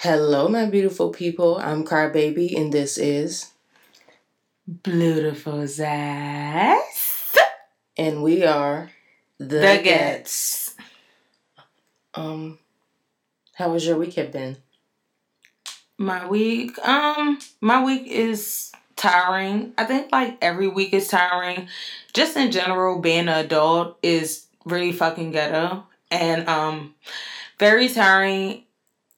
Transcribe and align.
Hello, 0.00 0.46
my 0.46 0.66
beautiful 0.66 1.08
people. 1.08 1.56
I'm 1.56 1.82
Crybaby, 1.82 2.54
and 2.54 2.70
this 2.70 2.98
is 2.98 3.52
Blutiful 4.68 5.62
Zaas. 5.62 7.34
and 7.96 8.22
we 8.22 8.44
are 8.44 8.90
the, 9.38 9.44
The 9.44 9.80
Ghettz. 9.82 10.74
Um, 12.14 12.58
how 13.54 13.72
was 13.72 13.86
your 13.86 13.96
weekend 13.96 14.32
been? 14.32 14.58
My 15.96 16.28
week, 16.28 16.78
um, 16.86 17.38
my 17.62 17.82
week 17.82 18.06
is 18.06 18.72
tiring. 18.96 19.72
I 19.78 19.84
think 19.84 20.12
like 20.12 20.36
every 20.42 20.68
week 20.68 20.92
is 20.92 21.08
tiring. 21.08 21.68
Just 22.12 22.36
in 22.36 22.52
general, 22.52 23.00
being 23.00 23.20
an 23.20 23.46
adult 23.46 23.98
is 24.02 24.44
really 24.66 24.92
fucking 24.92 25.30
ghetto 25.30 25.84
and 26.10 26.46
um 26.50 26.94
very 27.58 27.88
tiring. 27.88 28.62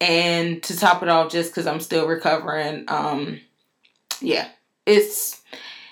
And 0.00 0.62
to 0.62 0.76
top 0.78 1.02
it 1.02 1.08
off, 1.08 1.32
just 1.32 1.50
because 1.50 1.66
I'm 1.66 1.80
still 1.80 2.06
recovering, 2.06 2.84
um, 2.88 3.40
yeah, 4.20 4.48
it's 4.86 5.42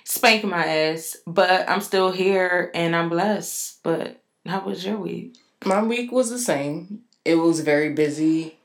spanking 0.05 0.51
my 0.51 0.65
ass. 0.65 1.17
But 1.27 1.69
I'm 1.69 1.81
still 1.81 2.13
here 2.13 2.71
and 2.75 2.95
I'm 2.95 3.09
blessed. 3.09 3.83
But 3.83 4.21
how 4.47 4.61
was 4.61 4.85
your 4.85 4.99
week? 4.99 5.37
My 5.65 5.83
week 5.83 6.13
was 6.13 6.31
the 6.31 6.39
same. 6.39 7.03
It 7.25 7.35
was 7.37 7.61
very 7.61 7.93
busy, 7.93 8.57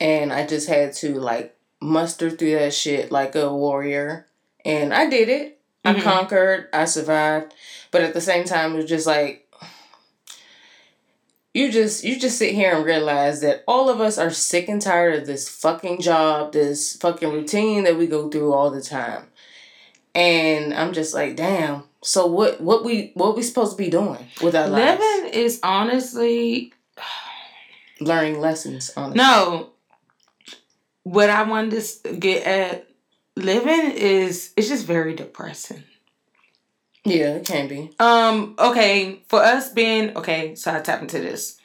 and 0.00 0.32
I 0.32 0.46
just 0.46 0.68
had 0.68 0.94
to 0.94 1.14
like 1.20 1.54
muster 1.80 2.30
through 2.30 2.52
that 2.58 2.74
shit 2.74 3.12
like 3.12 3.36
a 3.36 3.54
warrior, 3.54 4.26
and 4.64 4.92
I 4.92 5.08
did 5.08 5.28
it. 5.28 5.60
I 5.84 5.94
Mhm. 5.94 6.02
conquered. 6.02 6.68
I 6.72 6.84
survived, 6.86 7.54
but 7.92 8.02
at 8.02 8.14
the 8.14 8.20
same 8.20 8.44
time, 8.44 8.74
it 8.74 8.78
was 8.78 8.86
just 8.88 9.06
like 9.06 9.41
you 11.54 11.70
just 11.70 12.02
you 12.02 12.18
just 12.18 12.38
sit 12.38 12.54
here 12.54 12.76
and 12.76 12.84
realize 12.84 13.40
that 13.42 13.62
all 13.68 13.90
of 13.90 14.00
us 14.00 14.16
are 14.18 14.30
sick 14.30 14.68
and 14.68 14.80
tired 14.80 15.20
of 15.20 15.26
this 15.26 15.48
fucking 15.48 16.00
job, 16.00 16.52
this 16.52 16.96
fucking 16.96 17.30
routine 17.30 17.84
that 17.84 17.96
we 17.96 18.06
go 18.06 18.30
through 18.30 18.52
all 18.52 18.70
the 18.70 18.80
time. 18.80 19.26
And 20.14 20.72
I'm 20.74 20.92
just 20.92 21.14
like, 21.14 21.36
damn. 21.36 21.84
So 22.02 22.26
what 22.26 22.60
what 22.60 22.84
we 22.84 23.12
what 23.14 23.36
we 23.36 23.42
supposed 23.42 23.72
to 23.72 23.82
be 23.82 23.90
doing 23.90 24.26
with 24.42 24.56
our 24.56 24.68
lives? 24.68 25.00
Living 25.00 25.32
is 25.34 25.60
honestly 25.62 26.72
Learning 28.00 28.40
lessons 28.40 28.90
on 28.96 29.12
no. 29.12 29.70
What 31.04 31.30
I 31.30 31.42
wanted 31.42 31.82
to 32.04 32.12
get 32.16 32.46
at 32.46 32.88
living 33.36 33.92
is 33.92 34.52
it's 34.56 34.68
just 34.68 34.86
very 34.86 35.14
depressing. 35.14 35.84
Yeah, 37.04 37.34
it 37.34 37.46
can 37.46 37.68
be. 37.68 37.90
Um. 37.98 38.54
Okay, 38.58 39.22
for 39.28 39.40
us 39.42 39.70
being 39.70 40.16
okay, 40.16 40.54
so 40.54 40.72
I 40.72 40.80
tap 40.80 41.02
into 41.02 41.18
this. 41.18 41.58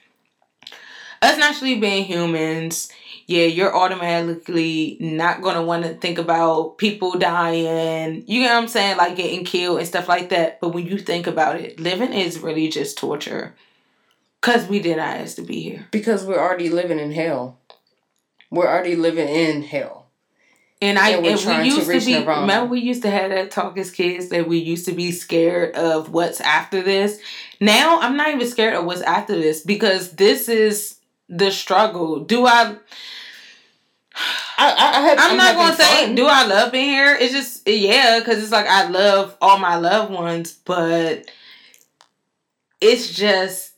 Us 1.21 1.38
naturally 1.38 1.79
being 1.79 2.05
humans, 2.05 2.89
yeah, 3.25 3.45
you're 3.45 3.75
automatically 3.75 4.97
not 4.99 5.41
gonna 5.41 5.63
want 5.63 5.83
to 5.83 5.95
think 5.95 6.17
about 6.17 6.77
people 6.77 7.17
dying. 7.17 8.23
You 8.27 8.41
know 8.44 8.53
what 8.53 8.63
I'm 8.63 8.67
saying, 8.67 8.97
like 8.97 9.16
getting 9.16 9.45
killed 9.45 9.79
and 9.79 9.88
stuff 9.88 10.07
like 10.07 10.29
that. 10.29 10.59
But 10.59 10.69
when 10.69 10.85
you 10.88 10.97
think 10.97 11.27
about 11.27 11.57
it, 11.59 11.79
living 11.79 12.13
is 12.13 12.39
really 12.39 12.69
just 12.69 12.97
torture. 12.97 13.55
Cause 14.41 14.67
we 14.67 14.79
did 14.79 14.97
not 14.97 15.17
ask 15.17 15.35
to 15.38 15.41
be 15.41 15.61
here. 15.61 15.88
Because 15.91 16.25
we're 16.25 16.39
already 16.39 16.69
living 16.69 16.99
in 16.99 17.11
hell. 17.11 17.59
We're 18.51 18.67
already 18.67 18.95
living 18.95 19.27
in 19.27 19.63
hell. 19.63 20.06
And 20.80 21.00
I 21.00 21.09
And 21.11 21.23
we 21.23 21.36
to 21.36 21.64
used 21.64 21.81
to, 21.81 21.92
reach 21.92 22.06
be 22.06 22.17
remember 22.17 22.67
we 22.67 22.80
used 22.80 23.02
to 23.02 23.09
have 23.09 23.31
that 23.31 23.50
talk 23.50 23.78
as 23.80 23.89
kids 23.89 24.30
that 24.30 24.47
we 24.47 24.59
used 24.59 24.86
to 24.86 24.92
be 24.92 25.11
scared 25.11 25.75
of 25.75 26.11
what's 26.11 26.39
after 26.39 26.84
this. 26.84 27.19
Now 27.59 28.00
I'm 28.00 28.16
not 28.16 28.30
even 28.30 28.47
scared 28.47 28.75
of 28.75 28.86
what's 28.86 29.02
after 29.02 29.34
this 29.34 29.61
because 29.61 30.11
this 30.11 30.47
is 30.47 30.97
the 31.30 31.52
struggle. 31.52 32.19
Do 32.19 32.45
I 32.45 32.75
I, 34.59 34.72
I, 34.72 34.97
I 34.97 35.02
have, 35.02 35.18
I'm, 35.19 35.38
not 35.38 35.56
gonna 35.56 35.75
say 35.75 36.06
fun. 36.06 36.16
do 36.16 36.25
I 36.28 36.46
love 36.46 36.72
being 36.72 36.90
here. 36.90 37.16
It's 37.19 37.34
just 37.34 37.68
yeah, 37.68 38.19
because 38.19 38.41
it's 38.41 38.51
like 38.51 38.68
I 38.68 38.88
love 38.88 39.35
all 39.41 39.59
my 39.59 39.75
loved 39.78 40.12
ones, 40.12 40.53
but 40.66 41.30
it's 42.81 43.13
just 43.13 43.74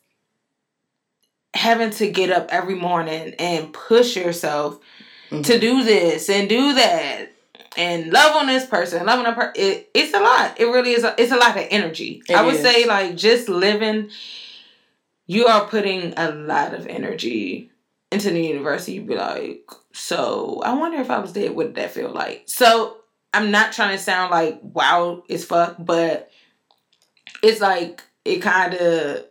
having 1.54 1.90
to 1.92 2.10
get 2.10 2.30
up 2.30 2.48
every 2.52 2.76
morning 2.76 3.34
and 3.40 3.74
push 3.74 4.16
yourself 4.16 4.80
Mhm. 5.32 5.46
to 5.46 5.60
do 5.60 5.84
this 5.84 6.30
and 6.30 6.50
do 6.50 6.74
that 6.74 7.28
and 7.78 8.12
love 8.12 8.36
on 8.36 8.48
this 8.48 8.66
person, 8.66 9.06
love 9.06 9.20
on 9.20 9.26
a 9.28 9.34
person. 9.34 9.54
It, 9.56 9.90
it's 9.94 10.14
a 10.14 10.20
lot. 10.20 10.60
It 10.60 10.66
really 10.66 10.92
is. 10.94 11.04
A, 11.04 11.14
it's 11.22 11.32
a 11.32 11.38
lot 11.38 11.56
of 11.58 11.66
energy. 11.70 12.24
It 12.28 12.36
I 12.36 12.44
would 12.44 12.56
is. 12.56 12.62
say 12.62 12.86
like 12.86 13.16
just 13.16 13.48
living. 13.50 14.10
You 15.28 15.46
are 15.46 15.68
putting 15.68 16.14
a 16.18 16.32
lot 16.32 16.74
of 16.74 16.88
energy 16.88 17.70
into 18.12 18.32
the 18.32 18.42
universe. 18.42 18.90
You'd 18.90 19.06
be 19.08 19.16
like, 19.16 19.70
so 19.94 20.62
I 20.66 20.74
wonder 20.74 21.00
if 21.00 21.12
I 21.12 21.20
was 21.20 21.34
dead, 21.34 21.50
what 21.52 21.68
would 21.68 21.76
that 21.76 21.92
feel 21.92 22.10
like? 22.10 22.44
So 22.48 22.98
I'm 23.34 23.52
not 23.52 23.72
trying 23.72 23.96
to 23.96 24.04
sound 24.04 24.32
like 24.32 24.60
wow 24.64 25.24
as 25.30 25.46
fuck, 25.46 25.76
but 25.78 26.32
it's 27.44 27.62
like 27.62 28.02
it 28.26 28.40
kind 28.42 28.74
of 28.74 29.26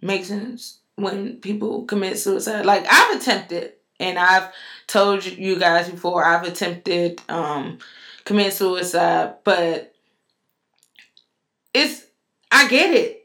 makes 0.00 0.28
sense 0.28 0.78
when 0.94 1.38
people 1.40 1.84
commit 1.84 2.18
suicide. 2.20 2.64
Like 2.64 2.86
I've 2.88 3.20
attempted, 3.20 3.72
and 4.04 4.18
I've 4.18 4.52
told 4.86 5.24
you 5.24 5.58
guys 5.58 5.88
before, 5.88 6.24
I've 6.24 6.46
attempted 6.46 7.20
um 7.28 7.78
commit 8.24 8.52
suicide, 8.52 9.34
but 9.44 9.94
it's 11.72 12.04
I 12.50 12.68
get 12.68 12.94
it. 12.94 13.20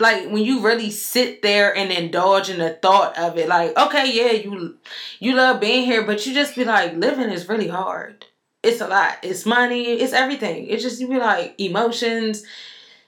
Like 0.00 0.26
when 0.26 0.42
you 0.44 0.60
really 0.60 0.90
sit 0.90 1.40
there 1.42 1.74
and 1.74 1.92
indulge 1.92 2.50
in 2.50 2.58
the 2.58 2.70
thought 2.70 3.16
of 3.16 3.38
it, 3.38 3.48
like 3.48 3.76
okay, 3.78 4.12
yeah, 4.12 4.32
you 4.32 4.76
you 5.20 5.34
love 5.34 5.60
being 5.60 5.84
here, 5.84 6.04
but 6.04 6.26
you 6.26 6.34
just 6.34 6.56
be 6.56 6.64
like, 6.64 6.94
living 6.94 7.30
is 7.30 7.48
really 7.48 7.68
hard. 7.68 8.26
It's 8.62 8.80
a 8.80 8.88
lot. 8.88 9.18
It's 9.22 9.46
money. 9.46 9.84
It's 9.84 10.12
everything. 10.12 10.66
It's 10.66 10.82
just 10.82 11.00
you 11.00 11.08
be 11.08 11.18
like 11.18 11.54
emotions. 11.58 12.44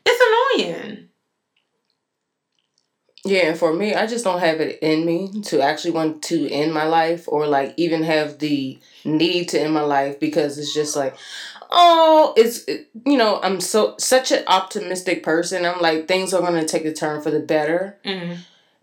It's 0.04 0.60
annoying. 0.62 1.08
Yeah, 3.26 3.48
and 3.48 3.58
for 3.58 3.72
me, 3.72 3.94
I 3.94 4.06
just 4.06 4.24
don't 4.24 4.40
have 4.40 4.60
it 4.60 4.78
in 4.82 5.04
me 5.04 5.42
to 5.46 5.60
actually 5.60 5.90
want 5.92 6.22
to 6.24 6.48
end 6.50 6.72
my 6.72 6.84
life 6.84 7.26
or 7.28 7.46
like 7.46 7.74
even 7.76 8.02
have 8.04 8.38
the 8.38 8.78
need 9.04 9.48
to 9.50 9.60
end 9.60 9.74
my 9.74 9.80
life 9.82 10.20
because 10.20 10.58
it's 10.58 10.72
just 10.72 10.94
like, 10.96 11.16
oh, 11.70 12.32
it's 12.36 12.64
it- 12.64 12.88
you 13.04 13.16
know 13.16 13.40
I'm 13.42 13.60
so 13.60 13.94
such 13.98 14.30
an 14.32 14.44
optimistic 14.46 15.22
person. 15.22 15.64
I'm 15.66 15.80
like 15.80 16.06
things 16.08 16.32
are 16.32 16.40
gonna 16.40 16.64
take 16.66 16.84
a 16.84 16.92
turn 16.92 17.20
for 17.20 17.30
the 17.30 17.40
better, 17.40 17.98
Mm. 18.04 18.38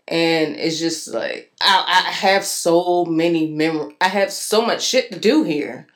and 0.08 0.56
it's 0.56 0.78
just 0.78 1.08
like 1.08 1.50
I 1.62 2.04
I 2.06 2.10
have 2.10 2.44
so 2.44 3.04
many 3.06 3.46
mem 3.46 3.94
I 4.00 4.08
have 4.08 4.30
so 4.32 4.60
much 4.64 4.82
shit 4.84 5.10
to 5.12 5.18
do 5.18 5.42
here. 5.44 5.86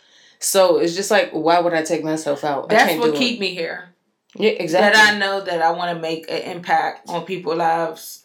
So 0.40 0.78
it's 0.78 0.94
just 0.94 1.10
like, 1.10 1.30
why 1.32 1.58
would 1.58 1.74
I 1.74 1.82
take 1.82 2.04
myself 2.04 2.44
out? 2.44 2.66
I 2.72 2.76
That's 2.76 2.98
what 3.00 3.14
keep 3.16 3.36
it. 3.36 3.40
me 3.40 3.54
here. 3.54 3.88
Yeah, 4.36 4.50
exactly. 4.50 4.96
That 4.96 5.14
I 5.14 5.18
know 5.18 5.40
that 5.40 5.60
I 5.62 5.72
want 5.72 5.96
to 5.96 6.00
make 6.00 6.30
an 6.30 6.42
impact 6.42 7.08
on 7.08 7.24
people's 7.24 7.56
lives. 7.58 8.24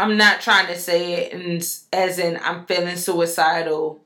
I'm 0.00 0.16
not 0.16 0.40
trying 0.40 0.66
to 0.68 0.76
say 0.78 1.14
it 1.14 1.32
and 1.32 1.66
as 1.92 2.18
in 2.18 2.38
I'm 2.42 2.66
feeling 2.66 2.96
suicidal. 2.96 4.00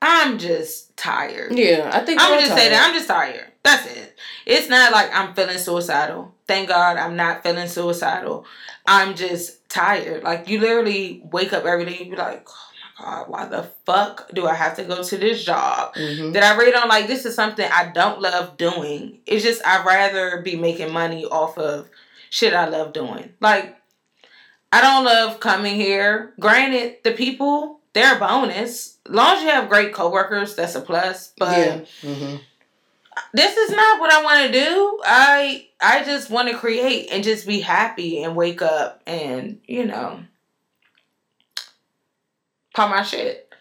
I'm 0.00 0.38
just 0.38 0.96
tired. 0.96 1.56
yeah, 1.56 1.90
I 1.92 2.00
think 2.04 2.20
I'm 2.20 2.40
just 2.40 2.52
say 2.52 2.68
tired. 2.68 2.72
that 2.72 2.88
I'm 2.88 2.94
just 2.94 3.08
tired. 3.08 3.46
That's 3.62 3.86
it. 3.86 4.18
It's 4.46 4.68
not 4.68 4.90
like 4.90 5.10
I'm 5.14 5.32
feeling 5.34 5.58
suicidal. 5.58 6.34
Thank 6.48 6.68
God 6.68 6.96
I'm 6.96 7.14
not 7.14 7.42
feeling 7.44 7.68
suicidal. 7.68 8.44
I'm 8.86 9.14
just 9.14 9.68
tired. 9.68 10.24
Like 10.24 10.48
you 10.48 10.58
literally 10.60 11.22
wake 11.30 11.52
up 11.52 11.64
every 11.64 11.84
day 11.84 11.98
and 12.00 12.10
be 12.10 12.16
like, 12.16 12.44
oh 12.48 12.68
my 12.98 13.04
God, 13.04 13.28
why 13.28 13.44
the 13.46 13.62
fuck 13.86 14.28
do 14.34 14.46
I 14.48 14.54
have 14.54 14.74
to 14.76 14.84
go 14.84 15.02
to 15.04 15.16
this 15.16 15.44
job? 15.44 15.94
Mhm. 15.94 16.32
that 16.32 16.42
I 16.42 16.56
read 16.58 16.74
on 16.74 16.88
like 16.88 17.06
this 17.06 17.24
is 17.24 17.36
something 17.36 17.68
I 17.72 17.92
don't 17.92 18.20
love 18.20 18.56
doing. 18.56 19.20
It's 19.26 19.44
just 19.44 19.64
I'd 19.64 19.86
rather 19.86 20.42
be 20.42 20.56
making 20.56 20.92
money 20.92 21.24
off 21.24 21.56
of 21.58 21.88
shit 22.30 22.54
I 22.54 22.68
love 22.68 22.92
doing. 22.92 23.34
Like 23.40 23.76
I 24.72 24.80
don't 24.80 25.04
love 25.04 25.38
coming 25.38 25.76
here. 25.76 26.32
Granted, 26.40 26.96
the 27.04 27.12
people, 27.12 27.80
they're 27.92 28.16
a 28.16 28.18
bonus. 28.18 28.98
As 29.06 29.12
long 29.12 29.36
as 29.36 29.42
you 29.42 29.50
have 29.50 29.68
great 29.68 29.92
coworkers, 29.92 30.56
that's 30.56 30.74
a 30.74 30.80
plus. 30.80 31.32
But 31.38 31.58
yeah. 31.58 31.84
hmm 32.02 32.36
this 33.32 33.56
is 33.56 33.70
not 33.70 34.00
what 34.00 34.12
I 34.12 34.22
want 34.22 34.46
to 34.46 34.52
do. 34.52 35.00
I 35.04 35.66
I 35.80 36.04
just 36.04 36.30
want 36.30 36.48
to 36.48 36.56
create 36.56 37.08
and 37.10 37.24
just 37.24 37.46
be 37.46 37.60
happy 37.60 38.22
and 38.22 38.36
wake 38.36 38.62
up 38.62 39.02
and, 39.06 39.60
you 39.66 39.84
know, 39.86 40.20
pop 42.74 42.90
my 42.90 43.02
shit. 43.02 43.52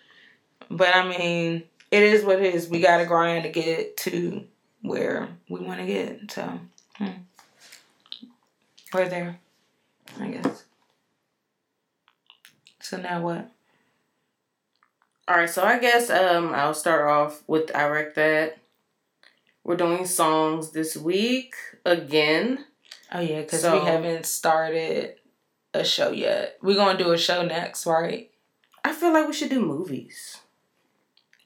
But 0.70 0.96
I 0.96 1.08
mean, 1.08 1.64
it 1.90 2.04
is 2.04 2.24
what 2.24 2.42
it 2.42 2.54
is. 2.54 2.70
We 2.70 2.80
got 2.80 2.98
to 2.98 3.06
grind 3.06 3.44
to 3.44 3.50
get 3.50 3.98
to 3.98 4.46
where 4.82 5.30
we 5.50 5.60
want 5.60 5.80
to 5.80 5.86
get. 5.86 6.32
So, 6.32 6.60
hmm. 6.96 7.10
we're 8.94 9.10
there, 9.10 9.40
I 10.20 10.28
guess. 10.30 10.64
So 12.92 12.98
now 12.98 13.22
what? 13.22 13.50
All 15.26 15.38
right, 15.38 15.50
so 15.50 15.64
I 15.64 15.80
guess 15.80 16.10
um 16.10 16.54
I'll 16.54 16.74
start 16.74 17.10
off 17.10 17.42
with 17.48 17.74
I 17.74 17.88
Wreck 17.88 18.16
That. 18.16 18.58
We're 19.64 19.78
doing 19.78 20.06
songs 20.06 20.72
this 20.72 20.98
week 20.98 21.56
again. 21.86 22.66
Oh 23.10 23.22
yeah, 23.22 23.44
because 23.44 23.62
So- 23.62 23.80
we 23.80 23.86
haven't 23.86 24.26
started 24.26 25.16
a 25.74 25.86
show 25.86 26.12
yet. 26.12 26.58
We're 26.62 26.76
gonna 26.76 27.00
do 27.00 27.14
a 27.14 27.18
show 27.18 27.46
next, 27.46 27.86
right? 27.86 28.30
I 28.84 28.92
feel 28.92 29.14
like 29.14 29.26
we 29.26 29.32
should 29.32 29.52
do 29.52 29.66
movies. 29.66 30.40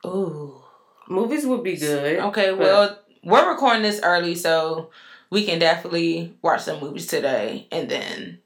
Ooh. 0.03 0.63
Movies 1.07 1.45
would 1.45 1.61
be 1.61 1.77
good. 1.77 2.21
Okay, 2.21 2.53
well, 2.53 2.97
we're 3.23 3.51
recording 3.51 3.83
this 3.83 3.99
early, 4.01 4.33
so 4.33 4.89
we 5.29 5.45
can 5.45 5.59
definitely 5.59 6.35
watch 6.41 6.61
some 6.61 6.79
movies 6.79 7.05
today, 7.05 7.67
and 7.71 7.87
then 7.87 8.39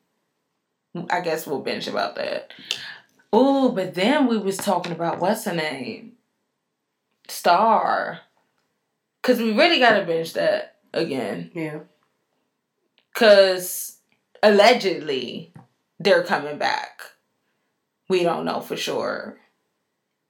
I 1.09 1.21
guess 1.21 1.45
we'll 1.45 1.61
binge 1.61 1.87
about 1.87 2.15
that. 2.15 2.51
Ooh, 3.35 3.71
but 3.73 3.93
then 3.93 4.27
we 4.27 4.37
was 4.37 4.57
talking 4.57 4.91
about 4.91 5.19
what's 5.19 5.45
her 5.45 5.53
name, 5.53 6.13
Star, 7.27 8.21
because 9.21 9.39
we 9.39 9.53
really 9.53 9.79
gotta 9.79 10.03
binge 10.03 10.33
that 10.33 10.77
again, 10.93 11.51
Yeah. 11.53 11.79
because 13.13 13.97
allegedly 14.41 15.53
they're 15.99 16.23
coming 16.23 16.57
back. 16.57 17.01
We 18.07 18.23
don't 18.23 18.45
know 18.45 18.61
for 18.61 18.75
sure. 18.75 19.37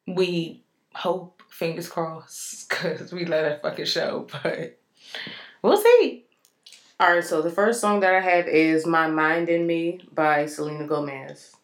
We 0.06 0.64
hope, 0.94 1.42
fingers 1.50 1.88
crossed, 1.88 2.68
because 2.68 3.14
we 3.14 3.26
let 3.26 3.46
a 3.50 3.60
fucking 3.60 3.86
show, 3.86 4.28
but 4.44 4.78
we'll 5.62 5.78
see. 5.78 6.26
All 7.00 7.14
right, 7.14 7.24
so 7.24 7.42
the 7.42 7.50
first 7.52 7.80
song 7.80 8.02
that 8.02 8.14
I 8.14 8.20
have 8.20 8.48
is 8.50 8.86
"My 8.86 9.08
Mind 9.08 9.48
and 9.48 9.66
Me" 9.66 10.02
by 10.14 10.48
Selena 10.48 10.86
Gomez. 10.86 11.56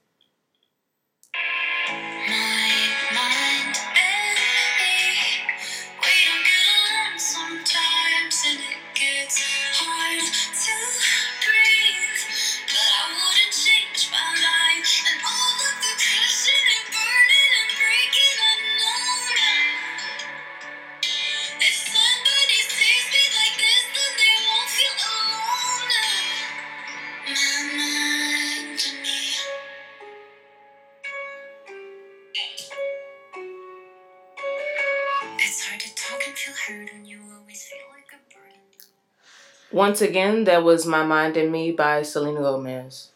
Once 39.75 39.99
again, 39.99 40.45
that 40.45 40.63
was 40.63 40.85
"My 40.85 41.03
Mind 41.03 41.35
and 41.35 41.51
Me" 41.51 41.69
by 41.69 42.01
Selena 42.01 42.39
Gomez. 42.39 43.11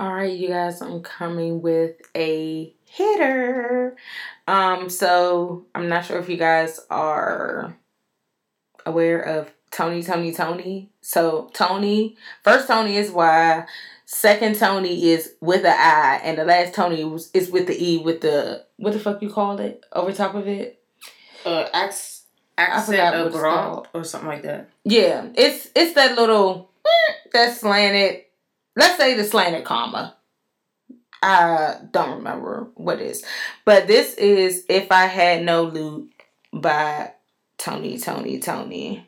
All 0.00 0.12
right, 0.12 0.36
you 0.36 0.48
guys, 0.48 0.82
I'm 0.82 1.00
coming 1.00 1.62
with 1.62 1.92
a 2.16 2.74
hitter. 2.84 3.96
Um, 4.48 4.90
so 4.90 5.64
I'm 5.76 5.88
not 5.88 6.06
sure 6.06 6.18
if 6.18 6.28
you 6.28 6.36
guys 6.36 6.80
are 6.90 7.76
aware 8.84 9.20
of 9.20 9.52
Tony, 9.70 10.02
Toni, 10.02 10.32
Toné. 10.32 10.88
So 11.02 11.50
Tony, 11.54 12.16
first 12.42 12.66
Tony 12.66 12.96
is 12.96 13.12
Y, 13.12 13.64
second 14.06 14.56
Tony 14.56 15.10
is 15.10 15.34
with 15.40 15.64
an 15.64 15.76
I, 15.78 16.20
and 16.24 16.36
the 16.36 16.44
last 16.44 16.74
Tony 16.74 17.02
is 17.32 17.48
with 17.48 17.68
the 17.68 17.80
E 17.80 17.98
with 17.98 18.22
the 18.22 18.64
what 18.76 18.92
the 18.92 18.98
fuck 18.98 19.22
you 19.22 19.30
call 19.30 19.60
it 19.60 19.84
over 19.92 20.10
top 20.12 20.34
of 20.34 20.48
it. 20.48 20.82
Uh, 21.44 21.68
forgot 21.72 22.15
accent 22.58 22.98
what 22.98 23.14
of 23.14 23.26
it's 23.28 23.36
Grand 23.36 23.54
called. 23.72 23.88
or 23.94 24.04
something 24.04 24.28
like 24.28 24.42
that. 24.42 24.68
Yeah, 24.84 25.26
it's 25.34 25.68
it's 25.74 25.94
that 25.94 26.16
little 26.16 26.70
eh, 26.84 27.12
that 27.32 27.56
slanted. 27.56 28.22
Let's 28.76 28.96
say 28.96 29.14
the 29.14 29.24
slanted 29.24 29.64
comma. 29.64 30.14
I 31.22 31.76
don't 31.90 32.18
remember 32.18 32.68
what 32.74 33.00
it 33.00 33.06
is, 33.06 33.24
but 33.64 33.86
this 33.86 34.14
is 34.14 34.64
"If 34.68 34.92
I 34.92 35.06
Had 35.06 35.44
No 35.44 35.64
Loot" 35.64 36.12
by 36.52 37.12
Tony, 37.58 37.98
Toni, 37.98 38.38
Toné. 38.38 39.05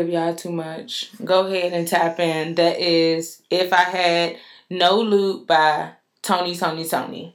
Give 0.00 0.08
y'all 0.08 0.34
too 0.34 0.50
much. 0.50 1.10
Go 1.22 1.46
ahead 1.46 1.74
and 1.74 1.86
tap 1.86 2.18
in. 2.20 2.54
That 2.54 2.80
is 2.80 3.42
"If 3.50 3.70
I 3.70 3.82
Had 3.82 4.36
No 4.70 4.98
Loot" 4.98 5.46
by 5.46 5.90
Tony, 6.22 6.56
Toni, 6.56 6.84
Toné. 6.84 7.34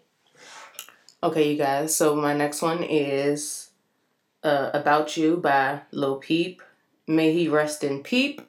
Okay, 1.22 1.52
you 1.52 1.60
guys. 1.60 1.96
So 1.96 2.16
my 2.16 2.34
next 2.34 2.64
one 2.64 2.82
is 2.82 3.70
uh, 4.44 4.72
"About 4.74 5.16
You" 5.16 5.38
by 5.38 5.82
Lil 5.92 6.16
Peep. 6.16 6.64
May 7.06 7.34
he 7.34 7.48
rest 7.48 7.84
in 7.84 8.02
peep. 8.02 8.42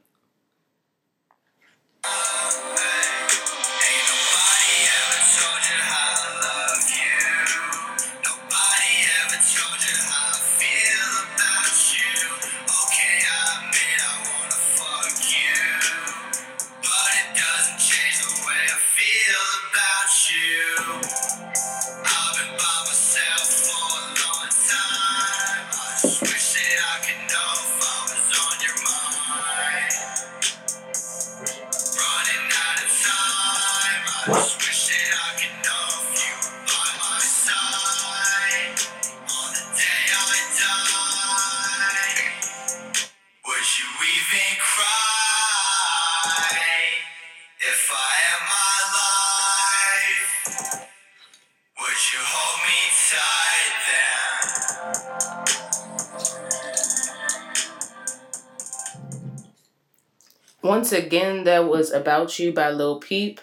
Once 60.86 61.05
again, 61.05 61.43
that 61.43 61.66
was 61.66 61.90
"About 61.90 62.38
You" 62.38 62.52
by 62.52 62.70
Lil 62.70 63.00
Peep, 63.00 63.40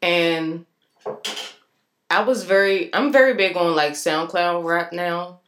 and 0.00 0.64
I 2.08 2.22
was 2.22 2.44
very, 2.44 2.88
I'm 2.94 3.12
very 3.12 3.34
big 3.34 3.58
on 3.58 3.76
like 3.76 3.92
SoundCloud 3.92 4.64
rap 4.64 4.90
now, 4.90 5.40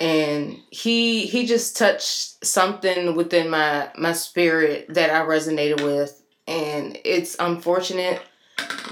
and 0.00 0.58
he 0.70 1.26
he 1.26 1.46
just 1.46 1.76
touched 1.76 2.44
something 2.44 3.14
within 3.14 3.50
my 3.50 3.90
my 3.96 4.12
spirit 4.14 4.92
that 4.94 5.10
I 5.10 5.24
resonated 5.24 5.84
with, 5.84 6.20
and 6.48 6.98
it's 7.04 7.36
unfortunate 7.38 8.20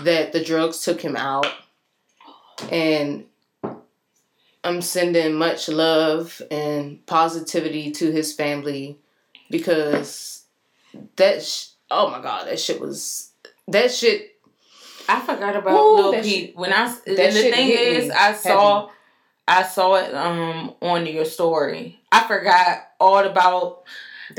that 0.05 0.31
the 0.31 0.45
drugs 0.45 0.85
took 0.85 1.01
him 1.01 1.17
out, 1.17 1.53
and 2.71 3.25
I'm 4.63 4.81
sending 4.83 5.35
much 5.35 5.69
love 5.69 6.41
and 6.49 7.05
positivity 7.07 7.91
to 7.91 8.13
his 8.13 8.33
family 8.33 9.01
because 9.51 10.40
that 11.17 11.43
sh- 11.43 11.69
oh 11.91 12.11
my 12.11 12.21
god 12.21 12.47
that 12.47 12.59
shit 12.61 12.81
was 12.81 13.33
that 13.69 13.91
shit 13.93 14.37
I 15.09 15.21
forgot 15.21 15.57
about 15.57 15.77
Ooh, 15.77 15.95
Lil 15.97 16.23
Peep. 16.23 16.25
shit- 16.49 16.57
when 16.57 16.73
I 16.73 16.85
and 17.07 17.17
that 17.19 17.33
the 17.33 17.43
thing 17.51 17.71
is, 17.71 18.11
I 18.11 18.33
saw 18.33 18.91
I 19.49 19.65
saw 19.65 19.97
it 19.97 20.15
um 20.15 20.75
on 20.81 21.05
your 21.07 21.25
story. 21.25 22.01
I 22.13 22.27
forgot 22.29 22.89
all 23.01 23.19
about. 23.19 23.83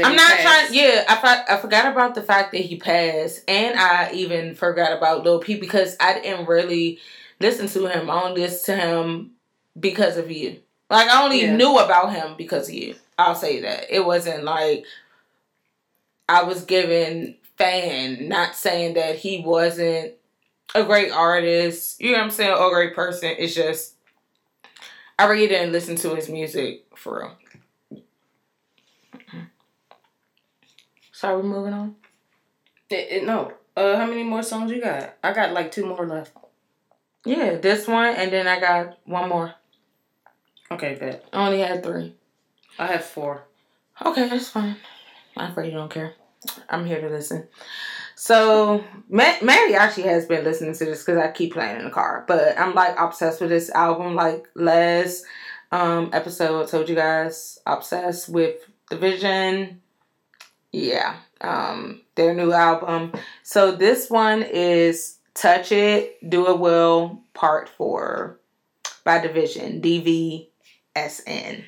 I'm 0.01 0.15
not 0.15 0.31
passed. 0.31 0.72
trying. 0.72 0.74
Yeah, 0.74 1.03
I 1.10 1.43
I 1.50 1.58
forgot 1.58 1.91
about 1.91 2.15
the 2.15 2.22
fact 2.22 2.53
that 2.53 2.62
he 2.62 2.77
passed, 2.77 3.41
and 3.50 3.77
I 3.77 4.12
even 4.13 4.55
forgot 4.55 4.93
about 4.98 5.24
Lil 5.25 5.39
Peep 5.39 5.60
because 5.60 5.98
I 6.00 6.13
didn't 6.13 6.46
really 6.48 7.00
listen 7.41 7.67
to 7.67 7.88
him. 7.88 8.10
I 8.10 8.24
only 8.24 8.41
listened 8.41 8.79
to 8.79 8.86
him 8.88 9.31
because 9.77 10.15
of 10.15 10.31
you. 10.31 10.62
Like 10.89 11.10
I 11.10 11.22
only 11.24 11.41
Yeah. 11.41 11.55
knew 11.58 11.77
about 11.77 12.13
him 12.13 12.36
because 12.38 12.70
of 12.70 12.75
you. 12.75 12.96
I'll 13.20 13.36
say 13.36 13.60
that 13.62 13.88
it 13.93 14.05
wasn't 14.05 14.46
like 14.46 14.86
I 16.30 16.44
was 16.44 16.63
given 16.63 17.38
fan, 17.58 18.28
not 18.28 18.56
saying 18.56 18.94
that 18.96 19.18
he 19.18 19.42
wasn't 19.46 20.13
a 20.74 20.84
great 20.84 21.12
artist. 21.12 22.00
You 22.01 22.12
know 22.12 22.20
what 22.20 22.24
I'm 22.25 22.32
saying? 22.32 22.54
Or 22.54 22.68
a 22.68 22.74
great 22.74 22.96
person. 22.96 23.36
It's 23.38 23.54
just 23.56 23.96
I 25.20 25.25
really 25.25 25.48
didn't 25.48 25.72
listen 25.72 25.96
to 25.98 26.16
his 26.16 26.30
music 26.30 26.86
for 26.96 27.20
real. 27.20 28.01
So 31.12 31.38
we 31.40 31.44
moving 31.48 31.74
on. 31.74 31.96
It- 32.90 33.12
it- 33.12 33.24
no. 33.25 33.54
Uh, 33.75 33.96
how 33.98 34.06
many 34.06 34.24
more 34.24 34.44
songs 34.44 34.72
you 34.72 34.82
got? 34.82 35.13
I 35.24 35.34
got 35.34 35.54
like 35.54 35.72
two 35.72 35.86
more 35.86 36.06
left. 36.06 36.32
Yeah, 37.24 37.56
this 37.56 37.88
one, 37.88 38.16
and 38.16 38.32
then 38.32 38.48
I 38.48 38.60
got 38.60 38.98
one 39.06 39.30
more. 39.30 39.54
Okay, 40.72 40.96
bet. 40.96 41.24
I 41.32 41.46
only 41.46 41.60
had 41.60 41.84
three. 41.84 42.16
I 42.80 42.88
have 42.88 43.06
four. 43.06 43.44
Okay, 44.04 44.28
that's 44.28 44.50
fine. 44.50 44.78
I 45.38 45.52
really 45.54 45.72
don't 45.72 45.90
care. 45.92 46.14
I'm 46.70 46.86
here 46.86 47.02
to 47.02 47.10
listen. 47.10 47.48
So, 48.16 48.84
Ma- 49.10 49.40
Mary 49.42 49.76
actually 49.76 50.04
has 50.04 50.26
been 50.26 50.44
listening 50.44 50.74
to 50.76 50.86
this 50.86 51.04
because 51.04 51.20
I 51.22 51.32
keep 51.32 51.54
playing 51.54 51.78
in 51.78 51.86
the 51.86 51.92
car. 51.92 52.26
But 52.28 52.58
I'm 52.60 52.74
like 52.74 53.00
obsessed 53.00 53.42
with 53.42 53.50
this 53.50 53.70
album. 53.72 54.16
Like 54.16 54.48
last 54.56 55.26
um, 55.72 56.10
episode, 56.14 56.64
I 56.64 56.66
told 56.68 56.90
you 56.90 56.96
guys, 56.96 57.60
obsessed 57.66 58.30
with 58.30 58.58
the 58.90 58.98
Vision. 58.98 59.82
Yeah, 60.72 61.18
um, 61.42 62.02
their 62.16 62.34
new 62.34 62.54
album. 62.54 63.14
So 63.44 63.72
this 63.72 64.10
one 64.10 64.44
is 64.44 65.18
"Touch 65.34 65.72
It, 65.72 66.18
Do 66.30 66.50
It 66.50 66.60
Will" 66.60 67.22
Part 67.34 67.70
Four 67.70 68.40
by 69.04 69.20
Division 69.20 69.82
DVSN. 69.82 71.66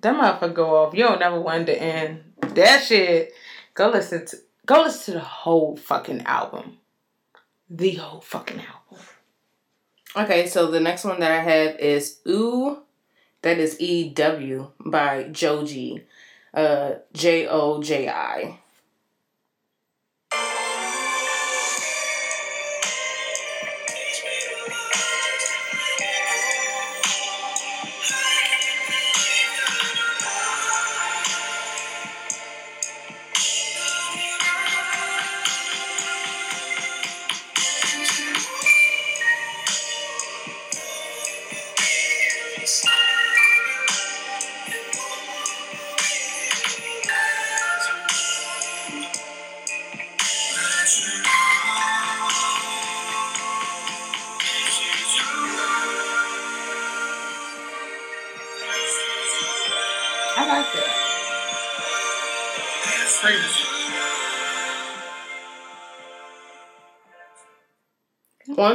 That 0.00 0.14
motherfucker 0.14 0.54
go 0.54 0.76
off. 0.76 0.94
You 0.94 1.04
don't 1.04 1.20
never 1.20 1.42
to 1.66 1.82
end. 1.82 2.24
That 2.54 2.84
shit. 2.84 3.32
Go 3.74 3.90
listen 3.90 4.26
to 4.26 4.36
go 4.66 4.82
listen 4.82 5.14
to 5.14 5.18
the 5.20 5.24
whole 5.24 5.76
fucking 5.76 6.22
album. 6.22 6.78
The 7.68 7.94
whole 7.94 8.20
fucking 8.20 8.60
album. 8.60 9.04
Okay, 10.16 10.48
so 10.48 10.70
the 10.70 10.80
next 10.80 11.04
one 11.04 11.20
that 11.20 11.30
I 11.30 11.40
have 11.40 11.78
is 11.78 12.18
Ooh, 12.26 12.82
that 13.42 13.58
is 13.58 13.80
E 13.80 14.10
W 14.10 14.70
by 14.84 15.24
Joji, 15.24 16.04
uh, 16.52 16.94
J 17.12 17.46
O 17.46 17.82
J. 17.82 18.08
I 18.08 18.59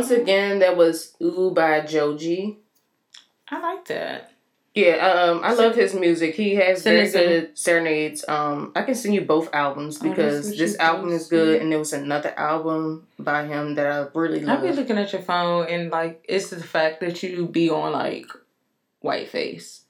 Once 0.10 0.22
again, 0.22 0.60
that 0.60 0.78
was 0.78 1.16
Ew 1.20 1.52
by 1.56 1.82
Joji. 1.82 2.60
I 3.50 3.60
like 3.60 3.86
that. 3.86 4.32
Yeah, 4.76 4.98
um, 4.98 5.42
I 5.44 5.54
love 5.54 5.74
his 5.74 5.96
music. 5.96 6.36
He 6.36 6.54
has 6.56 6.84
very 6.84 7.10
good 7.10 7.58
serenades. 7.58 8.24
Um, 8.28 8.72
I 8.76 8.84
can 8.84 8.94
send 8.94 9.16
you 9.16 9.22
both 9.22 9.50
albums 9.52 9.98
Oh, 10.00 10.08
because 10.10 10.50
what 10.50 10.58
this 10.60 10.78
album 10.78 11.10
is 11.12 11.28
good, 11.28 11.60
and 11.60 11.72
there 11.72 11.80
was 11.80 11.92
another 11.94 12.38
album 12.38 13.08
by 13.18 13.48
him 13.48 13.74
that 13.76 13.88
I 13.88 14.06
really 14.14 14.42
love. 14.42 14.60
I 14.60 14.62
be 14.62 14.68
love. 14.68 14.76
looking 14.78 14.98
at 15.00 15.12
your 15.12 15.24
phone 15.24 15.68
and 15.70 15.90
like 15.90 16.24
it's 16.30 16.52
the 16.52 16.62
fact 16.62 17.00
that 17.00 17.24
you 17.24 17.48
be 17.48 17.70
on 17.72 17.94
like 17.94 18.28
white 19.00 19.30
face. 19.30 19.86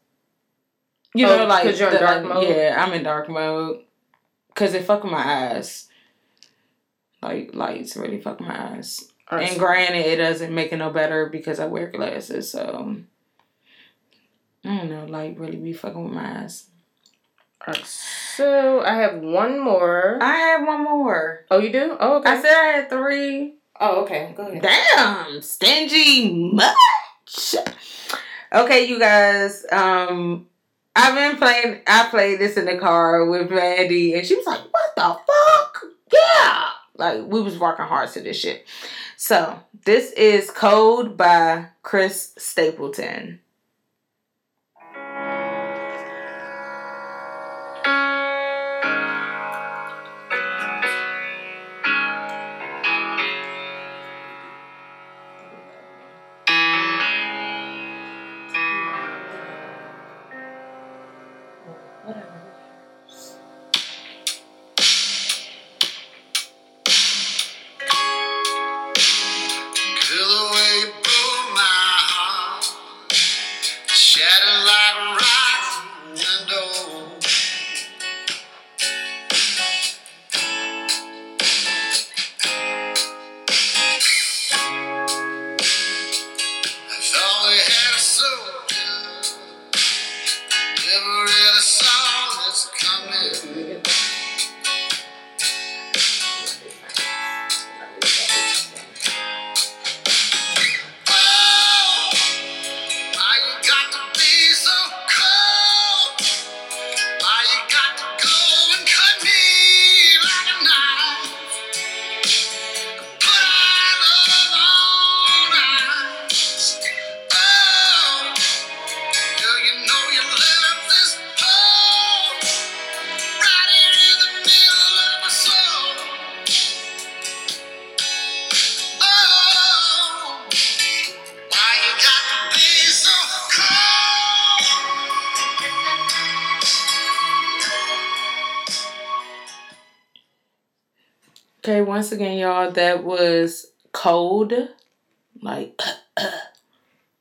You 1.13 1.27
Oh, 1.27 1.37
know, 1.39 1.45
like 1.47 1.63
'cause 1.63 1.77
you're 1.79 1.89
in 1.89 1.93
the, 1.95 1.99
dark 1.99 2.23
like, 2.23 2.33
mode? 2.33 2.55
Yeah, 2.55 2.75
I'm 2.81 2.93
in 2.93 3.03
dark 3.03 3.27
mode. 3.27 3.81
Cause 4.53 4.73
it 4.75 4.85
fuck 4.85 5.03
my 5.03 5.51
eyes. 5.55 5.89
Like 7.21 7.53
lights 7.53 7.97
really 7.97 8.21
fuck 8.21 8.39
my 8.39 8.75
eyes. 8.75 9.11
And 9.31 9.57
granted, 9.59 10.05
it 10.05 10.17
doesn't 10.17 10.53
make 10.53 10.71
it 10.71 10.77
no 10.77 10.91
better 10.91 11.27
because 11.27 11.59
I 11.59 11.65
wear 11.65 11.87
glasses. 11.87 12.49
So 12.51 12.97
I 14.63 14.77
don't 14.77 14.89
know, 14.89 15.05
like 15.05 15.39
really 15.39 15.57
be 15.57 15.73
fucking 15.73 16.03
with 16.03 16.13
my 16.13 16.41
eyes. 16.41 16.65
alright, 17.61 17.85
so 17.85 18.81
I 18.81 18.95
have 18.95 19.19
one 19.19 19.59
more. 19.59 20.19
I 20.21 20.35
have 20.35 20.67
one 20.67 20.83
more. 20.83 21.45
oh, 21.49 21.59
you 21.59 21.71
do? 21.71 21.97
Oh, 21.99 22.17
okay. 22.17 22.29
I 22.29 22.41
said 22.41 22.53
I 22.53 22.65
had 22.77 22.89
three. 22.89 23.55
oh, 23.79 24.01
okay. 24.03 24.33
Go 24.35 24.47
ahead. 24.47 24.61
Damn, 24.61 25.41
stingy 25.41 26.51
much. 26.51 27.55
Okay, 28.53 28.85
you 28.87 28.99
guys. 28.99 29.65
Um, 29.71 30.47
I've 30.95 31.15
been 31.15 31.37
playing. 31.37 31.81
I 31.87 32.07
played 32.09 32.39
this 32.39 32.57
in 32.57 32.65
the 32.65 32.77
car 32.77 33.25
with 33.25 33.49
Mandy, 33.49 34.13
and 34.13 34.25
she 34.25 34.35
was 34.35 34.45
like, 34.45 34.61
"What 34.61 34.95
the 34.95 35.17
fuck? 35.27 35.83
Yeah!" 36.13 36.69
Like 36.95 37.25
we 37.27 37.41
was 37.41 37.59
working 37.59 37.85
hard 37.85 38.09
to 38.11 38.21
this 38.21 38.37
shit. 38.37 38.65
So 39.17 39.59
this 39.85 40.11
is 40.11 40.51
"Cold" 40.51 41.17
by 41.17 41.67
Chris 41.83 42.33
Stapleton. 42.37 43.39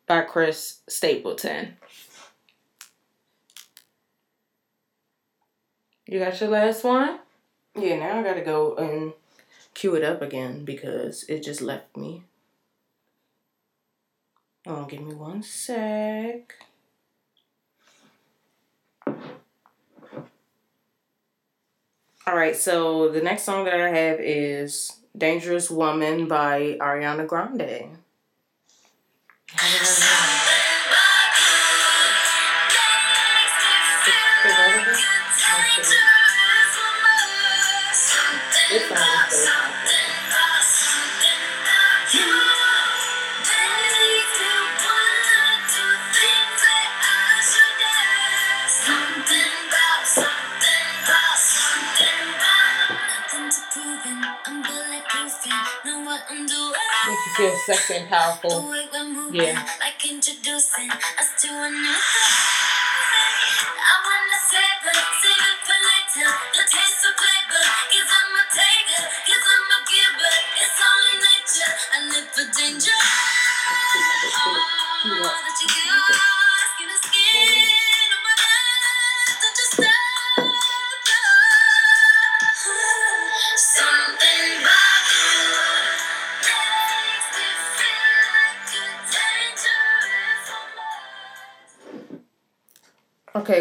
By 0.06 0.22
Chris 0.22 0.80
Stapleton. 0.88 1.76
You 6.06 6.18
got 6.18 6.38
your 6.40 6.50
last 6.50 6.84
one? 6.84 7.20
Yeah, 7.76 7.98
now 7.98 8.20
I 8.20 8.22
gotta 8.22 8.42
go 8.42 8.74
and 8.76 9.14
cue 9.72 9.94
it 9.94 10.04
up 10.04 10.22
again 10.22 10.64
because 10.64 11.24
it 11.24 11.42
just 11.42 11.60
left 11.60 11.96
me. 11.96 12.22
Oh, 14.66 14.84
give 14.84 15.00
me 15.00 15.14
one 15.14 15.42
sec. 15.42 16.54
All 22.26 22.34
right, 22.34 22.56
so 22.56 23.10
the 23.10 23.20
next 23.20 23.42
song 23.42 23.64
that 23.64 23.80
I 23.80 23.88
have 23.88 24.18
is 24.20 25.00
Dangerous 25.16 25.70
Woman 25.70 26.26
by 26.26 26.78
Ariana 26.80 27.26
Grande. 27.26 27.98
This 29.56 30.63
feel 57.36 57.56
sexy 57.66 57.94
and 57.94 58.08
powerful. 58.08 58.50
Yeah. 59.32 59.66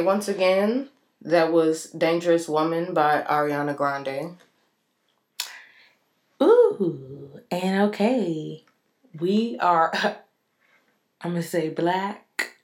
Once 0.06 0.28
again, 0.28 0.89
that 1.22 1.52
was 1.52 1.86
Dangerous 1.92 2.48
Woman 2.48 2.94
by 2.94 3.22
Ariana 3.22 3.76
Grande. 3.76 4.38
Ooh, 6.42 7.39
and 7.50 7.82
okay, 7.89 8.63
we 9.20 9.58
are. 9.60 9.92
I'm 11.22 11.32
gonna 11.32 11.42
say 11.44 11.70
black 11.70 12.58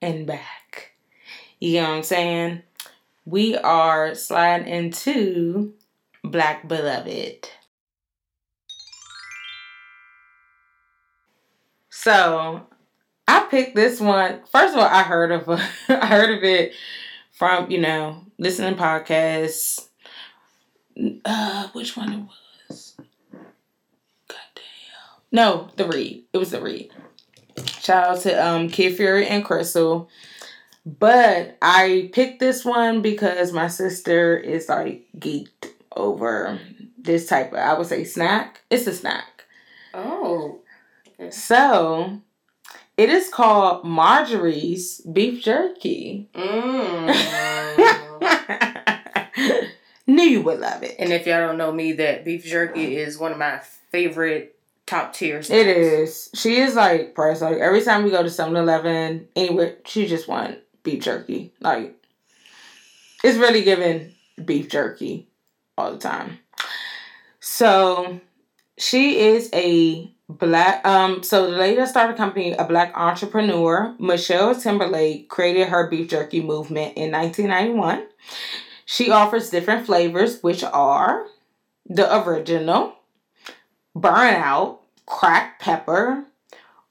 and 0.00 0.26
back. 0.26 0.92
You 1.58 1.80
know 1.80 1.88
what 1.88 1.96
I'm 1.96 2.02
saying? 2.04 2.62
We 3.24 3.56
are 3.56 4.14
sliding 4.14 4.68
into 4.68 5.74
Black 6.22 6.68
Beloved. 6.68 7.50
So 11.90 12.66
I 13.28 13.40
picked 13.40 13.76
this 13.76 14.00
one. 14.00 14.40
First 14.50 14.74
of 14.74 14.80
all, 14.80 14.88
I 14.88 15.02
heard 15.02 15.30
of 15.30 15.48
I 15.88 16.06
heard 16.06 16.36
of 16.36 16.42
it 16.42 16.72
from 17.30 17.70
you 17.70 17.78
know 17.78 18.24
listening 18.38 18.74
podcasts. 18.74 19.88
Uh, 21.24 21.68
which 21.74 21.96
one 21.96 22.12
it 22.12 22.26
was? 22.70 22.96
Goddamn. 24.26 24.64
No, 25.30 25.68
the 25.76 25.86
read. 25.86 26.24
It 26.32 26.38
was 26.38 26.50
the 26.50 26.62
read. 26.62 26.90
Shout 27.80 28.08
out 28.08 28.20
to 28.22 28.46
um 28.46 28.70
Kid 28.70 28.96
Fury 28.96 29.26
and 29.26 29.44
Crissle. 29.44 30.08
But 30.86 31.58
I 31.60 32.08
picked 32.14 32.40
this 32.40 32.64
one 32.64 33.02
because 33.02 33.52
my 33.52 33.68
sister 33.68 34.38
is 34.38 34.70
like 34.70 35.04
geeked 35.18 35.68
over 35.94 36.58
this 36.96 37.26
type 37.26 37.52
of 37.52 37.58
I 37.58 37.74
would 37.74 37.86
say 37.86 38.04
snack. 38.04 38.62
It's 38.70 38.86
a 38.86 38.94
snack. 38.94 39.44
Oh. 39.92 40.60
So 41.30 42.22
it 42.98 43.08
is 43.10 43.28
called 43.28 43.84
Marjorie's 43.84 45.00
beef 45.00 45.42
jerky. 45.42 46.28
Mm. 46.34 47.14
Knew 50.08 50.24
you 50.24 50.42
would 50.42 50.58
love 50.58 50.82
it. 50.82 50.96
and 50.98 51.12
if 51.12 51.26
y'all 51.26 51.46
don't 51.46 51.58
know 51.58 51.70
me, 51.70 51.92
that 51.92 52.24
beef 52.24 52.44
jerky 52.44 52.96
is 52.96 53.16
one 53.16 53.30
of 53.30 53.38
my 53.38 53.60
favorite 53.92 54.56
top 54.84 55.12
tier 55.12 55.42
snacks. 55.42 55.60
It 55.60 55.66
is. 55.68 56.30
She 56.34 56.56
is 56.56 56.74
like 56.74 57.14
price 57.14 57.40
like 57.40 57.58
every 57.58 57.82
time 57.82 58.02
we 58.02 58.10
go 58.10 58.22
to 58.22 58.28
7-Eleven, 58.28 59.28
anywhere, 59.36 59.76
she 59.84 60.08
just 60.08 60.26
want 60.26 60.58
beef 60.82 61.04
jerky. 61.04 61.52
Like 61.60 61.94
it's 63.22 63.38
really 63.38 63.62
giving 63.62 64.12
beef 64.44 64.68
jerky 64.68 65.28
all 65.76 65.92
the 65.92 65.98
time. 65.98 66.38
So 67.38 68.20
she 68.76 69.20
is 69.20 69.50
a 69.52 70.12
black 70.28 70.86
um 70.86 71.22
so 71.22 71.50
the 71.50 71.56
lady 71.56 71.76
that 71.76 71.88
started 71.88 72.14
a 72.14 72.16
company, 72.16 72.52
a 72.52 72.64
black 72.64 72.92
entrepreneur, 72.96 73.94
Michelle 73.98 74.54
Timberlake 74.54 75.28
created 75.28 75.68
her 75.68 75.88
beef 75.88 76.10
jerky 76.10 76.42
movement 76.42 76.96
in 76.96 77.12
1991. 77.12 78.06
She 78.84 79.10
offers 79.10 79.50
different 79.50 79.86
flavors, 79.86 80.42
which 80.42 80.64
are 80.64 81.26
the 81.86 82.22
original, 82.22 82.96
burnout, 83.96 84.78
cracked 85.06 85.60
pepper, 85.62 86.24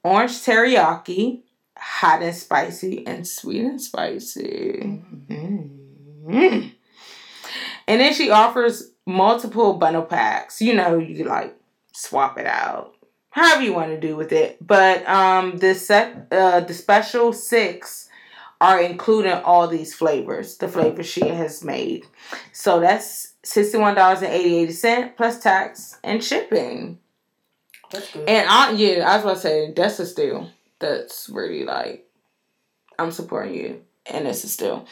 orange 0.02 0.32
teriyaki, 0.32 1.42
hot 1.76 2.22
and 2.22 2.34
spicy, 2.34 3.06
and 3.06 3.26
sweet 3.26 3.62
and 3.64 3.80
spicy. 3.80 5.02
Mm. 5.28 6.72
And 7.86 8.00
then 8.00 8.12
she 8.12 8.30
offers 8.30 8.90
multiple 9.06 9.74
bundle 9.74 10.02
packs. 10.02 10.60
You 10.60 10.74
know, 10.74 10.98
you 10.98 11.24
like 11.24 11.56
swap 11.92 12.38
it 12.38 12.46
out, 12.46 12.94
however 13.30 13.62
you 13.62 13.72
want 13.72 13.90
to 13.90 14.00
do 14.00 14.16
with 14.16 14.32
it. 14.32 14.64
But 14.64 15.06
um, 15.08 15.58
the 15.58 15.74
set, 15.74 16.28
uh, 16.30 16.60
the 16.60 16.74
special 16.74 17.32
six 17.32 18.08
are 18.60 18.80
including 18.80 19.32
all 19.32 19.68
these 19.68 19.94
flavors, 19.94 20.56
the 20.56 20.68
flavors 20.68 21.06
she 21.06 21.28
has 21.28 21.62
made. 21.62 22.06
So 22.52 22.80
that's 22.80 23.34
sixty-one 23.42 23.94
dollars 23.94 24.22
and 24.22 24.32
eighty-eight 24.32 24.72
cent 24.72 25.16
plus 25.16 25.40
tax 25.40 25.98
and 26.02 26.22
shipping. 26.22 26.98
That's 27.90 28.12
good. 28.12 28.28
And 28.28 28.48
I 28.48 28.72
yeah, 28.72 29.08
I 29.08 29.16
was 29.16 29.24
about 29.24 29.34
to 29.34 29.40
say 29.40 29.72
that's 29.72 29.98
a 30.00 30.06
steal. 30.06 30.50
That's 30.80 31.28
really 31.28 31.64
like 31.64 32.08
I'm 32.98 33.10
supporting 33.12 33.54
you, 33.54 33.82
and 34.06 34.26
it's 34.26 34.44
a 34.44 34.48
steal. 34.48 34.86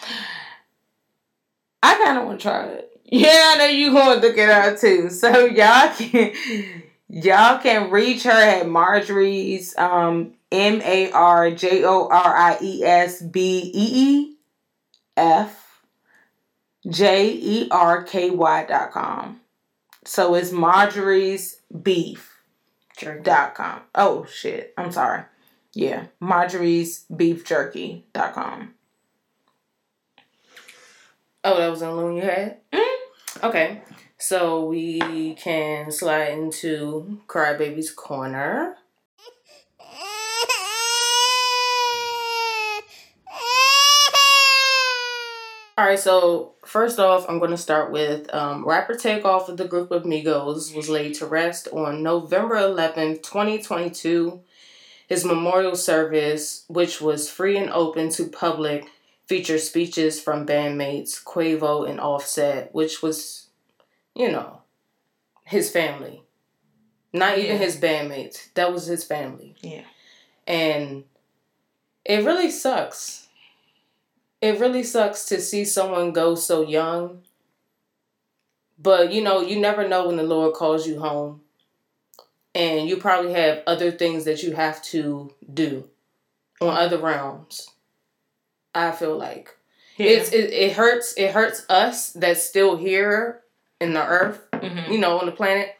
I 1.82 1.94
kind 2.02 2.18
of 2.18 2.26
want 2.26 2.40
to 2.40 2.48
try 2.48 2.64
it. 2.66 2.92
Yeah, 3.08 3.52
I 3.54 3.58
know 3.58 3.66
you 3.66 3.92
going 3.92 4.20
to 4.20 4.26
look 4.26 4.36
it 4.36 4.48
out 4.48 4.78
too. 4.80 5.10
So 5.10 5.44
y'all 5.46 5.94
can 5.94 6.32
y'all 7.08 7.58
can 7.58 7.90
reach 7.90 8.24
her 8.24 8.30
at 8.30 8.68
Marjorie's 8.68 9.76
um 9.78 10.34
M 10.50 10.80
A 10.82 11.10
R 11.10 11.50
J 11.50 11.84
O 11.84 12.08
R 12.08 12.36
I 12.36 12.58
E 12.60 12.84
S 12.84 13.22
B 13.22 13.70
E 13.74 13.90
E 13.94 14.36
F 15.16 15.80
J 16.88 17.32
E 17.32 17.68
R 17.70 18.02
K 18.04 18.30
Y 18.30 18.64
dot 18.66 18.92
com. 18.92 19.40
So 20.04 20.34
it's 20.34 20.52
Marjorie's 20.52 21.60
Beef 21.82 22.38
Jerky. 22.96 23.22
dot 23.22 23.54
com. 23.54 23.80
Oh 23.94 24.24
shit. 24.26 24.72
I'm 24.78 24.92
sorry. 24.92 25.24
Yeah. 25.74 26.06
Marjorie's 26.20 27.04
beef 27.14 27.44
jerky 27.44 28.06
dot 28.14 28.32
com. 28.32 28.72
Oh, 31.44 31.58
that 31.58 31.68
was 31.68 31.80
the 31.80 31.86
only 31.86 32.04
one 32.04 32.16
you 32.16 32.22
had? 32.22 32.58
Mm. 32.72 33.44
Okay. 33.44 33.82
So 34.18 34.64
we 34.64 35.34
can 35.34 35.90
slide 35.90 36.30
into 36.30 37.20
Crybaby's 37.28 37.90
Corner. 37.90 38.76
All 45.78 45.84
right, 45.84 45.98
so 45.98 46.54
first 46.64 46.98
off, 46.98 47.26
I'm 47.28 47.38
going 47.38 47.50
to 47.50 47.58
start 47.58 47.92
with 47.92 48.32
um, 48.34 48.66
rapper 48.66 48.94
Takeoff 48.94 49.50
of 49.50 49.58
the 49.58 49.68
group 49.68 49.90
of 49.90 50.04
Migos 50.04 50.74
was 50.74 50.88
laid 50.88 51.12
to 51.16 51.26
rest 51.26 51.68
on 51.70 52.02
November 52.02 52.54
11th, 52.54 53.22
2022. 53.22 54.40
His 55.06 55.26
memorial 55.26 55.76
service, 55.76 56.64
which 56.68 57.02
was 57.02 57.28
free 57.30 57.58
and 57.58 57.70
open 57.70 58.08
to 58.12 58.26
public, 58.26 58.86
featured 59.26 59.60
speeches 59.60 60.18
from 60.18 60.46
bandmates 60.46 61.22
Quavo 61.22 61.88
and 61.88 62.00
Offset, 62.00 62.74
which 62.74 63.02
was, 63.02 63.45
you 64.16 64.32
know, 64.32 64.62
his 65.44 65.70
family. 65.70 66.22
Not 67.12 67.38
even 67.38 67.56
Yeah. 67.56 67.62
his 67.62 67.76
bandmates. 67.76 68.52
That 68.54 68.72
was 68.72 68.86
his 68.86 69.04
family. 69.04 69.54
Yeah. 69.60 69.84
And 70.46 71.04
it 72.04 72.24
really 72.24 72.50
sucks. 72.50 73.28
It 74.40 74.58
really 74.60 74.82
sucks 74.82 75.24
to 75.26 75.40
see 75.40 75.64
someone 75.64 76.12
go 76.12 76.34
so 76.34 76.62
young. 76.62 77.22
But 78.78 79.12
you 79.12 79.22
know, 79.22 79.40
you 79.40 79.58
never 79.58 79.86
know 79.88 80.06
when 80.06 80.16
the 80.16 80.22
Lord 80.22 80.54
calls 80.54 80.86
you 80.86 81.00
home. 81.00 81.42
And 82.54 82.88
you 82.88 82.96
probably 82.96 83.32
have 83.34 83.62
other 83.66 83.90
things 83.90 84.24
that 84.24 84.42
you 84.42 84.52
have 84.54 84.80
to 84.84 85.30
do 85.52 85.88
on 86.60 86.74
other 86.76 86.98
realms. 86.98 87.70
I 88.74 88.92
feel 88.92 89.16
like 89.16 89.56
Yeah. 89.96 90.10
it's 90.10 90.32
it, 90.32 90.52
it 90.52 90.72
hurts 90.72 91.14
it 91.16 91.32
hurts 91.32 91.64
us 91.68 92.10
that's 92.12 92.42
still 92.42 92.76
here 92.76 93.42
in 93.80 93.92
the 93.94 94.04
earth 94.04 94.40
Mhm. 94.52 94.90
you 94.90 94.98
know, 94.98 95.18
on 95.18 95.26
the 95.26 95.32
planet. 95.32 95.74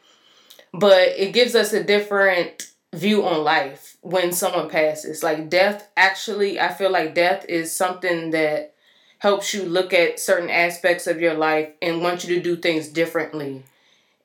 But 0.73 1.09
it 1.17 1.33
gives 1.33 1.55
us 1.55 1.73
a 1.73 1.83
different 1.83 2.71
view 2.93 3.25
on 3.25 3.43
life 3.43 3.97
when 4.01 4.31
someone 4.31 4.69
passes. 4.69 5.23
Like 5.23 5.49
death, 5.49 5.89
actually, 5.97 6.59
I 6.59 6.69
feel 6.73 6.91
like 6.91 7.15
death 7.15 7.45
is 7.49 7.71
something 7.75 8.31
that 8.31 8.73
helps 9.19 9.53
you 9.53 9.63
look 9.63 9.93
at 9.93 10.19
certain 10.19 10.49
aspects 10.49 11.07
of 11.07 11.19
your 11.21 11.33
life 11.33 11.69
and 11.81 12.01
want 12.01 12.23
you 12.23 12.35
to 12.35 12.41
do 12.41 12.55
things 12.55 12.87
differently 12.89 13.63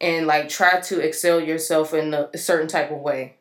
and 0.01 0.27
like 0.27 0.49
try 0.49 0.81
to 0.81 1.01
excel 1.01 1.41
yourself 1.41 1.95
in 1.95 2.15
a, 2.15 2.31
a 2.35 2.39
certain 2.39 2.69
type 2.69 2.91
of 2.91 2.99
way. 2.99 3.37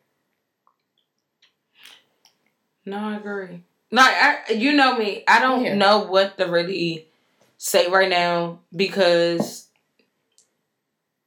No, 2.86 2.98
I 2.98 3.16
agree. 3.18 3.64
Like 3.92 4.16
I, 4.16 4.54
you 4.54 4.74
know 4.74 4.98
me, 4.98 5.24
I 5.28 5.40
don't 5.40 5.64
Yeah. 5.64 5.76
know 5.76 6.00
what 6.06 6.38
to 6.38 6.46
really 6.46 7.08
say 7.58 7.88
right 7.90 8.10
now 8.10 8.60
because 8.76 9.68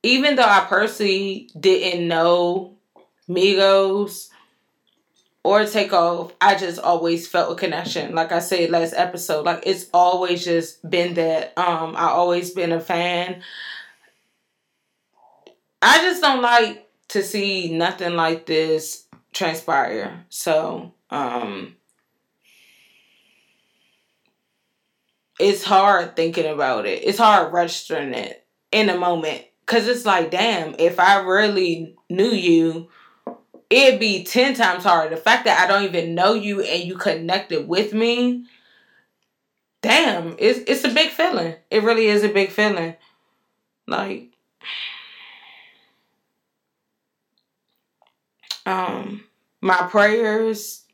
even 0.05 0.37
though 0.37 0.43
I 0.43 0.67
personally 0.69 1.49
didn't 1.59 2.07
know 2.07 2.77
Migos 3.29 4.29
or 5.43 5.65
Takeoff, 5.65 6.33
I 6.43 6.57
just 6.57 6.79
always 6.79 7.27
felt 7.27 7.53
a 7.53 7.55
connection. 7.55 8.15
Like 8.15 8.31
I 8.31 8.41
said 8.41 8.71
last 8.71 8.93
episode, 8.95 9.47
like 9.47 9.63
it's 9.65 9.87
always 9.95 10.45
just 10.45 10.89
been 10.89 11.15
that. 11.15 11.55
Um, 11.57 11.97
I 11.97 12.09
always 12.09 12.51
been 12.51 12.73
a 12.73 12.81
fan. 12.81 13.43
I 15.81 15.99
just 16.03 16.21
don't 16.21 16.43
like 16.43 16.87
to 17.09 17.23
see 17.23 17.75
nothing 17.75 18.15
like 18.15 18.45
this 18.45 19.07
transpire. 19.33 20.27
So, 20.29 20.93
um 21.11 21.77
it's 25.41 25.65
hard 25.65 26.15
thinking 26.15 26.47
about 26.47 26.87
it. 26.87 27.03
It's 27.05 27.19
hard 27.19 27.53
registering 27.53 28.15
it 28.15 28.47
in 28.71 28.89
a 28.89 28.97
moment 28.97 29.45
cuz 29.67 29.89
it's 29.89 30.07
like, 30.07 30.31
damn, 30.31 30.75
if 30.79 30.99
I 30.99 31.21
really 31.21 31.97
knew 32.11 32.31
you, 32.31 32.89
it'd 33.71 34.01
be 34.01 34.25
10 34.25 34.55
times 34.55 34.85
harder. 34.85 35.15
The 35.15 35.21
fact 35.21 35.45
that 35.45 35.63
I 35.63 35.67
don't 35.67 35.85
even 35.85 36.15
know 36.15 36.35
you 36.35 36.63
and 36.63 36.85
you 36.85 36.97
connected 36.97 37.69
with 37.69 37.93
me, 37.93 38.45
damn, 39.83 40.37
it's 40.39 40.61
it's 40.67 40.85
a 40.85 40.95
big 40.95 41.11
feeling. 41.11 41.55
It 41.71 41.83
really 41.83 42.07
is 42.07 42.25
a 42.25 42.29
big 42.29 42.51
feeling. 42.51 42.95
Like 43.87 44.31
um 48.67 49.25
my 49.61 49.83
prayers, 49.91 50.85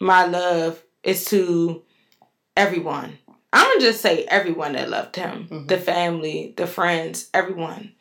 my 0.00 0.26
love 0.26 0.82
is 1.02 1.24
to 1.26 1.82
everyone. 2.56 3.18
I'm 3.52 3.66
gonna 3.66 3.80
just 3.80 4.00
say 4.00 4.24
everyone 4.24 4.72
that 4.74 4.90
loved 4.90 5.16
him, 5.16 5.48
Mhm. 5.48 5.68
the 5.68 5.78
family, 5.78 6.54
the 6.56 6.66
friends, 6.66 7.28
everyone. 7.34 7.94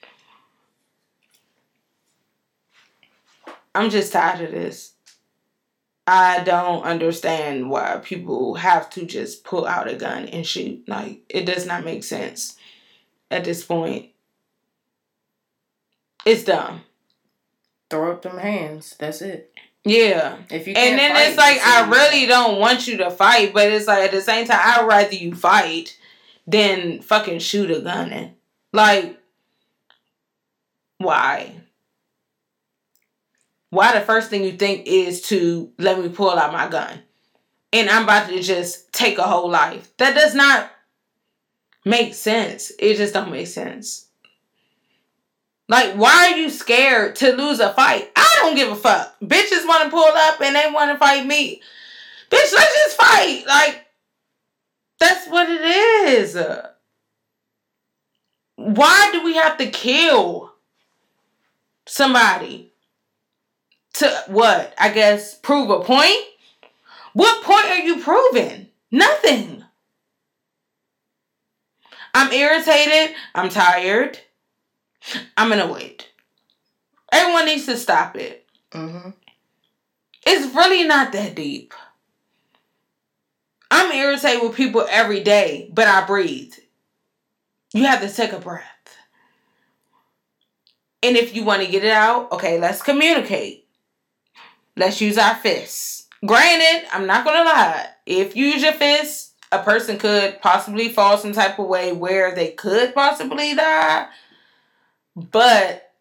I'm 3.74 3.90
just 3.90 4.14
tired 4.14 4.42
of 4.42 4.52
this. 4.52 4.94
I 6.08 6.44
don't 6.44 6.84
understand 6.84 7.70
why 7.70 8.00
people 8.04 8.56
have 8.56 8.90
to 8.92 9.06
just 9.06 9.44
pull 9.44 9.68
out 9.68 9.88
a 9.88 9.96
gun 9.96 10.26
and 10.28 10.46
shoot. 10.46 10.88
Like 10.88 11.22
it 11.30 11.46
does 11.46 11.66
not 11.66 11.86
make 11.86 12.04
sense 12.04 12.58
at 13.30 13.44
this 13.44 13.64
point. 13.64 14.10
It's 16.26 16.44
dumb. 16.44 16.82
Throw 17.90 18.12
up 18.12 18.22
them 18.24 18.38
hands. 18.40 18.96
That's 19.00 19.22
it. 19.22 19.54
Yeah. 19.86 20.38
If 20.50 20.68
you 20.68 20.74
And 20.76 21.00
then 21.00 21.14
fight, 21.14 21.28
it's 21.28 21.38
like 21.38 21.60
I 21.62 21.90
really 21.90 22.26
don't 22.26 22.60
want 22.60 22.88
you 22.88 22.98
to 22.98 23.12
fight, 23.12 23.54
but 23.54 23.72
it's 23.72 23.88
like 23.88 24.04
at 24.04 24.12
the 24.12 24.22
same 24.22 24.46
time 24.46 24.60
I'd 24.62 24.86
rather 24.86 25.16
you 25.16 25.34
fight 25.34 25.98
than 26.46 27.02
fucking 27.02 27.40
shoot 27.40 27.72
a 27.72 27.82
gun 27.82 28.12
in. 28.12 28.36
Like 28.74 29.20
why? 30.98 31.56
Why 33.70 33.98
the 33.98 34.02
first 34.06 34.30
thing 34.30 34.44
you 34.44 34.54
think 34.54 34.88
is 34.88 35.22
to 35.24 35.72
let 35.78 36.00
me 36.00 36.10
pull 36.10 36.32
out 36.32 36.52
my 36.52 36.68
gun 36.68 37.04
and 37.72 37.90
I'm 37.90 38.04
about 38.04 38.30
to 38.30 38.42
just 38.42 38.92
take 38.92 39.18
a 39.18 39.24
whole 39.24 39.50
life. 39.50 39.96
That 39.98 40.16
does 40.16 40.36
not 40.36 40.72
make 41.86 42.14
sense. 42.14 42.72
It 42.80 42.98
just 42.98 43.14
don't 43.14 43.32
make 43.32 43.48
sense. 43.48 44.08
Like, 45.70 45.94
why 45.94 46.32
are 46.32 46.38
you 46.38 46.50
scared 46.50 47.16
to 47.18 47.32
lose 47.32 47.60
a 47.60 47.72
fight? 47.72 48.12
I 48.16 48.38
don't 48.40 48.56
give 48.56 48.72
a 48.72 48.76
fuck. 48.76 49.16
Bitches 49.22 49.68
want 49.68 49.84
to 49.84 49.92
pull 49.92 50.04
up 50.04 50.42
and 50.42 50.56
they 50.56 50.68
want 50.74 50.92
to 50.92 50.98
fight 50.98 51.28
me. 51.28 51.62
Bitch, 52.32 52.54
let's 52.54 52.76
just 52.76 52.98
fight. 52.98 53.44
Like, 53.48 53.86
that's 55.00 55.28
what 55.28 55.48
it 55.48 55.62
is. 55.62 56.36
Why 58.56 59.10
do 59.12 59.24
we 59.24 59.36
have 59.36 59.58
to 59.58 59.70
kill 59.70 60.52
somebody? 61.86 62.74
To 63.94 64.24
what? 64.28 64.74
I 64.80 64.90
guess 64.90 65.36
prove 65.36 65.70
a 65.70 65.82
point? 65.82 66.24
What 67.14 67.44
point 67.44 67.66
are 67.66 67.80
you 67.80 68.00
proving? 68.02 68.68
Nothing. 68.92 69.64
I'm 72.14 72.32
irritated. 72.32 73.16
I'm 73.36 73.50
tired. 73.50 74.20
I'm 75.38 75.50
gonna 75.50 75.72
wait. 75.72 76.08
Everyone 77.12 77.46
needs 77.46 77.66
to 77.66 77.78
stop 77.78 78.16
it. 78.16 78.46
Mm-hmm. 78.72 79.10
It's 80.26 80.56
really 80.56 80.84
not 80.86 81.12
that 81.14 81.36
deep. 81.36 81.74
I'm 83.72 83.92
irritated 83.92 84.44
with 84.44 84.56
people 84.56 84.86
every 84.90 85.24
day, 85.24 85.70
but 85.74 85.88
I 85.88 86.06
breathe. 86.06 86.54
You 87.74 87.86
have 87.86 88.02
to 88.02 88.12
take 88.12 88.34
a 88.34 88.40
breath. 88.40 88.64
And 91.02 91.16
if 91.16 91.36
you 91.36 91.44
want 91.44 91.64
to 91.64 91.72
get 91.72 91.84
it 91.84 91.92
out, 91.92 92.32
okay, 92.32 92.60
let's 92.60 92.82
communicate. 92.82 93.68
Let's 94.76 95.00
use 95.02 95.18
our 95.18 95.36
fists. 95.36 96.08
Granted, 96.26 96.88
I'm 96.92 97.06
not 97.08 97.24
going 97.24 97.38
to 97.38 97.44
lie. 97.44 97.88
If 98.06 98.36
you 98.36 98.48
use 98.48 98.62
your 98.62 98.74
fists, 98.74 99.34
a 99.52 99.60
person 99.60 99.98
could 99.98 100.42
possibly 100.42 100.90
fall 100.90 101.18
some 101.18 101.32
type 101.32 101.58
of 101.58 101.68
way 101.68 101.94
where 101.94 102.36
they 102.36 102.52
could 102.52 102.94
possibly 102.94 103.56
die. 103.56 104.08
But 105.32 105.92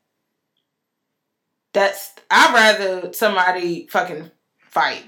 that's 1.73 2.13
I'd 2.31 2.55
rather 2.55 3.13
somebody 3.13 3.87
fucking 3.89 4.31
fight. 4.59 5.05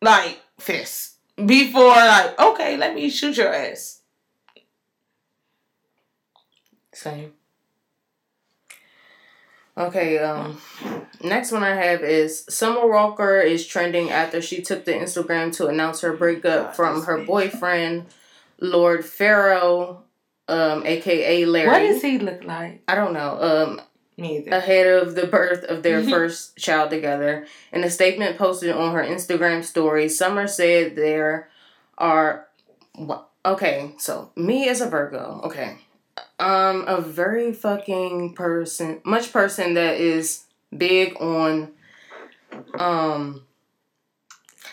Like 0.00 0.40
fists. 0.58 1.16
Before 1.36 1.88
like, 1.88 2.38
okay, 2.38 2.76
let 2.76 2.94
me 2.94 3.10
shoot 3.10 3.36
your 3.36 3.52
ass. 3.52 4.02
Same. 6.92 7.32
Okay, 9.76 10.18
um 10.18 10.60
next 11.22 11.50
one 11.50 11.64
I 11.64 11.74
have 11.74 12.02
is 12.02 12.44
Summer 12.48 12.86
Walker 12.86 13.40
is 13.40 13.66
trending 13.66 14.10
after 14.10 14.40
she 14.40 14.62
took 14.62 14.84
to 14.84 14.92
Instagram 14.92 15.54
to 15.56 15.66
announce 15.66 16.02
her 16.02 16.12
breakup 16.12 16.76
from 16.76 17.02
her 17.04 17.24
boyfriend, 17.24 18.06
Lord 18.60 19.04
Pharaoh, 19.04 20.04
um, 20.48 20.84
aka 20.86 21.44
Larry. 21.44 21.68
What 21.68 21.78
does 21.78 22.02
he 22.02 22.18
look 22.18 22.44
like? 22.44 22.82
I 22.88 22.94
don't 22.94 23.12
know. 23.12 23.38
Um 23.40 23.80
ahead 24.52 24.86
of 24.86 25.14
the 25.14 25.26
birth 25.26 25.64
of 25.64 25.82
their 25.82 26.02
first 26.08 26.56
child 26.56 26.90
together. 26.90 27.46
In 27.72 27.82
a 27.84 27.90
statement 27.90 28.38
posted 28.38 28.70
on 28.70 28.94
her 28.94 29.02
Instagram 29.02 29.64
story, 29.64 30.08
Summer 30.08 30.46
said 30.46 30.96
there 30.96 31.48
are 31.98 32.46
okay, 33.44 33.94
so 33.98 34.30
me 34.36 34.68
as 34.68 34.80
a 34.80 34.88
Virgo, 34.88 35.40
okay. 35.44 35.78
Um 36.38 36.84
a 36.86 37.00
very 37.00 37.52
fucking 37.52 38.34
person, 38.34 39.00
much 39.04 39.32
person 39.32 39.74
that 39.74 39.98
is 39.98 40.44
big 40.76 41.16
on 41.20 41.72
um 42.78 43.42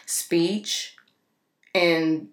speech 0.05 0.95
and 1.73 2.27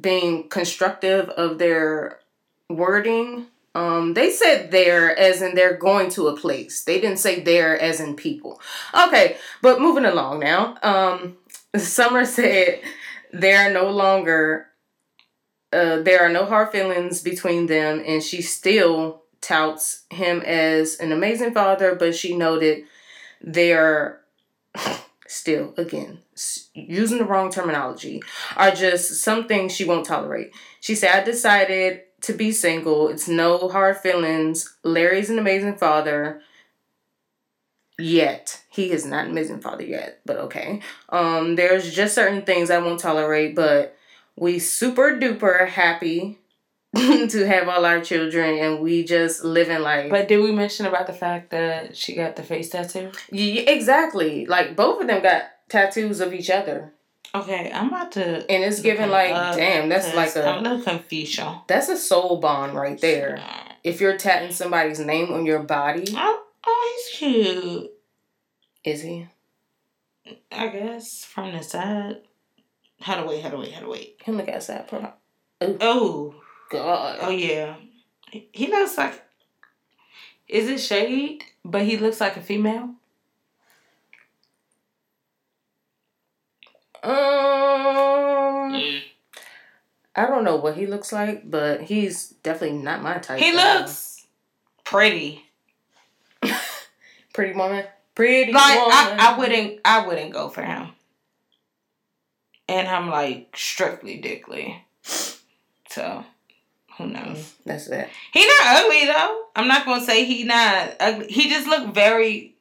being 0.00 0.48
constructive 0.48 1.28
of 1.30 1.58
their 1.58 2.20
wording 2.68 3.46
um, 3.78 4.14
they 4.14 4.30
said 4.30 4.70
there 4.72 5.16
as 5.16 5.40
in 5.40 5.54
they're 5.54 5.76
going 5.76 6.10
to 6.10 6.28
a 6.28 6.36
place. 6.36 6.82
They 6.82 7.00
didn't 7.00 7.18
say 7.18 7.40
there 7.40 7.80
as 7.80 8.00
in 8.00 8.16
people. 8.16 8.60
Okay, 8.92 9.36
but 9.62 9.80
moving 9.80 10.04
along 10.04 10.40
now. 10.40 10.76
Um, 10.82 11.36
Summer 11.76 12.24
said 12.24 12.80
there 13.32 13.68
are 13.68 13.72
no 13.72 13.90
longer 13.90 14.66
uh, 15.72 16.00
there 16.00 16.20
are 16.20 16.30
no 16.30 16.46
hard 16.46 16.72
feelings 16.72 17.22
between 17.22 17.66
them, 17.66 18.02
and 18.04 18.22
she 18.22 18.40
still 18.40 19.22
touts 19.40 20.04
him 20.10 20.40
as 20.40 20.96
an 20.96 21.12
amazing 21.12 21.52
father, 21.52 21.94
but 21.94 22.16
she 22.16 22.34
noted 22.34 22.84
they're 23.40 24.20
still, 25.26 25.74
again, 25.76 26.20
using 26.74 27.18
the 27.18 27.24
wrong 27.24 27.50
terminology, 27.50 28.22
are 28.56 28.70
just 28.70 29.22
some 29.22 29.46
things 29.46 29.74
she 29.74 29.84
won't 29.84 30.06
tolerate. 30.06 30.52
She 30.80 30.94
said, 30.94 31.14
I 31.14 31.24
decided 31.24 32.02
to 32.22 32.32
be 32.32 32.52
single. 32.52 33.08
It's 33.08 33.28
no 33.28 33.68
hard 33.68 33.96
feelings. 33.98 34.76
Larry's 34.82 35.30
an 35.30 35.38
amazing 35.38 35.76
father. 35.76 36.42
Yet. 37.98 38.62
He 38.68 38.92
is 38.92 39.04
not 39.04 39.24
an 39.24 39.32
amazing 39.32 39.60
father 39.60 39.84
yet, 39.84 40.20
but 40.24 40.36
okay. 40.36 40.80
Um, 41.08 41.56
there's 41.56 41.92
just 41.92 42.14
certain 42.14 42.42
things 42.42 42.70
I 42.70 42.78
won't 42.78 43.00
tolerate, 43.00 43.56
but 43.56 43.96
we 44.36 44.60
super 44.60 45.18
duper 45.18 45.68
happy 45.68 46.38
to 46.96 47.46
have 47.46 47.68
all 47.68 47.84
our 47.84 48.00
children 48.00 48.58
and 48.58 48.80
we 48.80 49.04
just 49.04 49.44
live 49.44 49.68
in 49.68 49.82
life. 49.82 50.10
But 50.10 50.28
did 50.28 50.38
we 50.38 50.52
mention 50.52 50.86
about 50.86 51.06
the 51.06 51.12
fact 51.12 51.50
that 51.50 51.96
she 51.96 52.14
got 52.14 52.36
the 52.36 52.42
face 52.42 52.70
tattoo? 52.70 53.10
Yeah, 53.30 53.62
exactly. 53.62 54.46
Like 54.46 54.76
both 54.76 55.00
of 55.00 55.06
them 55.08 55.22
got 55.22 55.44
tattoos 55.68 56.20
of 56.20 56.32
each 56.32 56.50
other. 56.50 56.92
Okay, 57.34 57.70
I'm 57.72 57.88
about 57.88 58.12
to. 58.12 58.50
And 58.50 58.64
it's 58.64 58.80
giving 58.80 59.10
like, 59.10 59.30
damn, 59.56 59.88
that's 59.88 60.14
like 60.14 60.32
because 60.34 60.46
I'm 60.46 60.56
a 60.56 60.60
a 60.60 60.62
little 60.62 60.82
confused, 60.82 61.36
y'all. 61.38 61.62
that's 61.66 61.88
a 61.88 61.96
soul 61.96 62.38
bond 62.40 62.74
right 62.74 62.98
there. 63.00 63.42
If 63.84 64.00
you're 64.00 64.16
tatting 64.16 64.50
somebody's 64.52 64.98
name 64.98 65.32
on 65.32 65.44
your 65.46 65.60
body, 65.62 66.04
Oh, 66.16 66.42
oh, 66.66 67.08
he's 67.10 67.18
cute. 67.18 67.90
is 68.84 69.02
he? 69.02 69.28
I 70.50 70.68
guess 70.68 71.24
from 71.24 71.52
the 71.52 71.62
side. 71.62 72.16
How 73.00 73.20
to 73.20 73.26
wait? 73.26 73.42
How 73.42 73.50
to 73.50 73.58
wait? 73.58 73.72
How 73.72 73.80
to 73.80 73.88
wait? 73.88 74.18
Can 74.18 74.36
look 74.36 74.48
outside, 74.48 74.86
bro. 74.88 75.12
Oh, 75.60 76.34
God. 76.70 77.18
oh 77.22 77.30
yeah. 77.30 77.76
He 78.30 78.66
looks 78.68 78.96
like. 78.98 79.22
Is 80.48 80.68
it 80.68 80.80
shade? 80.80 81.44
But 81.64 81.82
he 81.82 81.96
looks 81.98 82.20
like 82.20 82.36
a 82.36 82.40
female. 82.40 82.94
Um, 87.02 89.00
I 90.16 90.26
don't 90.26 90.44
know 90.44 90.56
what 90.56 90.76
he 90.76 90.86
looks 90.86 91.12
like, 91.12 91.48
but 91.48 91.82
he's 91.82 92.30
definitely 92.42 92.78
not 92.78 93.02
my 93.02 93.18
type. 93.18 93.38
He 93.38 93.52
looks 93.52 94.26
pretty. 94.84 95.44
pretty 97.32 97.54
woman. 97.54 97.84
Pretty 98.14 98.52
Like 98.52 98.78
woman. 98.78 98.92
I, 98.92 99.34
I 99.34 99.38
wouldn't, 99.38 99.80
I 99.84 100.06
wouldn't 100.06 100.32
go 100.32 100.48
for 100.48 100.62
him. 100.62 100.88
And 102.68 102.88
I'm 102.88 103.08
like 103.08 103.56
strictly 103.56 104.18
dickly. 104.18 104.84
So, 105.88 106.24
who 106.98 107.06
knows? 107.06 107.54
That's 107.64 107.86
it. 107.86 108.08
He 108.32 108.44
not 108.44 108.84
ugly 108.84 109.06
though. 109.06 109.44
I'm 109.56 109.68
not 109.68 109.86
gonna 109.86 110.04
say 110.04 110.24
he 110.24 110.44
not 110.44 110.96
ugly. 111.00 111.28
He 111.28 111.48
just 111.48 111.66
looked 111.66 111.94
very 111.94 112.56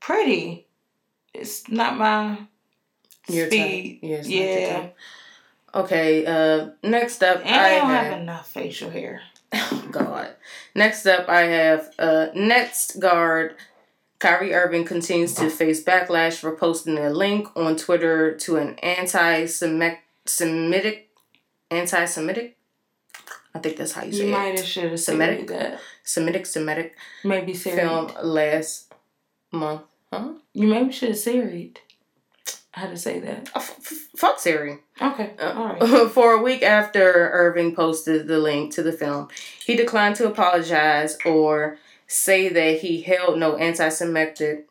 pretty. 0.00 0.66
It's 1.34 1.68
not 1.68 1.96
my 1.96 2.38
Your 3.28 3.46
speed. 3.48 4.00
type. 4.00 4.10
Yes, 4.10 4.28
yeah. 4.28 4.80
type. 4.80 4.96
Okay. 5.74 6.26
Uh, 6.26 6.70
Nets 6.82 7.20
up, 7.22 7.40
And 7.44 7.54
I 7.54 7.76
I 7.76 7.78
don't 7.78 7.88
have. 7.90 8.06
have 8.06 8.20
enough 8.20 8.48
facial 8.50 8.90
hair. 8.90 9.22
Oh, 9.54 9.86
God. 9.90 10.30
Next 10.74 11.04
up, 11.06 11.28
I 11.28 11.42
have 11.42 11.92
uh, 11.98 12.28
next 12.34 12.98
guard 12.98 13.54
Kyrie 14.18 14.54
Irving 14.54 14.86
continues 14.86 15.34
to 15.34 15.50
face 15.50 15.84
backlash 15.84 16.38
for 16.38 16.56
posting 16.56 16.96
a 16.96 17.10
link 17.10 17.48
on 17.54 17.76
Twitter 17.76 18.34
to 18.38 18.56
an 18.56 18.76
anti-Semitic, 18.82 20.00
anti-Semitic. 21.70 22.56
I 23.54 23.58
think 23.58 23.76
that's 23.76 23.92
how 23.92 24.04
you 24.04 24.12
say 24.12 24.18
You 24.18 24.24
it. 24.24 24.26
You 24.28 24.32
might 24.32 24.58
have 24.58 24.66
should 24.66 24.90
have 24.90 25.00
Semitic? 25.00 25.48
said 25.50 25.60
that. 25.72 25.80
Semitic, 26.04 26.46
Semitic 26.46 26.96
Maybe 27.24 27.52
Siri. 27.54 27.76
film 27.76 28.10
last 28.22 28.92
month. 29.50 29.82
Huh? 30.10 30.32
You 30.54 30.68
maybe 30.68 30.92
should 30.92 31.10
have 31.10 31.18
Siri. 31.18 31.74
How 32.72 32.88
to 32.88 32.96
say 32.96 33.20
that? 33.20 33.50
Oh, 33.54 33.60
f- 33.60 33.76
f- 33.80 34.08
fuck 34.16 34.40
Siri. 34.40 34.78
Okay. 35.00 35.32
Uh, 35.38 35.52
All 35.54 35.74
right. 35.74 36.10
For 36.10 36.32
a 36.32 36.42
week 36.42 36.62
after 36.62 37.30
Irving 37.30 37.74
posted 37.74 38.26
the 38.26 38.38
link 38.38 38.72
to 38.74 38.82
the 38.82 38.92
film, 38.92 39.28
he 39.64 39.76
declined 39.76 40.16
to 40.16 40.26
apologize 40.26 41.18
or 41.26 41.76
say 42.06 42.48
that 42.48 42.80
he 42.80 43.02
held 43.02 43.38
no 43.38 43.56
anti 43.56 43.88
Semitic 43.90 44.66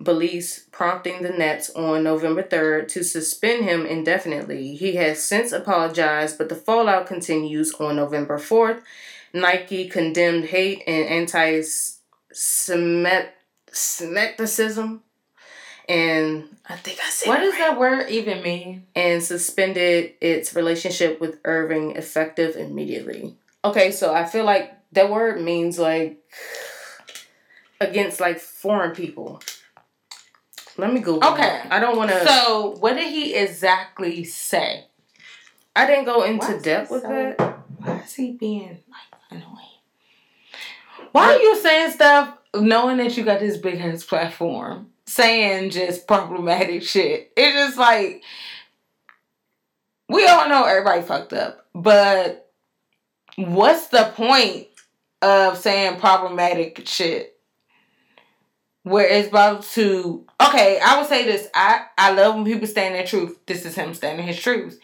beliefs, 0.00 0.66
prompting 0.70 1.22
the 1.22 1.30
Nets 1.30 1.70
on 1.70 2.04
November 2.04 2.42
3rd 2.42 2.88
to 2.88 3.02
suspend 3.02 3.64
him 3.64 3.86
indefinitely. 3.86 4.76
He 4.76 4.94
has 4.96 5.22
since 5.22 5.50
apologized, 5.50 6.38
but 6.38 6.48
the 6.48 6.54
fallout 6.54 7.06
continues 7.06 7.72
on 7.74 7.96
November 7.96 8.38
4th. 8.38 8.82
Nike 9.32 9.88
condemned 9.88 10.46
hate 10.46 10.82
and 10.86 11.08
anti 11.08 11.62
Semitism. 12.32 13.32
And 15.88 16.56
I 16.66 16.76
think 16.76 16.98
I 17.04 17.10
said 17.10 17.28
What 17.28 17.40
does 17.40 17.52
right 17.52 17.58
that 17.70 17.78
word 17.78 18.08
even 18.08 18.42
mean? 18.42 18.86
and 18.94 19.22
suspended 19.22 20.14
its 20.20 20.54
relationship 20.54 21.20
with 21.20 21.38
Irving 21.44 21.96
effective 21.96 22.56
immediately. 22.56 23.36
Okay, 23.64 23.90
so 23.90 24.14
I 24.14 24.24
feel 24.24 24.44
like 24.44 24.72
that 24.92 25.10
word 25.10 25.40
means 25.42 25.78
like 25.78 26.18
against 27.80 28.20
like 28.20 28.38
foreign 28.38 28.92
people. 28.92 29.42
Let 30.76 30.92
me 30.92 31.00
Google. 31.00 31.28
Okay. 31.32 31.62
I 31.70 31.78
don't 31.78 31.96
want 31.96 32.10
to. 32.10 32.26
So, 32.26 32.76
what 32.80 32.94
did 32.94 33.08
he 33.12 33.34
exactly 33.34 34.24
say? 34.24 34.86
I 35.76 35.86
didn't 35.86 36.04
go 36.04 36.22
into 36.22 36.58
depth 36.60 36.90
with 36.90 37.02
so- 37.02 37.08
that. 37.08 37.58
Why 37.78 37.98
is 37.98 38.14
he 38.14 38.32
being 38.32 38.78
like 38.88 39.20
annoying? 39.30 39.58
Why 41.12 41.34
are 41.34 41.38
you 41.38 41.56
saying 41.60 41.92
stuff 41.92 42.36
knowing 42.54 42.96
that 42.96 43.16
you 43.16 43.24
got 43.24 43.40
this 43.40 43.56
big 43.58 43.78
ass 43.80 44.02
platform? 44.04 44.88
Saying 45.06 45.70
just 45.70 46.06
problematic 46.06 46.82
shit. 46.82 47.32
It's 47.36 47.54
just 47.54 47.78
like 47.78 48.22
we 50.08 50.26
all 50.26 50.48
know 50.48 50.64
everybody 50.64 51.02
fucked 51.02 51.32
up. 51.32 51.66
But 51.74 52.50
what's 53.36 53.88
the 53.88 54.12
point 54.14 54.68
of 55.22 55.58
saying 55.58 55.98
problematic 55.98 56.86
shit? 56.86 57.38
Where 58.82 59.06
it's 59.06 59.28
about 59.28 59.62
to 59.72 60.26
okay, 60.40 60.78
I 60.84 60.98
would 60.98 61.08
say 61.08 61.24
this. 61.24 61.48
I, 61.54 61.86
I 61.96 62.12
love 62.12 62.34
when 62.34 62.44
people 62.44 62.66
stand 62.66 62.94
their 62.94 63.06
truth. 63.06 63.38
This 63.46 63.64
is 63.64 63.74
him 63.74 63.94
standing 63.94 64.26
his 64.26 64.40
truth. 64.40 64.78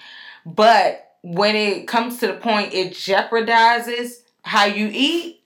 But 0.47 1.07
when 1.23 1.55
it 1.55 1.87
comes 1.87 2.19
to 2.19 2.27
the 2.27 2.35
point 2.35 2.73
it 2.73 2.93
jeopardizes 2.93 4.23
how 4.43 4.65
you 4.65 4.91
eat, 4.93 5.43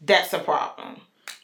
that's 0.00 0.32
a 0.32 0.38
problem. 0.38 1.00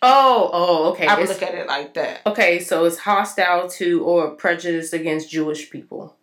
Oh, 0.06 0.50
oh, 0.52 0.90
okay. 0.92 1.06
I 1.06 1.14
would 1.14 1.24
It's- 1.24 1.40
look 1.40 1.48
at 1.48 1.54
it 1.54 1.66
like 1.66 1.94
that. 1.94 2.20
okay, 2.26 2.58
so 2.60 2.84
it's 2.84 2.98
hostile 2.98 3.68
to 3.70 4.04
or 4.04 4.30
prejudiced 4.32 4.92
against 4.92 5.30
Jewish 5.30 5.70
people. 5.70 6.16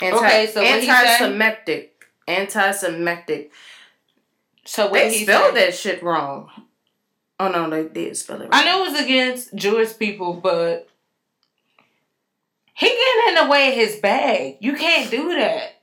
Anti, 0.00 0.16
Okay, 0.16 0.46
so 0.48 0.62
what 0.62 0.80
he 0.80 0.86
say? 0.86 0.92
anti-Semitic, 0.92 2.04
anti-Semitic. 2.26 3.52
So 4.64 4.84
what 4.86 4.94
They 4.94 5.10
he 5.18 5.22
spelled 5.24 5.54
that 5.56 5.74
shit 5.74 6.02
wrong. 6.02 6.50
Oh 7.38 7.48
no, 7.50 7.70
they 7.70 7.88
did 7.88 8.16
spell 8.16 8.36
it. 8.42 8.44
Wrong. 8.44 8.50
I 8.52 8.64
know 8.64 8.84
it 8.84 8.90
was 8.92 9.00
against 9.00 9.54
Jewish 9.54 9.96
people, 9.96 10.34
but 10.34 10.88
he 12.74 12.86
getting 12.88 13.28
in 13.28 13.34
the 13.44 13.50
way 13.50 13.68
of 13.68 13.74
his 13.74 13.96
bag. 13.96 14.56
You 14.60 14.74
can't 14.74 15.10
do 15.10 15.34
that. 15.36 15.79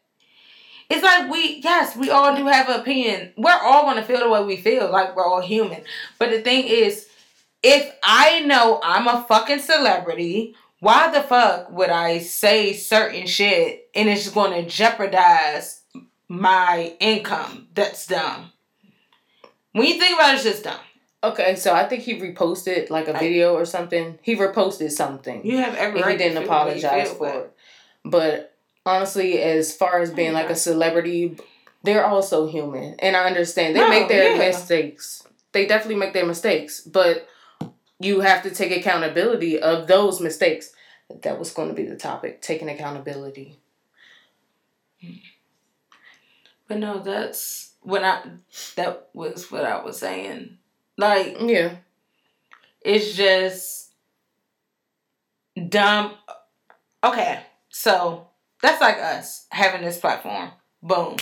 It's 0.90 1.04
like 1.04 1.30
we, 1.30 1.60
yes, 1.64 1.96
we 1.98 2.10
all 2.10 2.36
do 2.36 2.46
have 2.48 2.70
an 2.70 2.80
opinion. 2.80 3.34
We're 3.38 3.60
all 3.62 3.84
gonna 3.84 4.04
feel 4.04 4.20
the 4.20 4.30
way 4.30 4.44
we 4.44 4.58
feel, 4.58 4.90
like 4.90 5.16
we're 5.16 5.26
all 5.26 5.42
human. 5.42 5.82
But 6.18 6.30
the 6.32 6.42
thing 6.42 6.66
is, 6.66 7.08
if 7.62 7.92
I 8.04 8.42
know 8.42 8.80
I'm 8.84 9.08
a 9.08 9.26
fucking 9.28 9.60
celebrity, 9.60 10.56
why 10.80 11.12
the 11.12 11.22
fuck 11.22 11.72
would 11.72 11.90
I 11.90 12.20
say 12.20 12.72
certain 12.74 13.28
shit 13.28 13.90
and 13.96 14.08
it's 14.08 14.30
gonna 14.30 14.64
jeopardize 14.66 15.82
my 16.30 16.94
income? 17.00 17.68
That's 17.74 18.08
dumb. 18.08 18.52
When 19.74 19.88
you 19.88 20.00
think 20.00 20.16
about 20.18 20.32
it, 20.32 20.36
it's 20.36 20.44
just 20.44 20.64
dumb. 20.64 20.80
Okay, 21.24 21.56
so 21.56 21.74
I 21.74 21.86
think 21.86 22.04
he 22.04 22.20
reposted 22.20 22.90
like 22.90 23.08
a 23.08 23.14
video 23.14 23.54
or 23.56 23.66
something. 23.66 24.20
He 24.22 24.36
reposted 24.36 24.92
something. 24.92 25.46
You 25.46 25.58
have 25.58 25.76
every 25.76 26.00
and 26.00 26.06
right 26.08 26.12
he 26.20 26.28
to 26.28 26.34
didn't 26.34 26.44
feel 26.44 26.54
the 26.60 26.66
way 26.66 26.80
you 26.80 26.86
apologize 26.88 27.12
for 27.12 27.20
but- 27.20 27.36
it. 27.36 27.54
But 28.06 28.57
honestly, 28.88 29.40
as 29.42 29.76
far 29.76 30.00
as 30.02 30.12
being 30.12 30.34
like 30.34 30.50
a 30.50 30.56
celebrity, 30.56 31.38
they're 31.84 32.06
also 32.06 32.48
human. 32.48 32.96
And 33.00 33.16
I 33.16 33.26
understand. 33.26 33.76
They 33.76 33.82
No, 33.82 33.90
make 33.90 34.08
their 34.08 34.32
yeah. 34.32 34.38
mistakes. 34.38 35.24
They 35.52 35.66
definitely 35.66 35.96
make 35.96 36.14
their 36.14 36.26
mistakes. 36.26 36.82
But 36.82 37.28
you 38.00 38.22
have 38.22 38.44
to 38.44 38.50
take 38.50 38.72
accountability 38.76 39.60
of 39.60 39.88
those 39.88 40.20
mistakes. 40.22 40.72
That 41.24 41.40
was 41.40 41.52
going 41.54 41.70
to 41.70 41.74
be 41.76 41.84
the 41.86 41.96
topic, 41.96 42.42
taking 42.42 42.70
accountability. 42.70 43.60
But 46.68 46.80
no, 46.80 47.00
that's 47.00 47.72
what 47.82 48.04
I 48.04 48.22
that 48.76 49.10
was 49.14 49.50
what 49.52 49.64
I 49.66 49.82
was 49.84 49.98
saying. 50.00 50.58
Like 50.98 51.38
Yeah. 51.40 51.76
it's 52.82 53.14
just 53.16 53.92
dumb. 55.70 56.16
Okay, 57.04 57.40
so 57.70 58.28
that's 58.62 58.82
like 58.82 58.98
us 58.98 59.46
having 59.52 59.82
this 59.82 60.00
platform. 60.00 60.52
Boom, 60.82 61.18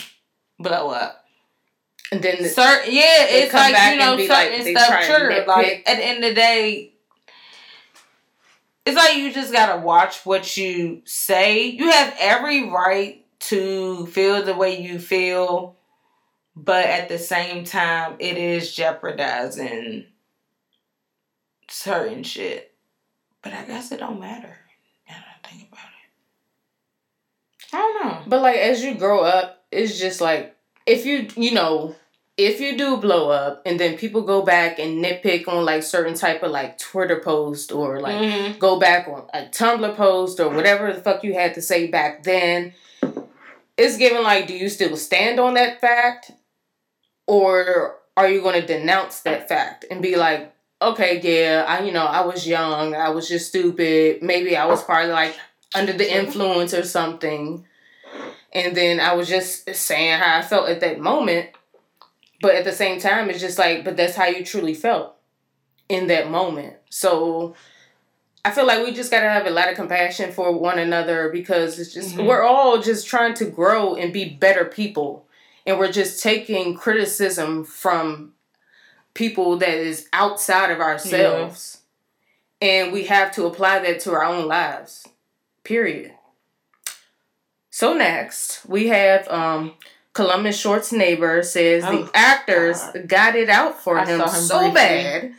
blow 0.60 0.89
up. 0.89 1.24
And 2.12 2.21
then 2.21 2.41
the- 2.41 2.50
certain 2.50 2.93
yeah, 2.93 3.26
it's 3.28 3.54
like 3.54 3.93
you 3.93 4.00
know 4.00 4.15
like, 4.15 4.28
certain 4.28 4.63
they 4.63 4.74
stuff 4.74 5.06
triggered. 5.06 5.48
Like 5.48 5.84
at 5.88 5.98
the 5.98 6.06
end 6.06 6.24
of 6.24 6.30
the 6.30 6.36
day, 6.36 6.93
it's 8.86 8.95
like 8.95 9.17
you 9.17 9.34
just 9.34 9.52
gotta 9.52 9.82
watch 9.82 10.26
what 10.26 10.56
you 10.58 11.02
say. 11.06 11.65
You 11.65 11.91
have 11.91 12.15
every 12.19 12.69
right 12.69 13.26
to 13.39 14.06
feel 14.08 14.43
the 14.43 14.56
way 14.56 14.82
you 14.82 15.00
feel, 15.00 15.76
but 16.56 16.86
at 16.86 17.10
the 17.10 17.17
same 17.17 17.63
time, 17.63 18.15
it 18.19 18.38
is 18.38 18.74
jeopardizing 18.74 20.06
certain 21.69 22.24
shit. 22.24 22.74
But 23.41 23.54
I 23.54 23.63
guess 23.65 23.91
it 23.91 24.00
don't 24.00 24.19
matter. 24.19 24.58
Now 25.08 25.15
that 25.15 25.39
I 25.43 25.48
think 25.48 25.67
about 25.71 25.86
it, 25.86 26.12
I 27.73 27.78
don't 27.78 28.06
know. 28.06 28.17
But 28.28 28.41
like 28.41 28.58
as 28.58 28.84
you 28.84 28.95
grow 28.95 29.21
up, 29.21 29.63
it's 29.71 29.97
just 29.99 30.21
like 30.21 30.56
if 30.86 31.06
you 31.06 31.28
you 31.36 31.51
know 31.54 31.95
if 32.38 32.60
you 32.60 32.78
do 32.78 32.97
blow 32.97 33.30
up 33.30 33.62
and 33.65 33.80
then 33.80 33.97
people 33.97 34.21
go 34.21 34.41
back 34.41 34.78
and 34.78 35.04
nitpick 35.04 35.47
on 35.47 35.63
like 35.63 35.84
certain 35.84 36.13
type 36.13 36.43
of 36.43 36.51
like 36.51 36.78
Twitter 36.78 37.19
post 37.21 37.71
or 37.71 37.99
like 38.01 38.21
Mhm. 38.21 38.60
go 38.60 38.78
back 38.78 39.08
on 39.08 39.25
a 39.34 39.45
Tumblr 39.45 39.95
post 39.95 40.39
or 40.39 40.49
whatever 40.49 40.91
the 40.91 41.01
fuck 41.01 41.23
you 41.23 41.34
had 41.34 41.54
to 41.54 41.62
say 41.62 41.88
back 41.88 42.23
then, 42.23 42.73
it's 43.78 43.97
given 43.97 44.21
like 44.23 44.47
do 44.47 44.54
you 44.54 44.67
still 44.69 44.97
stand 44.97 45.39
on 45.39 45.54
that 45.54 45.80
fact 45.80 46.32
or 47.28 47.95
are 48.17 48.30
you 48.30 48.41
going 48.41 48.60
to 48.60 48.65
denounce 48.67 49.21
that 49.21 49.47
fact 49.49 49.86
and 49.89 50.01
be 50.01 50.15
like 50.15 50.54
okay 50.82 51.19
yeah 51.23 51.65
I 51.67 51.84
you 51.84 51.91
know 51.91 52.06
I 52.06 52.21
was 52.25 52.45
young 52.47 52.93
I 52.95 53.10
was 53.10 53.28
just 53.28 53.49
stupid 53.49 54.21
maybe 54.21 54.56
I 54.56 54.65
was 54.65 54.84
probably 54.84 55.12
like 55.12 55.36
under 55.73 55.93
the 55.93 56.13
influence 56.13 56.73
or 56.73 56.84
something 56.84 57.65
and 58.56 58.75
then 58.75 59.01
I 59.01 59.13
was 59.13 59.28
just 59.28 59.69
saying 59.75 60.17
how 60.17 60.38
I 60.38 60.41
felt 60.41 60.69
at 60.69 60.80
that 60.80 60.99
moment. 60.99 61.49
But 62.41 62.56
at 62.56 62.63
the 62.63 62.71
same 62.71 62.99
time, 63.01 63.30
it's 63.30 63.41
just 63.41 63.60
like, 63.60 63.84
but 63.84 63.97
that's 63.97 64.15
how 64.15 64.25
you 64.28 64.45
truly 64.45 64.73
felt 64.73 65.15
in 65.89 66.08
that 66.08 66.30
moment. 66.32 66.78
So 66.89 67.54
I 68.45 68.51
feel 68.51 68.65
like 68.65 68.86
we 68.86 68.93
just 68.93 69.12
gotta 69.12 69.28
have 69.30 69.45
a 69.45 69.49
lot 69.49 69.69
of 69.69 69.75
compassion 69.75 70.32
for 70.32 70.51
one 70.54 70.80
another 70.80 71.30
because 71.30 71.80
it's 71.80 71.93
just 71.93 72.15
Mhm. 72.15 72.25
we're 72.28 72.43
all 72.43 72.82
just 72.82 73.08
trying 73.08 73.34
to 73.36 73.45
grow 73.45 73.95
and 73.95 74.13
be 74.13 74.25
better 74.25 74.63
people, 74.65 75.28
and 75.65 75.78
we're 75.78 75.91
just 75.91 76.23
taking 76.23 76.75
criticism 76.75 77.65
from 77.65 78.34
people 79.13 79.58
that 79.58 79.73
is 79.73 80.08
outside 80.13 80.71
of 80.71 80.80
ourselves, 80.80 81.80
and 82.62 82.93
we 82.93 83.06
have 83.06 83.34
to 83.34 83.45
apply 83.45 83.80
that 83.80 83.99
to 84.01 84.12
our 84.13 84.23
own 84.23 84.47
lives. 84.47 85.08
Period. 85.65 86.13
So 87.69 87.93
next 87.93 88.65
we 88.67 88.88
have 88.88 89.28
um 89.28 89.73
Columbus 90.13 90.58
Short's 90.58 90.93
neighbor 90.93 91.43
says 91.43 91.84
Oh, 91.86 92.04
the 92.04 92.12
actors 92.17 92.80
God. 92.82 93.08
got 93.10 93.36
it 93.36 93.49
out 93.49 93.82
for 93.82 93.97
him, 93.97 94.21
him 94.21 94.28
so 94.30 94.60
briefly. 94.71 94.73
bad. 94.75 95.34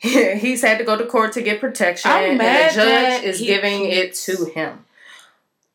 He's 0.38 0.62
had 0.62 0.78
to 0.78 0.84
go 0.84 0.96
to 0.96 1.04
court 1.06 1.32
to 1.32 1.42
get 1.42 1.60
protection, 1.60 2.08
and 2.12 2.38
the 2.38 2.70
judge 2.72 3.24
is 3.24 3.40
giving 3.40 3.84
it 3.86 4.14
to 4.14 4.44
him. 4.44 4.84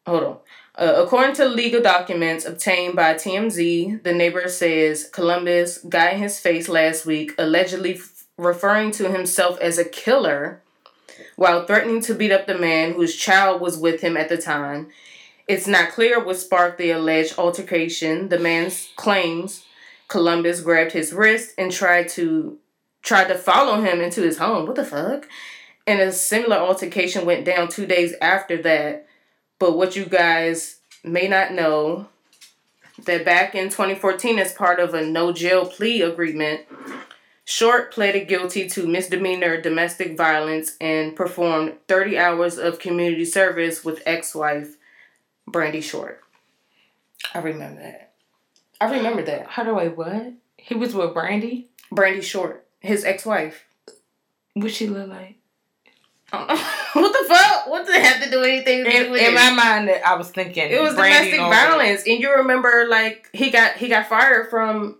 Hold 0.08 0.24
on. 0.24 0.38
Uh, 0.76 1.04
according 1.04 1.36
to 1.36 1.46
legal 1.46 1.82
documents 1.82 2.46
obtained 2.46 2.96
by 2.96 3.14
TMZ, 3.16 4.02
the 4.04 4.14
neighbor 4.14 4.48
says 4.48 5.10
Columbus 5.12 5.80
got 5.80 6.14
in 6.14 6.20
his 6.20 6.40
face 6.40 6.70
last 6.70 7.06
week, 7.06 7.34
allegedly 7.38 7.96
f- 7.96 8.24
referring 8.38 8.92
to 8.92 9.12
himself 9.12 9.60
as 9.60 9.78
a 9.78 9.84
killer 9.86 10.63
while 11.36 11.66
threatening 11.66 12.02
to 12.02 12.16
beat 12.16 12.32
up 12.32 12.48
the 12.48 12.58
man 12.58 12.94
whose 12.94 13.16
child 13.16 13.62
was 13.62 13.78
with 13.78 14.02
him 14.02 14.18
at 14.18 14.30
the 14.30 14.38
time. 14.38 14.90
It's 15.48 15.68
not 15.68 15.92
clear 15.92 16.24
what 16.24 16.38
sparked 16.38 16.78
the 16.78 16.92
alleged 16.92 17.38
altercation. 17.38 18.30
The 18.30 18.40
man 18.40 18.72
claims 18.96 19.66
Columbus 20.08 20.62
grabbed 20.62 20.94
his 20.94 21.14
wrist 21.14 21.54
and 21.58 21.72
tried 21.72 22.10
to 22.10 22.58
tried 23.02 23.28
to 23.28 23.36
follow 23.36 23.82
him 23.82 24.00
into 24.00 24.22
his 24.22 24.38
home. 24.38 24.66
What 24.66 24.76
the 24.76 24.86
fuck? 24.86 25.28
And 25.86 26.00
a 26.00 26.12
similar 26.12 26.56
altercation 26.56 27.26
went 27.26 27.46
down 27.46 27.68
two 27.68 27.86
days 27.86 28.14
after 28.22 28.62
that. 28.62 29.08
But 29.60 29.78
what 29.78 29.96
you 29.96 30.06
guys 30.06 30.80
may 31.04 31.28
not 31.28 31.52
know 31.52 32.08
that 33.06 33.26
back 33.26 33.56
in 33.56 33.66
2014, 33.66 34.40
as 34.40 34.54
part 34.54 34.80
of 34.80 34.94
a 34.94 35.06
no 35.06 35.34
jail 35.34 35.66
plea 35.66 36.02
agreement, 36.02 36.62
Short 37.46 37.92
pleaded 37.92 38.28
guilty 38.28 38.70
to 38.70 38.88
misdemeanor 38.88 39.60
domestic 39.62 40.16
violence 40.18 40.78
and 40.80 41.16
performed 41.16 41.74
30 41.88 42.18
hours 42.18 42.58
of 42.58 42.80
community 42.80 43.26
service 43.26 43.84
with 43.84 44.02
ex 44.06 44.34
wife 44.34 44.78
Brandy 45.48 45.82
Short. 45.82 46.22
I 47.34 47.40
remember 47.40 47.82
that. 47.82 48.14
I 48.80 48.96
remember 48.96 49.24
that. 49.24 49.48
How 49.48 49.64
do 49.64 49.78
I 49.78 49.90
what? 49.90 50.34
He 50.58 50.74
was 50.76 50.94
with 50.96 51.14
Brandy. 51.14 51.68
Brandy 51.92 52.22
Short, 52.22 52.66
his 52.80 53.04
ex 53.04 53.26
wife. 53.26 53.66
What 54.54 54.72
she 54.72 54.88
look 54.88 55.10
like? 55.10 55.36
what 56.32 56.48
the 56.48 57.26
fuck? 57.28 57.68
What 57.68 57.86
did 57.86 57.96
it 57.96 58.02
have 58.04 58.24
to 58.24 58.32
do 58.32 58.42
anything 58.42 58.86
to 58.86 58.90
do 58.90 58.98
In, 59.06 59.12
with 59.12 59.22
in 59.22 59.34
it? 59.34 59.36
my 59.36 59.52
mind, 59.52 59.90
I 60.04 60.16
was 60.16 60.30
thinking 60.32 60.72
It 60.72 60.82
was 60.82 60.96
Brandy 60.96 61.32
domestic 61.32 61.40
Norwood. 61.40 61.56
violence, 61.58 62.04
and 62.08 62.20
you 62.20 62.34
remember 62.38 62.86
like 62.90 63.30
he 63.34 63.52
got 63.52 63.74
he 63.78 63.88
got 63.90 64.08
fired 64.08 64.50
from 64.50 64.98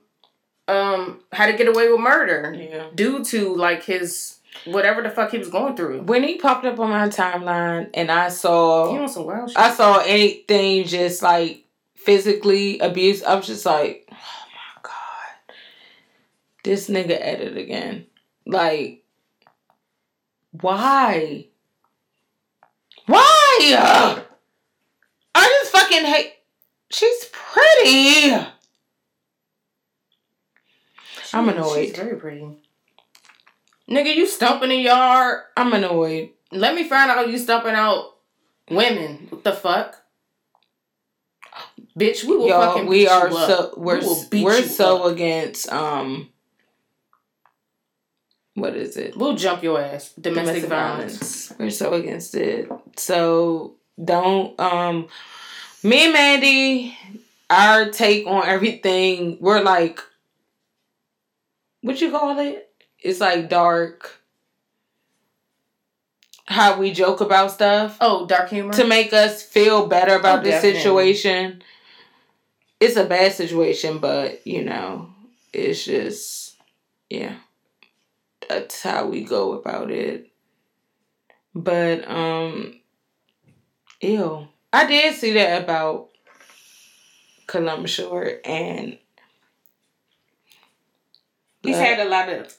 um 0.68 1.20
How 1.32 1.46
to 1.48 1.54
Get 1.54 1.68
Away 1.68 1.90
with 1.92 2.00
Murder 2.00 2.54
Yeah. 2.58 2.88
due 2.96 3.24
to 3.26 3.56
like 3.56 3.84
his 3.84 4.38
whatever 4.66 5.02
the 5.02 5.10
fuck 5.10 5.32
he 5.32 5.38
was 5.38 5.50
going 5.50 5.76
through. 5.76 6.02
When 6.04 6.24
he 6.24 6.38
popped 6.38 6.66
up 6.66 6.80
on 6.80 6.90
my 6.90 7.08
timeline, 7.10 7.90
and 7.94 8.12
I 8.12 8.26
He 8.26 8.32
saw, 8.32 9.08
some 9.08 9.26
wild 9.26 9.50
shit. 9.50 9.58
I 9.58 9.74
saw 9.74 10.00
anything 10.06 10.86
just 10.86 11.22
like 11.24 11.66
physically 11.96 12.80
abused. 12.80 13.24
I 13.26 13.36
was 13.36 13.48
just 13.48 13.66
like, 13.66 14.08
oh 14.12 14.16
my 14.16 14.82
god, 14.84 15.56
this 16.64 16.88
nigga 16.90 17.20
at 17.20 17.42
it 17.42 17.58
again. 17.58 18.06
Like, 18.46 19.04
why? 20.52 21.48
Why? 23.08 24.22
I 25.36 25.60
just 25.62 25.72
fucking 25.72 26.06
hate. 26.06 26.34
She's 26.90 27.30
pretty. 27.32 28.36
I'm 31.34 31.50
annoyed. 31.50 31.88
She's 31.88 31.98
very 31.98 32.16
pretty. 32.18 32.46
Nigga, 33.90 34.16
you 34.16 34.26
stumping 34.28 34.72
in 34.72 34.80
yard. 34.80 35.42
I'm 35.58 35.74
annoyed. 35.74 36.30
Let 36.52 36.76
me 36.76 36.88
find 36.88 37.10
out 37.12 37.30
you 37.30 37.38
stumping 37.38 37.74
out 37.74 38.16
women. 38.70 39.28
What 39.30 39.44
the 39.44 39.52
fuck? 39.54 39.98
Bitch, 42.00 42.24
we 42.24 42.38
will 42.38 42.48
Yo, 42.48 42.60
fucking 42.60 42.86
we 42.88 43.08
are 43.08 43.30
you 43.30 43.38
up. 43.38 43.48
so 43.50 43.74
we're 43.78 44.00
We 44.00 44.06
will 44.06 44.26
beat 44.32 44.44
we're 44.44 44.58
you 44.60 44.64
so 44.66 45.04
up. 45.04 45.12
against 45.14 45.72
um. 45.72 46.30
What 48.56 48.76
is 48.76 48.98
it? 48.98 49.18
We'll 49.18 49.36
jump 49.36 49.64
your 49.64 49.82
ass. 49.82 50.14
Domestic, 50.14 50.66
violence. 50.66 51.52
We're 51.58 51.72
so 51.72 51.94
against 51.94 52.36
it. 52.36 52.70
So 52.98 53.76
don't 54.04 54.60
um. 54.60 55.08
Me 55.84 56.06
and 56.06 56.14
Mandy, 56.14 56.98
our 57.50 57.90
take 57.90 58.26
on 58.26 58.48
everything. 58.48 59.38
We're 59.42 59.62
like, 59.62 60.00
what 61.84 62.02
you 62.02 62.10
call 62.10 62.40
it? 62.40 62.70
It's 63.00 63.20
like 63.22 63.50
dark. 63.50 64.20
How 66.46 66.78
we 66.80 66.92
joke 66.92 67.22
about 67.22 67.52
stuff 67.52 67.98
Oh, 68.02 68.26
dark 68.26 68.50
humor. 68.50 68.74
to 68.74 68.86
make 68.86 69.14
us 69.14 69.44
feel 69.44 69.88
better 69.88 70.16
about 70.16 70.40
Oh, 70.40 70.44
the 70.44 70.50
definitely. 70.50 70.80
situation. 70.82 71.62
It's 72.80 72.98
a 72.98 73.06
bad 73.06 73.32
situation, 73.34 74.00
but 74.00 74.46
you 74.46 74.64
know, 74.64 75.10
it's 75.54 75.86
just 75.86 76.56
yeah. 77.10 77.36
That's 78.50 78.82
how 78.82 79.06
we 79.08 79.24
go 79.24 79.54
about 79.54 79.90
it. 79.92 80.32
But 81.56 82.10
um 82.10 82.80
ew. 84.02 84.48
I 84.74 84.86
did 84.86 85.16
see 85.16 85.34
that 85.34 85.64
about 85.64 86.10
Columbus 87.48 87.92
Short 87.92 88.42
and 88.46 88.98
He's 91.64 91.78
had 91.78 92.00
a 92.00 92.10
lot 92.10 92.30
of 92.30 92.56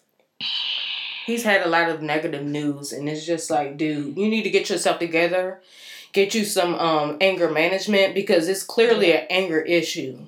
he's 1.27 1.45
had 1.45 1.63
a 1.63 1.69
lot 1.69 1.89
of 1.89 2.03
negative 2.03 2.45
news 2.45 2.93
and 2.93 3.09
it's 3.09 3.25
just 3.25 3.51
like 3.51 3.77
dude 3.77 4.17
you 4.17 4.29
need 4.29 4.43
to 4.43 4.51
get 4.51 4.69
yourself 4.69 4.99
together 4.99 5.61
get 6.15 6.35
you 6.35 6.45
some 6.45 6.75
um 6.77 7.19
anger 7.21 7.51
management 7.51 8.15
because 8.15 8.49
it's 8.49 8.63
clearly 8.63 9.13
an 9.13 9.27
anger 9.29 9.61
issue. 9.61 10.27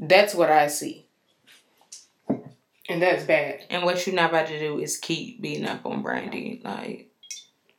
That's 0.00 0.34
what 0.34 0.50
i 0.50 0.66
see. 0.66 1.06
And 2.90 3.02
that's 3.02 3.24
bad. 3.24 3.64
And 3.68 3.84
what 3.84 4.04
you're 4.06 4.16
not 4.16 4.30
about 4.30 4.46
to 4.48 4.58
do 4.58 4.80
is 4.80 4.96
keep 4.96 5.42
beating 5.42 5.66
up 5.66 5.84
on 5.84 6.02
Brandy. 6.02 6.60
Like 6.64 7.10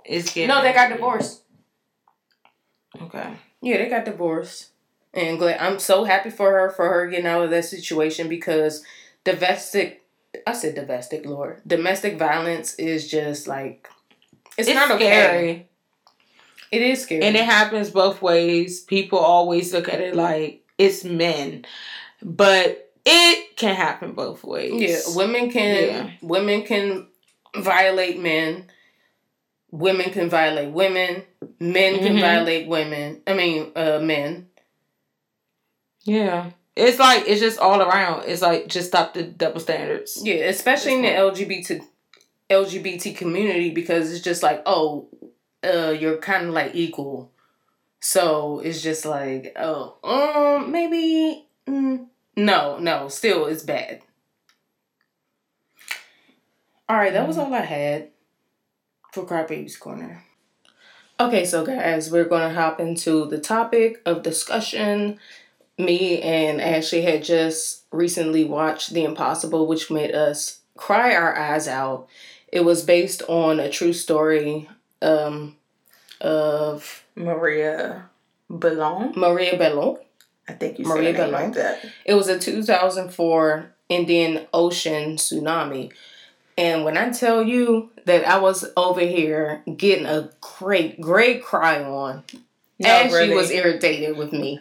it's 0.05 0.31
getting 0.31 0.47
no 0.47 0.61
they 0.61 0.71
got 0.71 0.89
divorced. 0.89 1.41
Okay. 3.01 3.33
yeah 3.61 3.77
they 3.77 3.89
got 3.89 4.05
divorced. 4.05 4.69
And 5.11 5.39
glad 5.39 5.59
i'm 5.59 5.79
so 5.79 6.03
happy 6.03 6.29
for 6.29 6.51
her 6.51 6.69
for 6.69 6.87
her 6.87 7.07
getting 7.07 7.25
out 7.25 7.43
of 7.43 7.49
that 7.49 7.65
situation 7.65 8.29
because 8.29 8.83
domestic 9.23 10.03
i 10.47 10.53
said 10.53 10.75
domestic 10.75 11.25
lord 11.25 11.61
domestic 11.65 12.17
violence 12.17 12.75
is 12.75 13.09
just 13.09 13.47
like 13.47 13.89
it's, 14.57 14.67
It's, 14.67 14.75
not 14.75 14.91
okay 14.91 15.05
scary. 15.07 15.69
it 16.71 16.81
is 16.81 17.01
scary 17.01 17.23
And 17.25 17.35
it 17.35 17.45
happens 17.45 17.89
both 17.89 18.21
ways. 18.21 18.81
People 18.81 19.17
always 19.19 19.73
look 19.73 19.89
at 19.89 20.01
it 20.01 20.15
like 20.15 20.63
it's 20.77 21.03
men. 21.03 21.65
But 22.21 22.91
it 23.05 23.55
can 23.55 23.75
happen 23.75 24.13
both 24.13 24.43
ways. 24.43 24.73
Yeah, 25.07 25.15
women 25.15 25.49
can 25.49 25.85
Yeah. 25.87 26.09
women 26.21 26.63
can 26.63 27.07
violate 27.55 28.19
men. 28.19 28.69
Women 29.71 30.11
can 30.11 30.29
violate 30.29 30.71
women. 30.71 31.23
Men 31.59 31.99
can 31.99 32.17
Mhm. 32.17 32.21
violate 32.21 32.67
women. 32.67 33.23
I 33.25 33.33
mean, 33.33 33.71
uh, 33.75 33.99
men. 33.99 34.49
Yeah. 36.03 36.51
It's 36.75 36.99
like 36.99 37.27
it's 37.27 37.41
just 37.41 37.59
all 37.59 37.81
around. 37.81 38.23
It's 38.27 38.41
like 38.41 38.67
just 38.67 38.89
stop 38.89 39.13
the 39.13 39.23
double 39.23 39.59
standards. 39.59 40.19
Yeah, 40.23 40.45
especially 40.45 40.95
in 40.95 41.01
the 41.01 41.09
LGBT 41.09 41.81
LGBT 42.49 43.15
community 43.15 43.69
because 43.71 44.11
it's 44.11 44.23
just 44.23 44.43
like, 44.43 44.61
oh, 44.65 45.09
uh, 45.63 45.95
you're 45.97 46.17
kind 46.17 46.47
of 46.47 46.53
like 46.53 46.75
equal. 46.75 47.31
So 47.99 48.59
it's 48.59 48.81
just 48.81 49.05
like, 49.05 49.53
oh, 49.57 49.97
um, 50.03 50.71
maybe 50.71 51.45
mm, 51.67 52.07
no, 52.35 52.79
no, 52.79 53.09
still 53.09 53.45
it's 53.45 53.63
bad. 53.63 54.01
All 56.87 56.95
right, 56.97 57.13
that 57.13 57.27
was 57.27 57.37
all 57.37 57.53
I 57.53 57.61
had 57.61 58.09
for 59.11 59.25
Crybaby's 59.25 59.77
Corner. 59.77 60.23
Okay, 61.19 61.45
so 61.45 61.65
guys, 61.65 62.09
we're 62.09 62.25
gonna 62.25 62.53
hop 62.53 62.79
into 62.79 63.27
the 63.27 63.37
topic 63.37 64.01
of 64.05 64.23
discussion. 64.23 65.19
Me 65.79 66.21
and 66.21 66.61
Ashley 66.61 67.01
had 67.03 67.23
just 67.23 67.83
recently 67.91 68.43
watched 68.43 68.91
The 68.91 69.05
Impossible, 69.05 69.65
which 69.65 69.89
made 69.89 70.13
us 70.13 70.59
cry 70.75 71.15
our 71.15 71.37
eyes 71.37 71.69
out. 71.69 72.07
It 72.49 72.65
was 72.65 72.83
based 72.83 73.23
on 73.29 73.61
a 73.61 73.69
true 73.69 73.93
story 73.93 74.69
um, 75.01 75.55
of 76.19 77.05
Maria 77.15 78.09
Ballon. 78.49 79.13
Maria 79.15 79.57
Bellon. 79.57 79.97
I 80.49 80.53
think 80.53 80.79
you 80.79 80.85
Maria 80.85 81.15
said 81.15 81.31
Ballon. 81.31 81.45
like 81.45 81.53
that. 81.53 81.85
It 82.05 82.15
was 82.15 82.27
a 82.27 82.37
2004 82.37 83.71
Indian 83.87 84.47
Ocean 84.53 85.15
tsunami. 85.15 85.93
And 86.57 86.83
when 86.83 86.97
I 86.97 87.09
tell 87.11 87.41
you 87.41 87.89
that 88.03 88.27
I 88.27 88.37
was 88.39 88.65
over 88.75 88.99
here 88.99 89.63
getting 89.77 90.05
a 90.05 90.29
great, 90.41 90.99
great 90.99 91.41
cry 91.41 91.81
on, 91.81 92.23
No, 92.79 92.89
and 92.89 93.11
really. 93.11 93.27
she 93.27 93.33
was 93.33 93.51
irritated 93.51 94.17
with 94.17 94.31
me. 94.31 94.59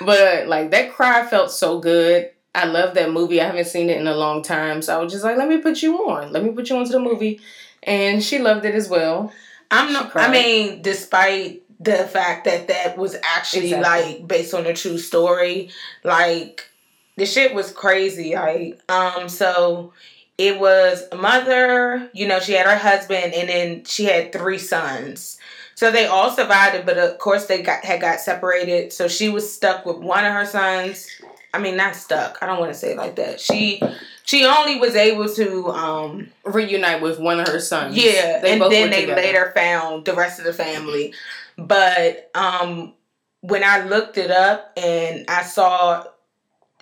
But 0.00 0.46
like 0.46 0.70
that 0.70 0.92
cry 0.92 1.26
felt 1.26 1.50
so 1.50 1.80
good. 1.80 2.30
I 2.54 2.64
love 2.64 2.94
that 2.94 3.12
movie. 3.12 3.40
I 3.40 3.46
haven't 3.46 3.66
seen 3.66 3.90
it 3.90 3.98
in 3.98 4.06
a 4.06 4.14
long 4.14 4.42
time. 4.42 4.80
So 4.80 4.98
I 4.98 5.02
was 5.02 5.12
just 5.12 5.24
like, 5.24 5.36
let 5.36 5.48
me 5.48 5.58
put 5.58 5.82
you 5.82 6.08
on. 6.08 6.32
Let 6.32 6.42
me 6.42 6.50
put 6.50 6.70
you 6.70 6.76
onto 6.76 6.90
the 6.90 7.00
movie. 7.00 7.40
And 7.82 8.22
she 8.22 8.38
loved 8.38 8.64
it 8.64 8.74
as 8.74 8.88
well. 8.88 9.32
I'm 9.70 9.92
not. 9.92 10.16
I 10.16 10.30
mean, 10.30 10.80
despite 10.80 11.62
the 11.80 12.04
fact 12.04 12.44
that 12.44 12.68
that 12.68 12.96
was 12.96 13.16
actually 13.22 13.74
Exactly. 13.74 14.14
like 14.14 14.28
based 14.28 14.54
on 14.54 14.66
a 14.66 14.72
true 14.74 14.98
story, 14.98 15.70
like 16.04 16.70
the 17.16 17.26
shit 17.26 17.54
was 17.54 17.72
crazy. 17.72 18.34
Like, 18.34 18.80
um, 18.88 19.28
so 19.28 19.92
it 20.38 20.58
was 20.58 21.04
a 21.12 21.16
mother. 21.16 22.08
You 22.12 22.28
know, 22.28 22.40
she 22.40 22.52
had 22.52 22.66
her 22.66 22.76
husband, 22.76 23.34
and 23.34 23.48
then 23.48 23.84
she 23.84 24.04
had 24.04 24.32
three 24.32 24.58
sons. 24.58 25.38
So 25.76 25.90
they 25.92 26.06
all 26.06 26.30
survived 26.30 26.74
it, 26.74 26.86
but 26.86 26.96
of 26.98 27.18
course 27.18 27.46
they 27.46 27.62
got 27.62 27.84
had 27.84 28.00
got 28.00 28.18
separated. 28.20 28.92
So 28.92 29.08
she 29.08 29.28
was 29.28 29.52
stuck 29.52 29.84
with 29.86 29.98
one 29.98 30.24
of 30.24 30.32
her 30.32 30.46
sons. 30.46 31.06
I 31.52 31.58
mean, 31.58 31.76
not 31.76 31.94
stuck. 31.94 32.38
I 32.42 32.46
don't 32.46 32.58
want 32.58 32.72
to 32.72 32.78
say 32.78 32.92
it 32.92 32.96
like 32.96 33.16
that. 33.16 33.40
She 33.40 33.80
she 34.24 34.44
only 34.46 34.78
was 34.80 34.96
able 34.96 35.28
to 35.34 35.68
um 35.68 36.28
Reunite 36.44 37.02
with 37.02 37.18
one 37.20 37.40
of 37.40 37.48
her 37.48 37.60
sons. 37.60 37.94
yeah, 37.96 38.40
They 38.40 38.52
and 38.54 38.62
then 38.62 38.90
they 38.90 39.02
together. 39.02 39.20
later 39.20 39.52
found 39.54 40.06
the 40.06 40.14
rest 40.14 40.38
of 40.38 40.46
the 40.46 40.52
family. 40.54 41.12
But 41.58 42.30
um, 42.34 42.94
when 43.42 43.62
I 43.62 43.84
looked 43.84 44.16
it 44.18 44.30
up 44.30 44.72
and 44.76 45.24
I 45.28 45.42
saw, 45.42 46.04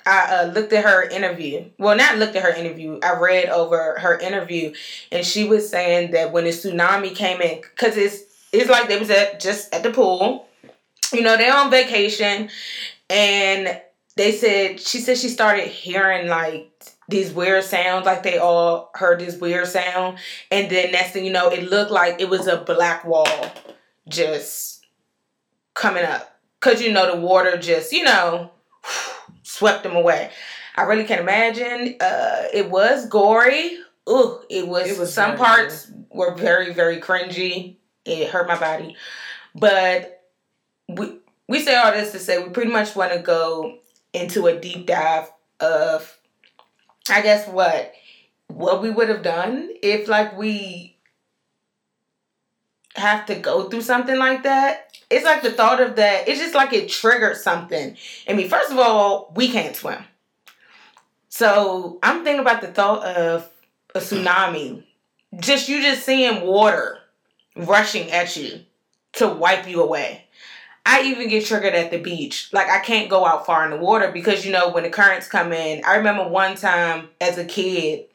I 0.06 0.42
uh, 0.42 0.52
looked 0.52 0.72
at 0.72 0.84
her 0.84 1.02
interview. 1.08 1.64
Well, 1.78 1.96
not 1.96 2.18
looked 2.18 2.34
at 2.36 2.42
her 2.42 2.52
interview. 2.54 2.98
I 3.02 3.14
read 3.18 3.46
over 3.48 3.98
her 4.00 4.18
interview, 4.18 4.72
and 5.12 5.24
she 5.24 5.44
was 5.44 5.68
saying 5.68 6.12
that 6.12 6.32
when 6.32 6.44
the 6.44 6.50
tsunami 6.50 7.14
came 7.14 7.40
in, 7.40 7.60
because 7.60 7.96
it's 7.96 8.22
it's 8.54 8.70
like 8.70 8.88
they 8.88 8.98
was 8.98 9.10
at 9.10 9.40
just 9.40 9.74
at 9.74 9.82
the 9.82 9.90
pool. 9.90 10.46
You 11.12 11.22
know, 11.22 11.36
they're 11.36 11.54
on 11.54 11.70
vacation, 11.70 12.48
and 13.10 13.80
they 14.16 14.32
said 14.32 14.80
she 14.80 14.98
said 14.98 15.18
she 15.18 15.28
started 15.28 15.68
hearing 15.68 16.28
like 16.28 16.70
these 17.08 17.32
weird 17.32 17.64
sounds, 17.64 18.06
like 18.06 18.22
they 18.22 18.38
all 18.38 18.90
heard 18.94 19.20
this 19.20 19.38
weird 19.38 19.66
sound, 19.66 20.18
and 20.50 20.70
then 20.70 20.92
next 20.92 21.12
thing 21.12 21.24
you 21.24 21.32
know, 21.32 21.48
it 21.50 21.68
looked 21.70 21.90
like 21.90 22.20
it 22.20 22.28
was 22.28 22.46
a 22.46 22.58
black 22.58 23.04
wall 23.04 23.52
just 24.08 24.86
coming 25.74 26.04
up, 26.04 26.38
cause 26.60 26.80
you 26.80 26.92
know 26.92 27.14
the 27.14 27.20
water 27.20 27.56
just 27.56 27.92
you 27.92 28.04
know 28.04 28.50
swept 29.42 29.82
them 29.82 29.96
away. 29.96 30.30
I 30.76 30.82
really 30.82 31.04
can't 31.04 31.20
imagine. 31.20 31.96
Uh, 32.00 32.44
it 32.52 32.68
was 32.70 33.06
gory. 33.06 33.78
Ooh, 34.08 34.40
it 34.50 34.66
was. 34.66 34.88
It 34.88 34.98
was 34.98 35.12
some 35.12 35.36
very 35.36 35.38
parts 35.38 35.90
were 36.10 36.34
very 36.34 36.72
very 36.72 37.00
cringy. 37.00 37.76
It 38.04 38.28
hurt 38.28 38.48
my 38.48 38.58
body, 38.58 38.96
but 39.54 40.24
we 40.88 41.18
we 41.48 41.60
say 41.60 41.74
all 41.74 41.92
this 41.92 42.12
to 42.12 42.18
say 42.18 42.42
we 42.42 42.50
pretty 42.50 42.70
much 42.70 42.94
want 42.94 43.12
to 43.12 43.18
go 43.18 43.78
into 44.12 44.46
a 44.46 44.58
deep 44.58 44.86
dive 44.86 45.30
of 45.60 46.18
I 47.08 47.22
guess 47.22 47.48
what 47.48 47.92
what 48.48 48.82
we 48.82 48.90
would 48.90 49.08
have 49.08 49.22
done 49.22 49.70
if 49.82 50.08
like 50.08 50.36
we 50.36 50.96
have 52.96 53.26
to 53.26 53.34
go 53.34 53.68
through 53.68 53.82
something 53.82 54.16
like 54.16 54.44
that. 54.44 54.96
It's 55.10 55.24
like 55.24 55.42
the 55.42 55.50
thought 55.50 55.80
of 55.80 55.96
that. 55.96 56.28
It's 56.28 56.40
just 56.40 56.54
like 56.54 56.72
it 56.72 56.88
triggered 56.88 57.36
something. 57.36 57.96
I 58.28 58.32
mean, 58.32 58.48
first 58.48 58.70
of 58.70 58.78
all, 58.78 59.32
we 59.34 59.48
can't 59.50 59.74
swim. 59.74 60.02
So 61.28 61.98
I'm 62.02 62.22
thinking 62.24 62.40
about 62.40 62.60
the 62.60 62.68
thought 62.68 63.04
of 63.04 63.50
a 63.94 63.98
tsunami. 63.98 64.84
Just 65.40 65.68
you 65.68 65.82
just 65.82 66.04
seeing 66.04 66.42
water 66.42 66.98
rushing 67.56 68.10
at 68.10 68.36
you 68.36 68.60
to 69.14 69.28
wipe 69.28 69.68
you 69.68 69.82
away. 69.82 70.26
I 70.86 71.02
even 71.02 71.28
get 71.28 71.46
triggered 71.46 71.74
at 71.74 71.90
the 71.90 71.98
beach. 71.98 72.50
Like 72.52 72.68
I 72.68 72.78
can't 72.80 73.08
go 73.08 73.24
out 73.24 73.46
far 73.46 73.64
in 73.64 73.70
the 73.70 73.76
water 73.78 74.10
because 74.12 74.44
you 74.44 74.52
know 74.52 74.70
when 74.70 74.82
the 74.82 74.90
currents 74.90 75.26
come 75.26 75.52
in. 75.52 75.82
I 75.84 75.96
remember 75.96 76.28
one 76.28 76.56
time 76.56 77.08
as 77.20 77.38
a 77.38 77.44
kid, 77.44 78.06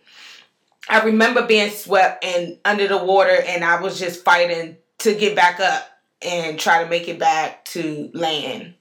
I 0.87 1.03
remember 1.03 1.45
being 1.45 1.71
swept 1.71 2.23
and 2.23 2.57
under 2.65 2.87
the 2.87 3.03
water 3.03 3.37
and 3.47 3.63
I 3.63 3.81
was 3.81 3.99
just 3.99 4.23
fighting 4.23 4.77
to 4.99 5.15
get 5.15 5.35
back 5.35 5.59
up 5.59 5.87
and 6.21 6.59
try 6.59 6.83
to 6.83 6.89
make 6.89 7.07
it 7.07 7.17
back 7.17 7.65
to 7.65 8.11
land. 8.13 8.75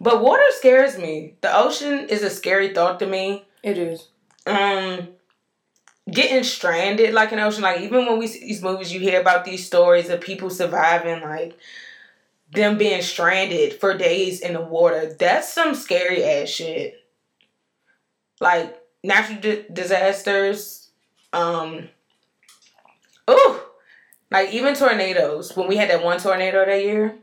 But 0.00 0.22
water 0.22 0.42
scares 0.50 0.98
me. 0.98 1.36
The 1.40 1.56
ocean 1.56 2.08
is 2.10 2.22
a 2.22 2.30
scary 2.30 2.74
thought 2.74 2.98
to 2.98 3.06
me. 3.06 3.44
It 3.62 3.78
is. 3.78 4.08
Um 4.46 5.08
getting 6.10 6.44
stranded 6.44 7.14
like 7.14 7.32
an 7.32 7.38
ocean 7.38 7.62
like 7.62 7.80
even 7.80 8.04
when 8.04 8.18
we 8.18 8.26
see 8.26 8.40
these 8.40 8.62
movies 8.62 8.92
you 8.92 9.00
hear 9.00 9.20
about 9.20 9.44
these 9.44 9.66
stories 9.66 10.10
of 10.10 10.20
people 10.20 10.50
surviving 10.50 11.22
like 11.22 11.56
them 12.54 12.78
being 12.78 13.02
stranded 13.02 13.74
for 13.74 13.96
days 13.96 14.40
in 14.40 14.54
the 14.54 14.60
water. 14.60 15.14
That's 15.18 15.52
some 15.52 15.74
scary 15.74 16.24
ass 16.24 16.48
shit. 16.48 16.94
Like 18.40 18.78
natural 19.02 19.40
di- 19.40 19.64
disasters 19.72 20.88
um 21.32 21.88
ooh 23.28 23.60
like 24.30 24.52
even 24.52 24.74
tornadoes. 24.74 25.56
When 25.56 25.68
we 25.68 25.76
had 25.76 25.90
that 25.90 26.04
one 26.04 26.18
tornado 26.18 26.64
that 26.64 26.82
year 26.82 27.16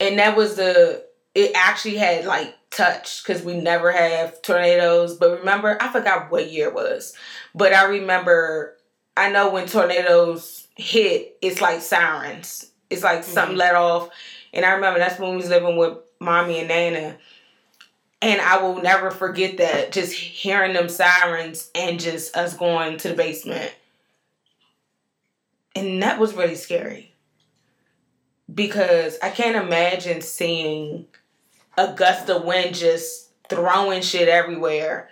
and 0.00 0.18
that 0.18 0.36
was 0.36 0.56
the 0.56 1.04
it 1.34 1.52
actually 1.54 1.96
had 1.96 2.24
like 2.24 2.54
touched 2.74 3.24
because 3.26 3.42
we 3.42 3.54
never 3.54 3.92
have 3.92 4.42
tornadoes 4.42 5.16
but 5.16 5.38
remember 5.38 5.76
i 5.80 5.90
forgot 5.92 6.30
what 6.30 6.50
year 6.50 6.68
it 6.68 6.74
was 6.74 7.14
but 7.54 7.72
i 7.72 7.84
remember 7.84 8.76
i 9.16 9.30
know 9.30 9.50
when 9.50 9.66
tornadoes 9.66 10.66
hit 10.76 11.36
it's 11.40 11.60
like 11.60 11.80
sirens 11.80 12.70
it's 12.90 13.02
like 13.04 13.22
something 13.22 13.54
Mhm. 13.54 13.58
let 13.58 13.74
off 13.76 14.08
and 14.52 14.64
i 14.64 14.72
remember 14.72 14.98
that's 14.98 15.18
when 15.20 15.30
we 15.30 15.36
was 15.36 15.48
living 15.48 15.76
with 15.76 15.98
mommy 16.20 16.58
and 16.58 16.68
nana 16.68 17.16
and 18.20 18.40
i 18.40 18.60
will 18.60 18.82
never 18.82 19.10
forget 19.12 19.58
that 19.58 19.92
just 19.92 20.12
hearing 20.12 20.72
them 20.72 20.88
sirens 20.88 21.70
and 21.76 22.00
just 22.00 22.36
us 22.36 22.54
going 22.56 22.96
to 22.98 23.08
the 23.10 23.14
basement 23.14 23.72
and 25.76 26.02
that 26.02 26.18
was 26.18 26.34
really 26.34 26.56
scary 26.56 27.12
because 28.52 29.16
i 29.22 29.30
can't 29.30 29.56
imagine 29.64 30.20
seeing 30.20 31.06
a 31.76 31.92
gust 31.94 32.28
of 32.30 32.44
wind 32.44 32.74
just 32.74 33.30
throwing 33.48 34.02
shit 34.02 34.28
everywhere. 34.28 35.08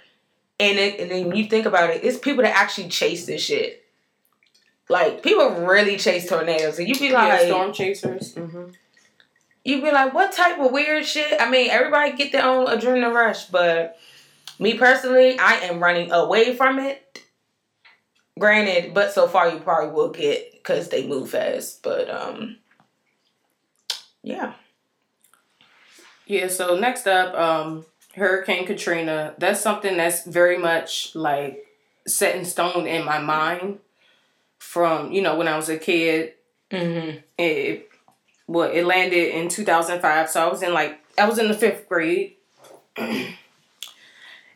And 0.60 0.78
it, 0.78 1.00
and 1.00 1.10
then 1.10 1.34
you 1.36 1.46
think 1.46 1.66
about 1.66 1.90
it, 1.90 2.04
it's 2.04 2.18
people 2.18 2.42
that 2.42 2.56
actually 2.56 2.88
chase 2.88 3.26
this 3.26 3.42
shit. 3.42 3.84
Like 4.88 5.22
people 5.22 5.50
really 5.64 5.96
chase 5.96 6.28
tornadoes, 6.28 6.78
and 6.78 6.88
you 6.88 6.98
be 6.98 7.06
Yeah, 7.06 7.26
like, 7.28 7.46
storm 7.46 7.72
chasers. 7.72 8.34
hmm 8.34 8.70
you 9.64 9.80
be 9.80 9.92
like, 9.92 10.12
what 10.12 10.32
type 10.32 10.58
of 10.58 10.72
weird 10.72 11.04
shit? 11.04 11.40
I 11.40 11.48
mean, 11.48 11.70
everybody 11.70 12.16
get 12.16 12.32
their 12.32 12.44
own 12.44 12.66
adrenaline 12.66 13.14
rush, 13.14 13.46
but 13.46 13.96
me 14.58 14.74
personally, 14.74 15.38
I 15.38 15.54
am 15.58 15.80
running 15.80 16.10
away 16.10 16.56
from 16.56 16.78
it. 16.78 17.22
Granted, 18.38 18.92
but 18.94 19.12
so 19.12 19.28
far 19.28 19.50
you 19.50 19.60
probably 19.60 19.92
will 19.92 20.10
get 20.10 20.52
because 20.52 20.88
they 20.88 21.06
move 21.06 21.30
fast. 21.30 21.82
But 21.82 22.10
um, 22.10 22.56
yeah. 24.22 24.54
Yeah, 26.27 26.49
so 26.49 26.79
next 26.79 27.07
up, 27.07 27.35
um, 27.35 27.85
Hurricane 28.14 28.66
Katrina, 28.66 29.35
that's 29.39 29.61
something 29.61 29.97
that's 29.97 30.25
very 30.25 30.59
much 30.59 31.14
like 31.14 31.66
set 32.07 32.37
in 32.37 32.45
stone 32.45 32.87
in 32.87 33.05
my 33.05 33.18
mind 33.18 33.79
from, 34.59 35.12
you 35.12 35.23
know, 35.23 35.37
when 35.37 35.49
I 35.49 35.57
was 35.57 35.68
a 35.68 35.79
kid. 35.79 36.35
Mm-hmm. 36.70 37.18
It 37.39 37.89
well, 38.47 38.70
it 38.70 38.85
landed 38.85 39.35
in 39.35 39.49
2005, 39.49 40.31
so 40.31 40.47
I 40.47 40.51
was 40.51 40.62
in 40.62 40.75
like 40.75 41.01
I 41.18 41.27
was 41.29 41.39
in 41.39 41.49
the 41.49 41.55
5th 41.55 41.89
grade. 41.89 42.35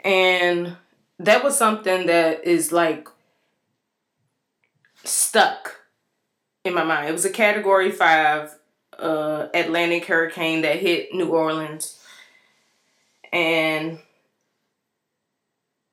and 0.05 0.77
that 1.19 1.43
was 1.43 1.57
something 1.57 2.07
that 2.07 2.45
is 2.45 2.73
like 2.73 3.09
stuck 5.05 5.77
in 6.64 6.75
my 6.75 6.85
mind. 6.85 7.09
It 7.09 7.12
was 7.12 7.25
a 7.25 7.31
category 7.31 7.91
5 7.91 8.55
uh 8.99 9.49
Atlantic 9.55 10.05
hurricane 10.07 10.62
that 10.62 10.76
hit 10.80 11.12
New 11.14 11.28
Orleans. 11.28 12.01
And 13.32 13.99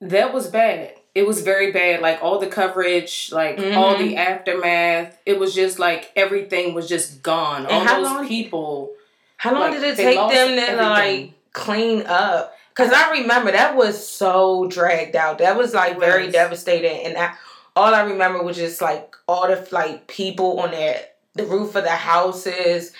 that 0.01 0.34
was 0.34 0.47
bad. 0.47 0.93
It 1.16 1.28
was 1.28 1.41
very 1.41 1.72
bad. 1.72 2.01
Like 2.01 2.20
all 2.22 2.39
the 2.39 2.47
coverage, 2.47 3.30
like 3.32 3.60
all 3.76 3.97
the 3.97 4.18
aftermath. 4.18 5.18
It 5.26 5.39
was 5.39 5.54
just 5.54 5.80
like 5.80 6.12
everything 6.16 6.74
was 6.74 6.89
just 6.89 7.22
gone. 7.22 7.66
all 7.66 7.84
how 7.86 7.97
those 8.01 8.06
long- 8.12 8.28
people. 8.28 8.91
How 9.38 9.51
long 9.54 9.72
Like, 9.72 9.74
did 9.74 9.84
it 9.84 9.95
take 9.97 10.16
them 10.16 10.30
to 10.56 10.62
everything. 10.62 10.78
like 10.78 11.32
clean 11.51 12.04
up? 12.08 12.56
Because 12.70 12.91
I 12.93 13.12
remember 13.12 13.51
that 13.51 13.76
was 13.76 14.08
so 14.08 14.68
dragged 14.70 15.16
out. 15.18 15.39
That 15.39 15.58
was 15.58 15.74
like 15.74 15.99
very 15.99 16.32
devastating, 16.32 17.06
and 17.06 17.18
I, 17.18 17.34
all 17.76 17.93
I 17.93 18.04
remember 18.04 18.41
was 18.41 18.56
just 18.58 18.82
like 18.82 19.16
all 19.28 19.47
the 19.47 19.68
like 19.72 20.08
people 20.08 20.60
on 20.62 20.72
their 20.72 21.01
the 21.36 21.46
roof 21.46 21.76
of 21.76 21.84
the 21.84 21.90
houses 21.92 22.94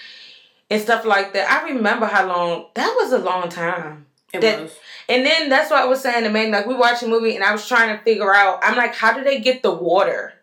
and 0.70 0.82
stuff 0.82 1.06
like 1.06 1.34
that. 1.34 1.50
I 1.52 1.70
remember 1.70 2.06
how 2.06 2.28
long 2.28 2.66
that 2.74 2.94
was 2.98 3.12
a 3.14 3.20
long 3.20 3.50
time. 3.50 4.06
It 4.34 4.42
That- 4.42 4.62
was. 4.62 4.76
And 5.10 5.26
then 5.26 5.50
that's 5.50 5.70
what 5.70 5.82
I 5.82 5.86
was 5.86 6.02
saying 6.02 6.24
to 6.24 6.30
man, 6.30 6.52
like 6.52 6.66
we 6.66 6.74
watched 6.76 7.04
a 7.04 7.08
movie 7.08 7.36
and 7.36 7.44
I 7.44 7.52
was 7.52 7.68
trying 7.68 7.96
to 7.96 8.04
figure 8.04 8.34
out, 8.34 8.60
I'm 8.64 8.76
like, 8.78 8.96
how 8.96 9.14
do 9.14 9.24
they 9.24 9.40
get 9.40 9.62
the 9.62 9.72
water? 9.72 10.34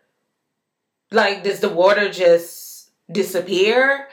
Like, 1.11 1.43
does 1.43 1.59
the 1.59 1.69
water 1.69 2.09
just 2.09 2.89
disappear? 3.11 4.07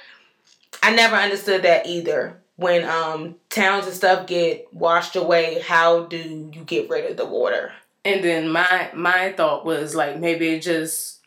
I 0.83 0.93
never 0.95 1.17
understood 1.17 1.63
that 1.63 1.87
either. 1.87 2.41
When 2.57 2.83
um 2.89 3.37
towns 3.51 3.87
and 3.87 3.95
stuff 3.95 4.27
get 4.27 4.73
washed 4.75 5.15
away, 5.15 5.61
how 5.61 6.05
do 6.07 6.17
you 6.17 6.65
get 6.65 6.91
rid 6.91 7.09
of 7.09 7.17
the 7.17 7.25
water? 7.27 7.73
And 8.05 8.25
then 8.25 8.49
my 8.49 8.91
my 8.95 9.33
thought 9.33 9.65
was 9.65 9.95
like 9.95 10.19
maybe 10.19 10.49
it 10.49 10.63
just 10.63 11.18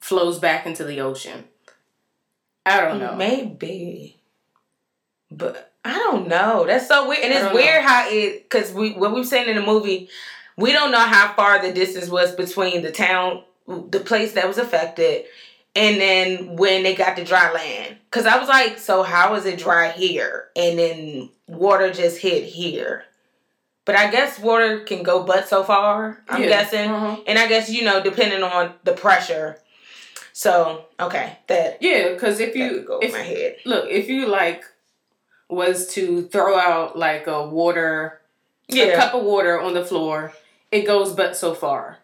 flows 0.00 0.38
back 0.38 0.66
into 0.66 0.84
the 0.84 1.00
ocean. 1.00 1.44
I 2.66 2.80
don't 2.80 2.98
know. 2.98 3.14
Maybe. 3.16 4.16
But 5.30 5.72
I 5.84 5.94
don't 5.94 6.28
know. 6.28 6.64
That's 6.66 6.88
so 6.88 7.08
weird. 7.08 7.24
And 7.24 7.32
it's 7.32 7.54
weird 7.54 7.82
how 7.82 8.06
it 8.08 8.48
because 8.48 8.72
we 8.72 8.92
what 8.92 9.14
we've 9.14 9.26
seen 9.26 9.48
in 9.48 9.56
the 9.56 9.62
movie, 9.62 10.08
we 10.56 10.72
don't 10.72 10.90
know 10.92 10.98
how 11.00 11.32
far 11.34 11.60
the 11.62 11.72
distance 11.72 12.08
was 12.08 12.34
between 12.34 12.82
the 12.82 12.90
town, 12.90 13.42
the 13.66 14.00
place 14.00 14.32
that 14.32 14.46
was 14.48 14.58
affected, 14.58 15.24
and 15.74 16.00
then 16.00 16.56
when 16.56 16.82
they 16.82 16.94
got 16.94 17.16
to 17.16 17.24
dry 17.24 17.52
land. 17.52 17.96
Cause 18.10 18.26
I 18.26 18.38
was 18.38 18.48
like, 18.48 18.78
so 18.78 19.02
how 19.02 19.34
is 19.34 19.44
it 19.44 19.58
dry 19.58 19.90
here? 19.90 20.48
And 20.56 20.78
then 20.78 21.30
water 21.46 21.92
just 21.92 22.18
hit 22.18 22.44
here. 22.44 23.04
But 23.84 23.96
I 23.96 24.10
guess 24.10 24.38
water 24.38 24.80
can 24.80 25.02
go 25.02 25.22
but 25.22 25.48
so 25.48 25.62
far, 25.62 26.22
I'm 26.28 26.42
Yeah. 26.42 26.48
guessing. 26.48 26.90
Uh-huh. 26.90 27.22
And 27.26 27.38
I 27.38 27.46
guess, 27.48 27.70
you 27.70 27.84
know, 27.84 28.02
depending 28.02 28.42
on 28.42 28.74
the 28.84 28.92
pressure. 28.92 29.58
So, 30.38 30.84
okay, 31.00 31.36
that, 31.48 31.78
Yeah, 31.80 32.12
because 32.12 32.38
if 32.38 32.54
you 32.54 32.82
go 32.82 33.00
if 33.00 33.06
in 33.06 33.12
my 33.12 33.24
head. 33.24 33.56
look 33.64 33.90
if 33.90 34.08
you 34.08 34.28
like 34.28 34.62
was 35.50 35.88
to 35.94 36.28
throw 36.28 36.56
out 36.56 36.96
like 36.96 37.26
a 37.26 37.44
water 37.48 38.20
a 38.70 38.74
Yeah. 38.76 38.94
cup 38.94 39.14
of 39.14 39.24
water 39.24 39.60
on 39.60 39.74
the 39.74 39.84
floor, 39.84 40.32
it 40.70 40.82
goes 40.82 41.12
but 41.12 41.36
so 41.36 41.54
far. 41.54 41.98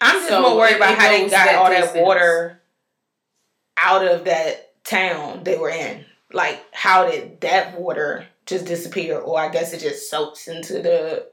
I'm 0.00 0.18
just 0.18 0.28
So 0.28 0.40
more 0.40 0.56
worried 0.56 0.76
about 0.76 0.94
how 0.96 1.08
they 1.08 1.22
got 1.22 1.30
that 1.30 1.54
all 1.56 1.68
that 1.70 1.80
distance. 1.80 2.06
water 2.06 2.62
out 3.76 4.06
of 4.06 4.24
that 4.26 4.72
town 4.84 5.42
they 5.42 5.58
were 5.58 5.70
in. 5.70 6.04
Like, 6.32 6.64
how 6.72 7.10
did 7.10 7.40
that 7.40 7.76
water 7.76 8.28
just 8.46 8.66
disappear? 8.66 9.18
Or 9.18 9.40
I 9.40 9.48
guess 9.48 9.72
it 9.72 9.80
just 9.80 10.08
soaks 10.08 10.46
into 10.46 10.74
the 10.74 11.26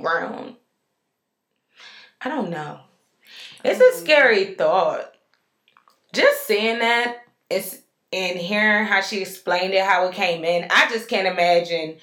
ground. 0.00 0.54
I 2.20 2.28
don't 2.28 2.50
know. 2.50 2.78
It's 3.64 3.80
a 3.80 3.98
mm. 3.98 4.00
scary 4.04 4.54
thought. 4.54 5.10
Just 6.14 6.46
seeing 6.46 6.78
that 6.78 7.18
it's 7.50 7.78
and 8.12 8.38
hearing 8.38 8.86
how 8.86 9.00
she 9.00 9.20
explained 9.20 9.74
it, 9.74 9.84
how 9.84 10.06
it 10.06 10.14
came 10.14 10.44
in, 10.44 10.68
I 10.70 10.88
just 10.88 11.08
can't 11.08 11.26
imagine. 11.26 11.96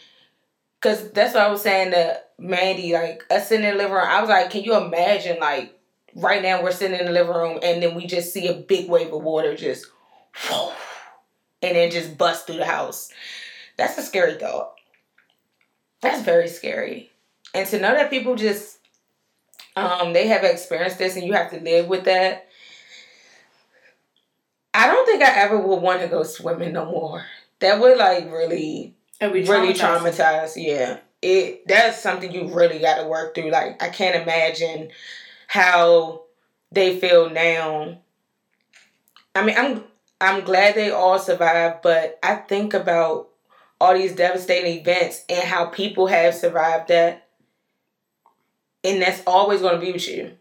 Cause 0.82 1.12
that's 1.12 1.34
what 1.34 1.44
I 1.44 1.50
was 1.50 1.62
saying 1.62 1.92
to 1.92 2.20
Mandy, 2.38 2.94
like 2.94 3.24
us 3.30 3.48
sitting 3.48 3.66
in 3.66 3.72
the 3.72 3.78
living 3.78 3.94
room. 3.94 4.06
I 4.06 4.20
was 4.20 4.30
like, 4.30 4.50
can 4.50 4.64
you 4.64 4.76
imagine 4.76 5.38
like 5.40 5.80
right 6.16 6.42
now 6.42 6.62
we're 6.62 6.72
sitting 6.72 7.00
in 7.00 7.06
the 7.06 7.12
living 7.12 7.34
room 7.34 7.60
and 7.64 7.82
then 7.82 7.96
we 7.96 8.08
just 8.08 8.34
see 8.34 8.48
a 8.48 8.54
big 8.54 8.90
wave 8.90 9.14
of 9.14 9.24
water 9.24 9.56
just 9.56 9.86
and 11.62 11.76
then 11.76 11.92
just 11.92 12.18
bust 12.18 12.48
through 12.48 12.58
the 12.58 12.66
house. 12.66 13.10
That's 13.78 13.98
a 13.98 14.04
scary 14.04 14.36
thought. 14.36 14.74
That's 16.02 16.24
very 16.24 16.48
scary. 16.48 17.12
And 17.54 17.68
to 17.70 17.80
know 17.80 17.94
that 17.94 18.10
people 18.10 18.36
just 18.36 18.80
um 19.76 20.14
they 20.14 20.28
have 20.28 20.44
experienced 20.44 20.98
this 20.98 21.16
and 21.16 21.26
you 21.26 21.34
have 21.34 21.52
to 21.52 21.60
live 21.60 21.88
with 21.88 22.06
that. 22.06 22.48
I 24.82 24.88
don't 24.88 25.06
think 25.06 25.22
I 25.22 25.42
ever 25.42 25.60
would 25.60 25.82
want 25.82 26.02
to 26.02 26.08
go 26.08 26.24
swimming 26.24 26.74
no 26.74 26.86
more. 26.86 27.24
That 27.60 27.80
would 27.80 28.00
like 28.00 28.32
really 28.32 28.96
we 29.22 29.28
really 29.48 29.76
traumatized. 29.76 30.18
traumatized. 30.18 30.54
Yeah, 30.56 30.98
it 31.22 31.68
that's 31.68 32.02
something 32.02 32.32
you 32.32 32.52
really 32.52 32.80
got 32.80 33.00
to 33.00 33.08
work 33.08 33.36
through. 33.36 33.52
Like 33.52 33.82
I 33.82 33.90
can't 33.90 34.20
imagine 34.20 34.90
how 35.46 36.24
they 36.72 37.00
feel 37.00 37.30
now. 37.30 38.00
I 39.36 39.46
mean, 39.46 39.56
I'm 39.56 39.84
I'm 40.20 40.44
glad 40.44 40.74
they 40.74 40.90
all 40.90 41.20
survived, 41.20 41.84
but 41.84 42.18
I 42.24 42.34
think 42.34 42.74
about 42.74 43.30
all 43.80 43.94
these 43.94 44.16
devastating 44.16 44.80
events 44.80 45.26
and 45.30 45.44
how 45.44 45.66
people 45.68 46.08
have 46.08 46.34
survived 46.34 46.88
that, 46.88 47.28
and 48.84 49.00
that's 49.00 49.22
always 49.28 49.62
going 49.62 49.76
to 49.76 49.86
be 49.86 49.92
with 49.92 50.08
you. 50.08 50.32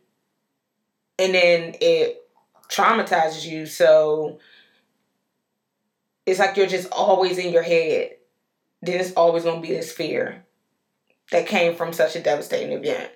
And 1.18 1.34
then 1.34 1.74
it 1.82 2.19
traumatizes 2.70 3.44
you, 3.44 3.66
so 3.66 4.38
it's 6.26 6.38
like 6.38 6.56
you're 6.56 6.66
just 6.66 6.88
always 6.92 7.38
in 7.38 7.52
your 7.52 7.62
head 7.62 8.12
then 8.82 9.00
it's 9.00 9.12
always 9.12 9.44
going 9.44 9.60
to 9.60 9.68
be 9.68 9.74
this 9.74 9.92
fear 9.92 10.44
that 11.32 11.46
came 11.46 11.74
from 11.76 11.92
such 11.92 12.16
a 12.16 12.20
devastating 12.20 12.72
event. 12.72 13.10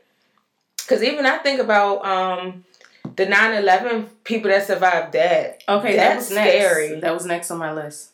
Because 0.76 1.02
even 1.02 1.24
I 1.24 1.38
think 1.38 1.60
about 1.60 2.04
um, 2.04 2.64
the 3.16 3.26
9 3.26 3.54
11 3.62 4.04
people 4.24 4.50
that 4.50 4.66
survived 4.66 5.12
that. 5.14 5.62
Okay, 5.68 5.96
that 5.96 6.14
That's 6.14 6.28
was 6.28 6.36
next. 6.36 6.50
scary. 6.50 7.00
That 7.00 7.14
was 7.14 7.24
next 7.24 7.50
on 7.50 7.58
my 7.58 7.72
list. 7.72 8.10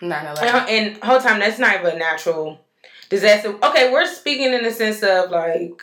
9 0.00 0.26
And, 0.26 0.38
11. 0.38 0.68
and 0.68 1.04
whole 1.04 1.20
time, 1.20 1.40
that's 1.40 1.58
not 1.58 1.78
even 1.80 1.96
a 1.96 1.98
natural 1.98 2.58
disaster. 3.10 3.54
Okay, 3.62 3.92
we're 3.92 4.06
speaking 4.06 4.52
in 4.54 4.62
the 4.64 4.70
sense 4.70 5.02
of 5.02 5.30
like, 5.30 5.82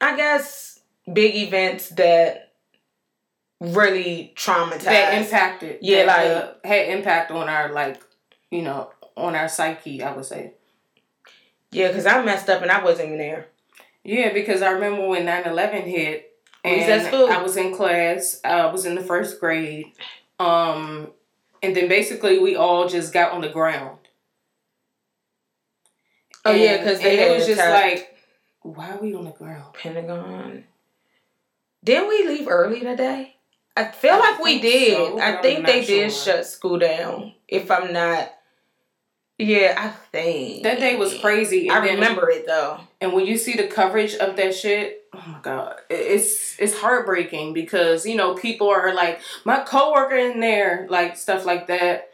I 0.00 0.16
guess, 0.16 0.80
big 1.12 1.34
events 1.34 1.88
that 1.90 2.47
really 3.60 4.32
traumatized. 4.36 4.84
That 4.84 5.14
impacted. 5.22 5.78
Yeah, 5.82 6.06
that, 6.06 6.06
like- 6.06 6.44
uh, 6.64 6.68
had 6.68 6.88
impact 6.88 7.30
on 7.30 7.48
our, 7.48 7.72
like, 7.72 8.00
you 8.50 8.62
know, 8.62 8.90
on 9.16 9.34
our 9.34 9.48
psyche, 9.48 10.02
I 10.02 10.14
would 10.14 10.24
say. 10.24 10.52
yeah, 11.70 11.88
because 11.88 12.06
I 12.06 12.22
messed 12.24 12.48
up 12.48 12.62
and 12.62 12.70
I 12.70 12.82
wasn't 12.82 13.08
even 13.08 13.18
there. 13.18 13.48
Yeah, 14.04 14.32
because 14.32 14.62
I 14.62 14.70
remember 14.70 15.06
when 15.06 15.24
9 15.26 15.44
11 15.44 15.82
hit, 15.82 16.32
and. 16.64 17.06
I 17.06 17.42
was 17.42 17.56
in 17.56 17.74
class, 17.74 18.40
I 18.44 18.66
was 18.66 18.86
in 18.86 18.94
the 18.94 19.02
first 19.02 19.40
grade. 19.40 19.86
Um, 20.38 21.10
and 21.62 21.74
then 21.74 21.88
basically 21.88 22.38
we 22.38 22.54
all 22.56 22.88
just 22.88 23.12
got 23.12 23.32
on 23.32 23.40
the 23.40 23.48
ground. 23.48 23.98
Oh, 26.44 26.52
yeah, 26.52 26.74
And- 26.74 26.80
because 26.84 26.98
and 27.00 27.06
they 27.06 27.28
it 27.30 27.36
was 27.36 27.46
just 27.46 27.58
like, 27.60 28.16
why 28.62 28.90
are 28.92 28.98
we 28.98 29.14
on 29.14 29.24
the 29.24 29.32
ground? 29.32 29.74
Pentagon. 29.74 30.64
Didn't 31.84 32.08
we 32.08 32.26
leave 32.28 32.48
early 32.48 32.80
today? 32.80 33.36
I 33.78 33.90
feel 33.92 34.14
I 34.14 34.18
like 34.18 34.40
we 34.40 34.60
did. 34.60 34.96
so, 34.96 35.20
I 35.20 35.40
think 35.40 35.64
they 35.66 35.80
not 35.80 35.86
did 35.86 36.12
shut 36.12 36.46
school 36.46 36.78
down. 36.78 37.34
If 37.46 37.70
I'm 37.70 37.92
not, 37.92 38.32
yeah, 39.38 39.74
I 39.76 39.88
think 40.10 40.64
That 40.64 40.80
day 40.80 40.96
was 40.96 41.16
crazy. 41.18 41.70
I 41.70 41.80
then- 41.80 41.94
remember 41.94 42.28
it 42.28 42.46
though. 42.46 42.80
And 43.00 43.12
when 43.12 43.24
you 43.26 43.36
see 43.38 43.54
the 43.54 43.68
coverage 43.68 44.14
of 44.16 44.34
that 44.36 44.54
shit, 44.54 45.06
oh 45.14 45.22
my 45.28 45.38
god, 45.40 45.76
it's 45.88 46.58
it's 46.58 46.76
heartbreaking 46.76 47.52
because 47.52 48.04
you 48.04 48.16
know 48.16 48.34
people 48.34 48.68
are 48.68 48.92
like 48.92 49.20
my 49.44 49.60
coworker 49.60 50.16
in 50.16 50.40
there, 50.40 50.86
like 50.90 51.16
stuff 51.16 51.46
like 51.46 51.68
that, 51.68 52.10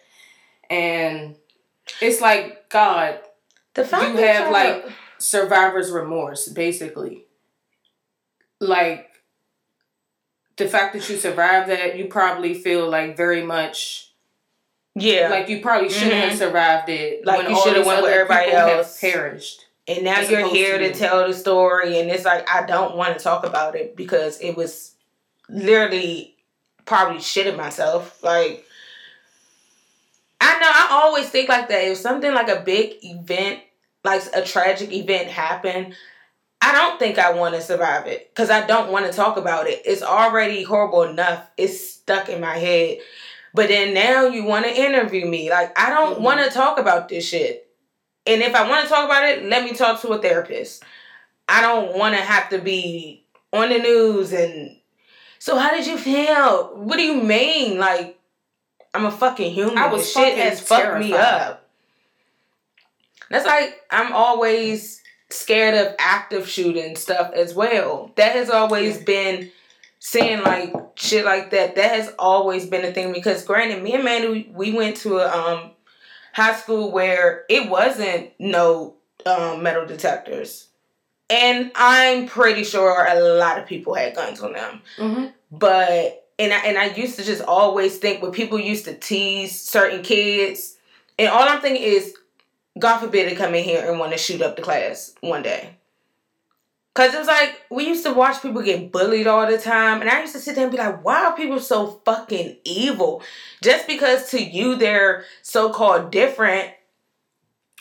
and 0.68 1.36
it's 2.02 2.20
like 2.20 2.68
God, 2.68 3.20
The 3.72 3.84
fact 3.86 4.14
You 4.18 4.24
have, 4.24 4.52
like, 4.52 4.84
survivor's 5.18 5.90
remorse, 5.90 6.48
basically. 6.48 7.24
Like 8.60 9.10
the 10.56 10.68
fact 10.68 10.92
that 10.94 11.08
you 11.08 11.16
survived 11.16 11.68
that, 11.68 11.96
you 11.98 12.06
probably 12.06 12.54
feel 12.54 12.88
like 12.88 13.16
very 13.16 13.42
much 13.42 14.10
Yeah. 14.96 15.28
Like 15.28 15.48
you 15.48 15.60
probably 15.60 15.88
shouldn't 15.90 16.12
have 16.14 16.32
Mhm. 16.34 16.38
survived 16.38 16.88
it. 16.88 17.26
Like, 17.26 17.38
when 17.38 17.50
you 17.50 17.56
shoulda 17.56 17.78
these 17.80 17.86
went 17.86 18.02
with 18.02 18.12
everybody 18.12 18.50
have 18.50 18.68
else. 18.68 19.00
perished. 19.00 19.60
and 19.88 20.02
now 20.04 20.18
you're 20.20 20.48
here 20.48 20.78
to 20.78 20.92
to 20.92 20.98
tell 20.98 21.26
the 21.26 21.34
story 21.34 21.98
and 21.98 22.10
it's 22.10 22.24
like 22.24 22.48
I 22.48 22.64
don't 22.64 22.96
want 22.96 23.18
to 23.18 23.22
talk 23.22 23.44
about 23.44 23.74
it 23.76 23.96
because 23.96 24.40
it 24.40 24.56
was 24.56 24.92
literally 25.48 26.36
probably 26.86 27.18
shitting 27.18 27.56
myself. 27.56 28.22
Like 28.22 28.64
I 30.40 30.58
know 30.60 30.70
I 30.72 30.88
always 31.02 31.28
think 31.28 31.48
like 31.48 31.68
that. 31.68 31.84
If 31.84 31.98
something 31.98 32.32
like 32.32 32.48
a 32.48 32.60
big 32.60 32.94
event, 33.02 33.60
like 34.04 34.22
a 34.34 34.42
tragic 34.42 34.92
event 34.92 35.28
happened, 35.28 35.94
I 36.64 36.72
don't 36.72 36.98
think 36.98 37.18
I 37.18 37.32
want 37.32 37.54
to 37.54 37.60
survive 37.60 38.06
it 38.06 38.30
because 38.30 38.48
I 38.48 38.66
don't 38.66 38.90
want 38.90 39.04
to 39.04 39.12
talk 39.12 39.36
about 39.36 39.66
it. 39.66 39.82
It's 39.84 40.02
already 40.02 40.62
horrible 40.62 41.02
enough. 41.02 41.46
It's 41.58 41.78
stuck 41.90 42.30
in 42.30 42.40
my 42.40 42.56
head. 42.56 42.98
But 43.52 43.68
then 43.68 43.92
now 43.92 44.26
you 44.28 44.44
want 44.44 44.64
to 44.64 44.74
interview 44.74 45.26
me. 45.26 45.50
Like 45.50 45.78
I 45.78 45.90
don't 45.90 46.18
Mhm. 46.18 46.22
want 46.22 46.40
to 46.40 46.50
talk 46.50 46.78
about 46.78 47.10
this 47.10 47.28
shit. 47.28 47.68
And 48.26 48.40
if 48.40 48.54
I 48.54 48.66
want 48.66 48.84
to 48.84 48.88
talk 48.88 49.04
about 49.04 49.28
it, 49.28 49.44
let 49.44 49.62
me 49.62 49.74
talk 49.74 50.00
to 50.00 50.08
a 50.08 50.18
therapist. 50.22 50.82
I 51.46 51.60
don't 51.60 51.92
want 51.98 52.14
to 52.14 52.22
have 52.22 52.48
to 52.48 52.58
be 52.58 53.26
on 53.52 53.68
the 53.68 53.78
news 53.78 54.32
and 54.32 54.78
so 55.38 55.58
how 55.58 55.70
did 55.70 55.86
you 55.86 55.98
feel? 55.98 56.70
What 56.76 56.96
do 56.96 57.02
you 57.02 57.22
mean? 57.22 57.78
Like 57.78 58.18
I'm 58.94 59.04
a 59.04 59.10
fucking 59.10 59.52
human. 59.52 59.76
I 59.76 59.88
was 59.88 60.00
This 60.02 60.14
shit 60.14 60.38
has 60.38 60.60
fucked 60.62 60.98
me 60.98 61.12
up. 61.12 61.68
That's 63.28 63.44
like 63.44 63.82
I'm 63.90 64.14
always 64.14 65.03
scared 65.30 65.74
of 65.74 65.94
active 65.98 66.48
shooting 66.48 66.96
stuff 66.96 67.32
as 67.34 67.54
well. 67.54 68.12
That 68.16 68.36
has 68.36 68.50
always 68.50 69.02
been 69.02 69.50
saying 69.98 70.42
like 70.42 70.74
shit 70.96 71.24
like 71.24 71.50
that. 71.50 71.76
That 71.76 71.94
has 71.94 72.12
always 72.18 72.66
been 72.66 72.84
a 72.84 72.92
thing 72.92 73.12
because 73.12 73.44
granted, 73.44 73.82
me 73.82 73.94
and 73.94 74.04
Mandy 74.04 74.50
we 74.54 74.72
went 74.72 74.96
to 74.98 75.18
a 75.18 75.28
um 75.28 75.70
high 76.32 76.54
school 76.54 76.90
where 76.90 77.44
it 77.48 77.70
wasn't 77.70 78.30
no 78.38 78.94
um, 79.24 79.62
metal 79.62 79.86
detectors. 79.86 80.68
And 81.30 81.70
I'm 81.74 82.26
pretty 82.26 82.64
sure 82.64 83.06
a 83.08 83.18
lot 83.38 83.58
of 83.58 83.66
people 83.66 83.94
had 83.94 84.14
guns 84.14 84.40
on 84.40 84.52
them. 84.52 84.82
Mm-hmm. 84.98 85.26
But 85.50 86.26
and 86.38 86.52
I 86.52 86.58
and 86.58 86.76
I 86.76 86.86
used 86.86 87.16
to 87.18 87.24
just 87.24 87.42
always 87.42 87.98
think 87.98 88.22
when 88.22 88.32
people 88.32 88.58
used 88.58 88.84
to 88.84 88.94
tease 88.94 89.58
certain 89.58 90.02
kids, 90.02 90.76
and 91.18 91.28
all 91.28 91.48
I'm 91.48 91.60
thinking 91.60 91.82
is, 91.82 92.14
God 92.78 92.98
forbid 92.98 93.28
to 93.30 93.36
come 93.36 93.54
in 93.54 93.64
here 93.64 93.88
and 93.88 93.98
want 93.98 94.12
to 94.12 94.18
shoot 94.18 94.42
up 94.42 94.56
the 94.56 94.62
class 94.62 95.14
one 95.20 95.42
day. 95.42 95.76
Cause 96.94 97.12
it 97.12 97.18
was 97.18 97.26
like 97.26 97.60
we 97.70 97.88
used 97.88 98.04
to 98.04 98.12
watch 98.12 98.40
people 98.40 98.62
get 98.62 98.92
bullied 98.92 99.26
all 99.26 99.50
the 99.50 99.58
time, 99.58 100.00
and 100.00 100.08
I 100.08 100.20
used 100.20 100.32
to 100.34 100.38
sit 100.40 100.54
there 100.54 100.64
and 100.64 100.70
be 100.70 100.78
like, 100.78 101.04
"Why 101.04 101.24
are 101.24 101.36
people 101.36 101.58
so 101.58 102.00
fucking 102.04 102.58
evil?" 102.64 103.20
Just 103.62 103.88
because 103.88 104.30
to 104.30 104.40
you 104.42 104.76
they're 104.76 105.24
so 105.42 105.70
called 105.70 106.12
different, 106.12 106.70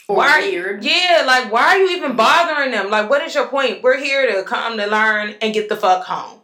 Or 0.07 0.17
why 0.17 0.41
weird. 0.41 0.83
Yeah, 0.83 1.23
like 1.25 1.51
why 1.51 1.61
are 1.69 1.77
you 1.77 1.89
even 1.97 2.15
bothering 2.15 2.71
them? 2.71 2.89
Like, 2.89 3.09
what 3.09 3.21
is 3.21 3.33
your 3.35 3.47
point? 3.47 3.81
We're 3.83 3.99
here 3.99 4.35
to 4.35 4.43
come 4.43 4.77
to 4.77 4.85
learn 4.87 5.35
and 5.41 5.53
get 5.53 5.69
the 5.69 5.77
fuck 5.77 6.03
home. 6.05 6.41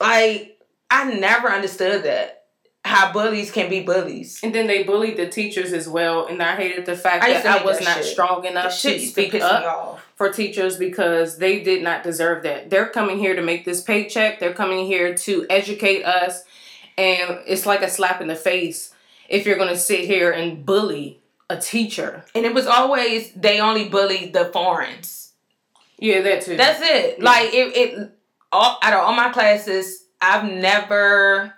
Like, 0.00 0.58
I 0.90 1.12
never 1.14 1.48
understood 1.50 2.04
that. 2.04 2.45
How 2.86 3.12
bullies 3.12 3.50
can 3.50 3.68
be 3.68 3.80
bullies. 3.80 4.38
And 4.44 4.54
then 4.54 4.68
they 4.68 4.84
bullied 4.84 5.16
the 5.16 5.28
teachers 5.28 5.72
as 5.72 5.88
well, 5.88 6.26
and 6.26 6.40
I 6.40 6.54
hated 6.54 6.86
the 6.86 6.96
fact 6.96 7.24
I 7.24 7.32
that 7.32 7.44
I 7.44 7.64
was 7.64 7.80
that 7.80 7.84
not 7.84 7.96
shit. 7.96 8.04
strong 8.04 8.44
enough 8.44 8.80
to 8.82 9.00
speak 9.00 9.34
up 9.34 10.00
for 10.14 10.32
teachers 10.32 10.76
because 10.76 11.38
they 11.38 11.64
did 11.64 11.82
not 11.82 12.04
deserve 12.04 12.44
that. 12.44 12.70
They're 12.70 12.88
coming 12.88 13.18
here 13.18 13.34
to 13.34 13.42
make 13.42 13.64
this 13.64 13.82
paycheck. 13.82 14.38
They're 14.38 14.54
coming 14.54 14.86
here 14.86 15.16
to 15.16 15.46
educate 15.50 16.04
us, 16.04 16.44
and 16.96 17.40
it's 17.44 17.66
like 17.66 17.82
a 17.82 17.90
slap 17.90 18.20
in 18.20 18.28
the 18.28 18.36
face 18.36 18.94
if 19.28 19.46
you're 19.46 19.58
going 19.58 19.74
to 19.74 19.76
sit 19.76 20.04
here 20.04 20.30
and 20.30 20.64
bully 20.64 21.18
a 21.50 21.56
teacher. 21.56 22.24
And 22.36 22.46
it 22.46 22.54
was 22.54 22.68
always 22.68 23.32
they 23.32 23.58
only 23.58 23.88
bullied 23.88 24.32
the 24.32 24.44
foreigners. 24.44 25.32
Yeah, 25.98 26.20
that 26.22 26.42
too. 26.42 26.56
That's 26.56 26.80
it. 26.80 27.18
Yeah. 27.18 27.24
Like 27.24 27.52
it, 27.52 27.76
it 27.76 28.12
all 28.52 28.78
out 28.80 28.92
of 28.92 29.00
all 29.00 29.14
my 29.14 29.30
classes, 29.30 30.04
I've 30.20 30.44
never 30.44 31.52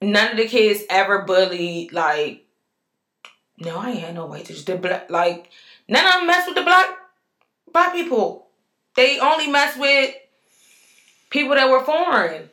none 0.00 0.32
of 0.32 0.36
the 0.36 0.46
kids 0.46 0.82
ever 0.90 1.22
bullied 1.22 1.92
like 1.92 2.46
no, 3.58 3.78
I 3.78 3.90
ain't 3.90 4.00
had 4.00 4.14
no 4.14 4.26
white 4.26 4.44
teachers. 4.44 4.64
The 4.64 4.76
black 4.76 5.10
like 5.10 5.50
none 5.88 6.06
of 6.06 6.12
them 6.14 6.26
mess 6.26 6.46
with 6.46 6.56
the 6.56 6.62
black 6.62 6.88
black 7.72 7.92
people. 7.92 8.46
They 8.96 9.18
only 9.18 9.46
mess 9.48 9.76
with 9.76 10.14
people 11.30 11.54
that 11.54 11.68
were 11.68 11.84
foreign. 11.84 12.50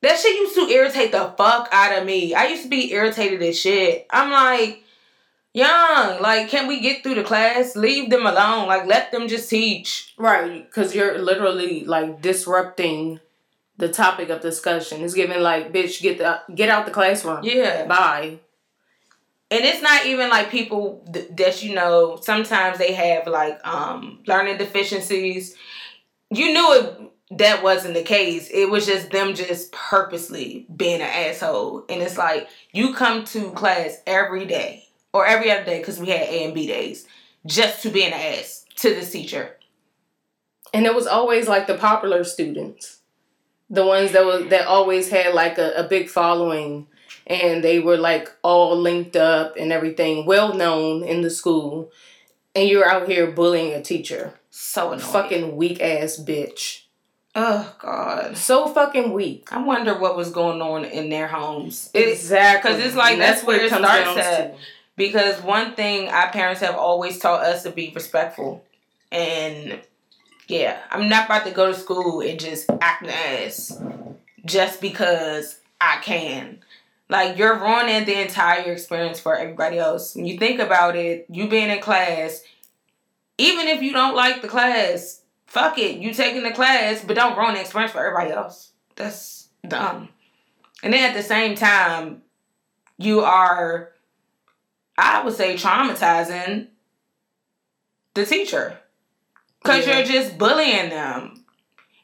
That 0.00 0.18
shit 0.18 0.36
used 0.36 0.54
to 0.54 0.68
irritate 0.68 1.10
the 1.10 1.34
fuck 1.36 1.68
out 1.72 1.98
of 1.98 2.06
me. 2.06 2.34
I 2.34 2.46
used 2.46 2.62
to 2.62 2.68
be 2.68 2.92
irritated 2.92 3.42
as 3.42 3.58
shit. 3.58 4.06
I'm 4.10 4.30
like, 4.30 4.84
young, 5.52 6.22
like, 6.22 6.48
can 6.50 6.68
we 6.68 6.78
get 6.78 7.02
through 7.02 7.16
the 7.16 7.24
class? 7.24 7.74
Leave 7.74 8.08
them 8.08 8.24
alone. 8.24 8.68
Like, 8.68 8.86
let 8.86 9.10
them 9.10 9.26
just 9.26 9.50
teach. 9.50 10.14
right 10.16 10.64
because 10.64 10.94
you're 10.94 11.18
literally 11.18 11.84
like 11.84 12.22
disrupting 12.22 13.18
the 13.78 13.88
topic 13.88 14.28
of 14.28 14.40
discussion. 14.40 15.02
It's 15.02 15.14
giving 15.14 15.40
like, 15.40 15.72
bitch, 15.72 16.02
get 16.02 16.18
the 16.18 16.40
get 16.54 16.68
out 16.68 16.86
the 16.86 16.92
classroom. 16.92 17.40
Yeah. 17.42 17.86
Bye. 17.86 18.40
And 19.50 19.64
it's 19.64 19.80
not 19.80 20.04
even 20.04 20.28
like 20.28 20.50
people 20.50 21.08
th- 21.10 21.28
that 21.36 21.62
you 21.62 21.74
know, 21.74 22.18
sometimes 22.20 22.78
they 22.78 22.92
have 22.92 23.26
like 23.26 23.66
um 23.66 24.20
learning 24.26 24.58
deficiencies. 24.58 25.56
You 26.30 26.52
knew 26.52 26.74
it 26.74 27.38
that 27.38 27.62
wasn't 27.62 27.94
the 27.94 28.02
case. 28.02 28.48
It 28.52 28.70
was 28.70 28.86
just 28.86 29.10
them 29.10 29.34
just 29.34 29.72
purposely 29.72 30.66
being 30.74 31.00
an 31.00 31.08
asshole. 31.08 31.84
And 31.88 32.02
it's 32.02 32.18
like 32.18 32.48
you 32.72 32.94
come 32.94 33.24
to 33.26 33.50
class 33.52 33.98
every 34.06 34.46
day 34.46 34.88
or 35.12 35.26
every 35.26 35.50
other 35.50 35.64
day 35.64 35.78
because 35.78 35.98
we 35.98 36.08
had 36.08 36.22
A 36.22 36.44
and 36.44 36.54
B 36.54 36.66
days 36.66 37.06
just 37.46 37.82
to 37.82 37.90
be 37.90 38.04
an 38.04 38.12
ass 38.12 38.64
to 38.76 38.90
this 38.90 39.12
teacher. 39.12 39.56
And 40.72 40.86
it 40.86 40.94
was 40.94 41.06
always 41.06 41.48
like 41.48 41.66
the 41.66 41.76
popular 41.76 42.24
students, 42.24 42.97
the 43.70 43.84
ones 43.84 44.12
that 44.12 44.24
was 44.24 44.48
that 44.48 44.66
always 44.66 45.10
had 45.10 45.34
like 45.34 45.58
a, 45.58 45.72
a 45.76 45.82
big 45.84 46.08
following, 46.08 46.86
and 47.26 47.62
they 47.62 47.78
were 47.80 47.96
like 47.98 48.30
all 48.42 48.76
linked 48.76 49.16
up 49.16 49.56
and 49.58 49.72
everything, 49.72 50.26
well 50.26 50.54
known 50.54 51.02
in 51.04 51.22
the 51.22 51.30
school. 51.30 51.90
And 52.54 52.68
you're 52.68 52.88
out 52.88 53.06
here 53.08 53.30
bullying 53.30 53.72
a 53.74 53.82
teacher, 53.82 54.34
So 54.50 54.88
annoying. 54.92 55.00
fucking 55.12 55.56
weak 55.56 55.80
ass 55.80 56.16
bitch, 56.16 56.82
Oh 57.36 57.72
God. 57.78 58.36
so 58.36 58.66
fucking 58.68 59.12
weak. 59.12 59.48
I 59.52 59.62
wonder 59.62 59.96
what 59.96 60.16
was 60.16 60.30
going 60.30 60.60
on 60.60 60.84
in 60.84 61.08
their 61.10 61.28
homes. 61.28 61.88
Exactly. 61.94 62.72
Because 62.72 62.84
it's 62.84 62.96
like 62.96 63.12
And 63.12 63.20
that's 63.22 63.44
where 63.44 63.60
it 63.62 63.68
starts 63.68 64.16
at. 64.18 64.54
to. 64.54 64.58
Because 64.96 65.40
one 65.42 65.74
thing 65.74 66.08
our 66.08 66.30
parents 66.32 66.60
have 66.62 66.74
always 66.74 67.18
taught 67.20 67.44
us 67.44 67.62
to 67.62 67.70
be 67.70 67.92
respectful. 67.94 68.64
And 69.12 69.78
yeah, 70.48 70.80
I'm 70.90 71.08
not 71.08 71.26
about 71.26 71.44
to 71.44 71.50
go 71.50 71.66
to 71.66 71.78
school 71.78 72.20
and 72.20 72.40
just 72.40 72.68
act 72.80 73.02
an 73.02 73.10
ass 73.10 73.80
just 74.44 74.80
because 74.80 75.60
I 75.80 75.98
can. 76.02 76.60
Like 77.10 77.38
you're 77.38 77.58
ruining 77.58 78.04
the 78.04 78.20
entire 78.20 78.72
experience 78.72 79.20
for 79.20 79.36
everybody 79.36 79.78
else. 79.78 80.14
When 80.14 80.26
you 80.26 80.38
think 80.38 80.58
about 80.58 80.96
it, 80.96 81.26
you 81.30 81.48
being 81.48 81.70
in 81.70 81.80
class, 81.80 82.42
even 83.36 83.68
if 83.68 83.82
you 83.82 83.92
don't 83.92 84.16
like 84.16 84.42
the 84.42 84.48
class, 84.48 85.22
fuck 85.46 85.78
it. 85.78 85.98
You 85.98 86.12
taking 86.12 86.42
the 86.42 86.50
class, 86.50 87.04
but 87.04 87.16
don't 87.16 87.38
ruin 87.38 87.54
the 87.54 87.60
experience 87.60 87.92
for 87.92 88.04
everybody 88.04 88.32
else. 88.32 88.72
That's 88.96 89.48
dumb. 89.66 90.08
And 90.82 90.92
then 90.92 91.10
at 91.10 91.14
the 91.14 91.22
same 91.22 91.54
time, 91.54 92.22
you 92.98 93.20
are 93.20 93.92
I 94.98 95.22
would 95.22 95.34
say 95.34 95.54
traumatizing 95.54 96.66
the 98.14 98.26
teacher. 98.26 98.80
Cause 99.64 99.86
Yeah. 99.86 99.98
you're 99.98 100.06
just 100.06 100.38
bullying 100.38 100.90
them. 100.90 101.44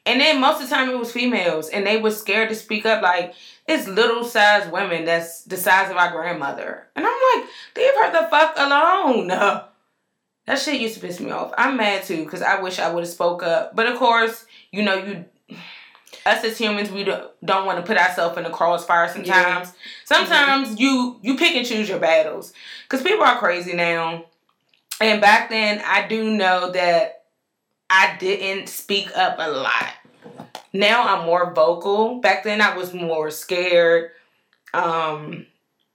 And 0.05 0.21
then 0.21 0.39
most 0.39 0.61
of 0.61 0.69
the 0.69 0.75
time 0.75 0.89
it 0.89 0.99
was 0.99 1.11
females 1.11 1.69
and 1.69 1.85
they 1.85 1.97
were 1.97 2.11
scared 2.11 2.49
to 2.49 2.55
speak 2.55 2.85
up 2.85 3.01
like 3.01 3.33
it's 3.67 3.87
little 3.87 4.23
sized 4.23 4.71
women 4.71 5.05
that's 5.05 5.43
the 5.43 5.57
size 5.57 5.89
of 5.89 5.97
our 5.97 6.11
grandmother. 6.11 6.87
And 6.95 7.05
I'm 7.07 7.39
like, 7.41 7.49
leave 7.75 7.93
her 7.95 8.11
the 8.11 8.27
fuck 8.29 8.55
alone. 8.57 9.63
That 10.45 10.59
shit 10.59 10.79
used 10.79 10.93
to 10.93 10.99
piss 10.99 11.19
me 11.19 11.31
off. 11.31 11.53
I'm 11.57 11.75
mad 11.75 12.03
too 12.03 12.23
because 12.23 12.43
I 12.43 12.61
wish 12.61 12.77
I 12.77 12.93
would 12.93 13.03
have 13.03 13.11
spoke 13.11 13.41
up. 13.41 13.75
But 13.75 13.87
of 13.87 13.97
course, 13.97 14.45
you 14.71 14.83
know, 14.83 14.93
you 14.93 15.25
us 16.25 16.43
as 16.43 16.57
humans, 16.57 16.91
we 16.91 17.03
don't, 17.03 17.31
don't 17.43 17.65
want 17.65 17.79
to 17.79 17.85
put 17.85 17.97
ourselves 17.97 18.37
in 18.37 18.43
the 18.43 18.49
crossfire 18.49 19.07
sometimes. 19.11 19.73
Sometimes 20.05 20.69
mm-hmm. 20.69 20.81
you 20.81 21.19
you 21.21 21.37
pick 21.37 21.55
and 21.55 21.65
choose 21.65 21.89
your 21.89 21.99
battles 21.99 22.53
because 22.83 23.01
people 23.01 23.23
are 23.25 23.37
crazy 23.37 23.73
now. 23.73 24.25
And 25.01 25.19
back 25.19 25.49
then, 25.49 25.81
I 25.85 26.07
do 26.07 26.31
know 26.31 26.71
that 26.71 27.24
I 27.89 28.17
didn't 28.19 28.69
speak 28.69 29.15
up 29.15 29.37
a 29.39 29.49
lot. 29.49 29.93
Now 30.73 31.03
I'm 31.15 31.25
more 31.25 31.53
vocal. 31.53 32.19
Back 32.21 32.43
then, 32.43 32.61
I 32.61 32.75
was 32.75 32.93
more 32.93 33.31
scared. 33.31 34.11
Um, 34.73 35.45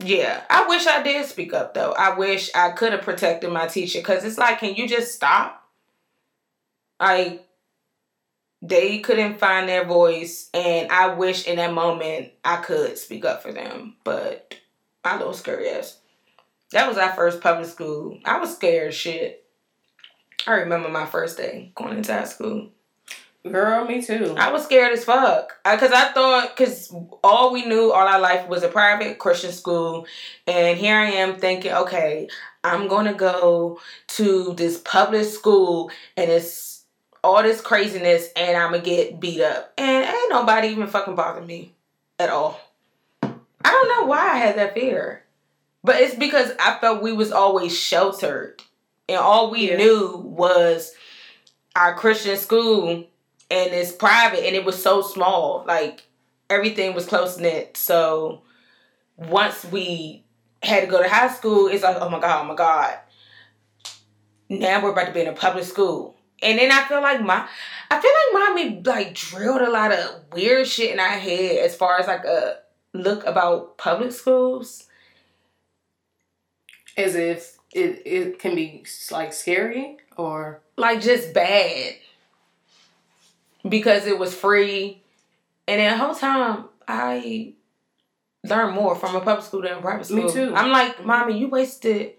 yeah, 0.01 0.43
I 0.51 0.66
wish 0.68 0.86
I 0.86 1.03
did 1.03 1.26
speak 1.26 1.53
up 1.53 1.74
though. 1.74 1.93
I 1.93 2.16
wish 2.16 2.51
I 2.55 2.70
could 2.70 2.93
have 2.93 3.03
protected 3.03 3.53
my 3.53 3.66
teacher 3.66 4.01
because 4.01 4.24
it's 4.24 4.38
like, 4.38 4.61
can 4.61 4.74
you 4.74 4.88
just 4.88 5.14
stop? 5.14 5.62
Like, 7.01 7.47
they 8.62 8.99
couldn't 9.01 9.38
find 9.38 9.68
their 9.68 9.84
voice, 9.86 10.51
and 10.55 10.91
I 10.91 11.14
wish 11.14 11.47
in 11.47 11.57
that 11.57 11.72
moment 11.72 12.30
I 12.45 12.57
could 12.57 12.99
speak 12.99 13.24
up 13.24 13.43
for 13.43 13.53
them, 13.53 13.97
but 14.05 14.55
My 15.05 15.16
little 15.16 15.32
scary 15.32 15.68
ass. 15.70 15.99
That 16.72 16.88
was 16.88 16.99
our 16.99 17.12
first 17.12 17.41
public 17.41 17.66
school. 17.68 18.18
I 18.24 18.38
was 18.38 18.55
scared 18.55 18.95
shit. 18.95 19.39
I 20.47 20.53
remember 20.53 20.88
my 20.88 21.07
first 21.07 21.36
day 21.36 21.72
going 21.74 21.97
into 21.97 22.12
high 22.12 22.24
school. 22.24 22.70
Girl, 23.51 23.86
me 23.86 24.03
too. 24.03 24.34
I 24.38 24.53
was 24.53 24.64
scared 24.64 24.93
as 24.93 25.05
fuck 25.05 25.57
because 25.64 25.93
I, 25.93 26.12
thought 26.12 26.55
because 26.55 26.95
all 27.24 27.53
we 27.53 27.64
knew 27.64 27.91
all 27.91 28.07
our 28.07 28.20
life 28.20 28.47
was 28.49 28.62
a 28.62 28.68
private 28.68 29.18
Christian 29.18 29.53
school, 29.53 30.07
and 30.47 30.76
here 30.76 30.97
I 30.97 31.07
am 31.07 31.36
thinking, 31.36 31.72
okay, 31.72 32.28
I'm 32.62 32.86
gonna 32.86 33.14
go 33.14 33.80
to 34.09 34.55
this 34.55 34.78
public 34.84 35.24
school 35.24 35.91
and 36.18 36.30
it's 36.30 36.84
all 37.24 37.43
this 37.43 37.62
craziness, 37.62 38.28
and 38.36 38.59
I'm 38.59 38.72
gonna 38.72 38.82
get 38.82 39.20
beat 39.20 39.41
up, 39.41 39.72
and 39.78 40.07
ain't 40.07 40.30
nobody 40.30 40.68
even 40.68 40.86
fucking 40.86 41.14
bother 41.14 41.41
me 41.41 41.74
at 42.18 42.28
all. 42.28 42.61
I 43.22 43.30
don't 43.62 43.88
know 43.88 44.07
why 44.07 44.18
I 44.18 44.36
had 44.36 44.57
that 44.57 44.74
fear, 44.74 45.24
but 45.82 45.97
it's 45.97 46.14
because 46.14 46.53
I 46.61 46.78
felt 46.78 47.03
we 47.03 47.12
was 47.12 47.32
always 47.32 47.78
sheltered, 47.78 48.62
and 49.11 49.18
all 49.18 49.50
we 49.50 49.70
Yeah. 49.70 49.76
knew 49.76 50.16
was 50.24 50.94
our 51.76 51.94
Christian 51.94 52.36
school 52.36 52.88
and 52.88 53.72
it's 53.72 53.92
private 53.92 54.46
and 54.46 54.54
it 54.56 54.64
was 54.64 54.80
so 54.80 55.02
small. 55.02 55.64
Like 55.66 56.02
everything 56.48 56.94
was 56.94 57.06
close 57.06 57.36
knit. 57.38 57.76
So 57.76 58.42
once 59.16 59.64
we 59.64 60.24
had 60.62 60.80
to 60.82 60.86
go 60.86 61.02
to 61.02 61.08
high 61.08 61.28
school 61.28 61.66
it's 61.68 61.82
like 61.82 61.96
oh 62.00 62.08
my 62.08 62.20
god 62.20 62.44
oh 62.44 62.48
my 62.48 62.54
god. 62.54 62.98
Now 64.48 64.82
we're 64.82 64.90
about 64.92 65.06
to 65.06 65.12
be 65.12 65.20
in 65.20 65.28
a 65.28 65.32
public 65.32 65.64
school. 65.64 66.16
And 66.42 66.58
then 66.58 66.72
i 66.72 66.84
feel 66.84 67.02
like 67.02 67.20
my 67.20 67.46
i 67.90 68.00
feel 68.00 68.11
like 68.20 68.48
mommy 68.48 68.82
like 68.82 69.14
drilled 69.14 69.61
a 69.61 69.70
lot 69.70 69.92
of 69.92 70.24
weird 70.32 70.66
shit 70.66 70.92
in 70.92 70.98
our 71.00 71.08
head 71.08 71.58
as 71.58 71.76
far 71.76 71.98
as 71.98 72.06
like 72.06 72.24
a 72.24 72.56
look 72.94 73.24
about 73.26 73.76
public 73.78 74.12
schools. 74.12 74.86
As 76.96 77.14
if 77.14 77.59
it, 77.72 78.02
it 78.04 78.38
can 78.38 78.54
be 78.54 78.84
like 79.10 79.32
scary 79.32 79.96
or 80.16 80.60
like 80.76 81.00
just 81.00 81.32
bad. 81.32 81.94
Because 83.68 84.06
it 84.06 84.18
was 84.18 84.34
free. 84.34 85.02
And 85.68 85.80
then 85.80 85.92
the 85.98 86.04
whole 86.04 86.14
time 86.14 86.64
i 86.88 87.52
learned 88.42 88.74
more 88.74 88.96
from 88.96 89.14
a 89.14 89.20
public 89.20 89.44
school 89.44 89.62
than 89.62 89.72
a 89.74 89.80
private 89.80 90.04
school. 90.06 90.24
Me 90.24 90.32
too. 90.32 90.52
i'm 90.56 90.72
like 90.72 91.04
mommy 91.04 91.38
you 91.38 91.46
wasted 91.48 92.14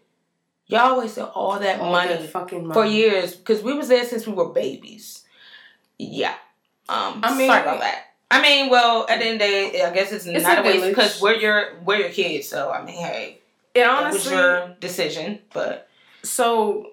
y'all 0.67 0.97
wasted 0.99 1.23
all 1.23 1.59
that 1.59 1.79
all 1.81 1.91
money 1.91 2.13
that 2.13 2.29
fucking 2.29 2.67
money. 2.67 2.73
for 2.73 2.85
years. 2.85 3.35
Because 3.35 3.61
we 3.61 3.73
was 3.73 3.89
there 3.89 4.05
since 4.05 4.25
we 4.25 4.33
were 4.33 4.49
babies. 4.49 5.25
Yeah. 5.97 6.35
Um 6.87 7.19
I 7.23 7.35
mean- 7.37 7.47
sorry 7.49 7.61
about 7.63 7.79
that. 7.81 8.05
I 8.29 8.41
mean 8.41 8.69
well 8.69 9.05
at 9.09 9.19
the 9.19 9.25
end 9.25 9.41
of 9.41 9.47
the 9.47 9.53
day 9.53 9.83
i 9.83 9.93
guess 9.93 10.13
it's, 10.13 10.25
It's 10.25 10.43
not 10.45 10.59
a 10.59 10.61
a 10.61 10.63
waste 10.63 10.87
because 10.87 11.21
we're 11.21 11.33
your 11.33 11.81
we're 11.83 11.97
your 11.97 12.09
kids 12.09 12.47
so 12.47 12.71
i 12.71 12.81
mean 12.81 12.95
hey 12.95 13.40
It 13.73 13.79
it 13.81 13.87
honestly, 13.87 14.17
was 14.17 14.31
your 14.31 14.75
decision 14.79 15.39
but 15.53 15.87
so 16.23 16.91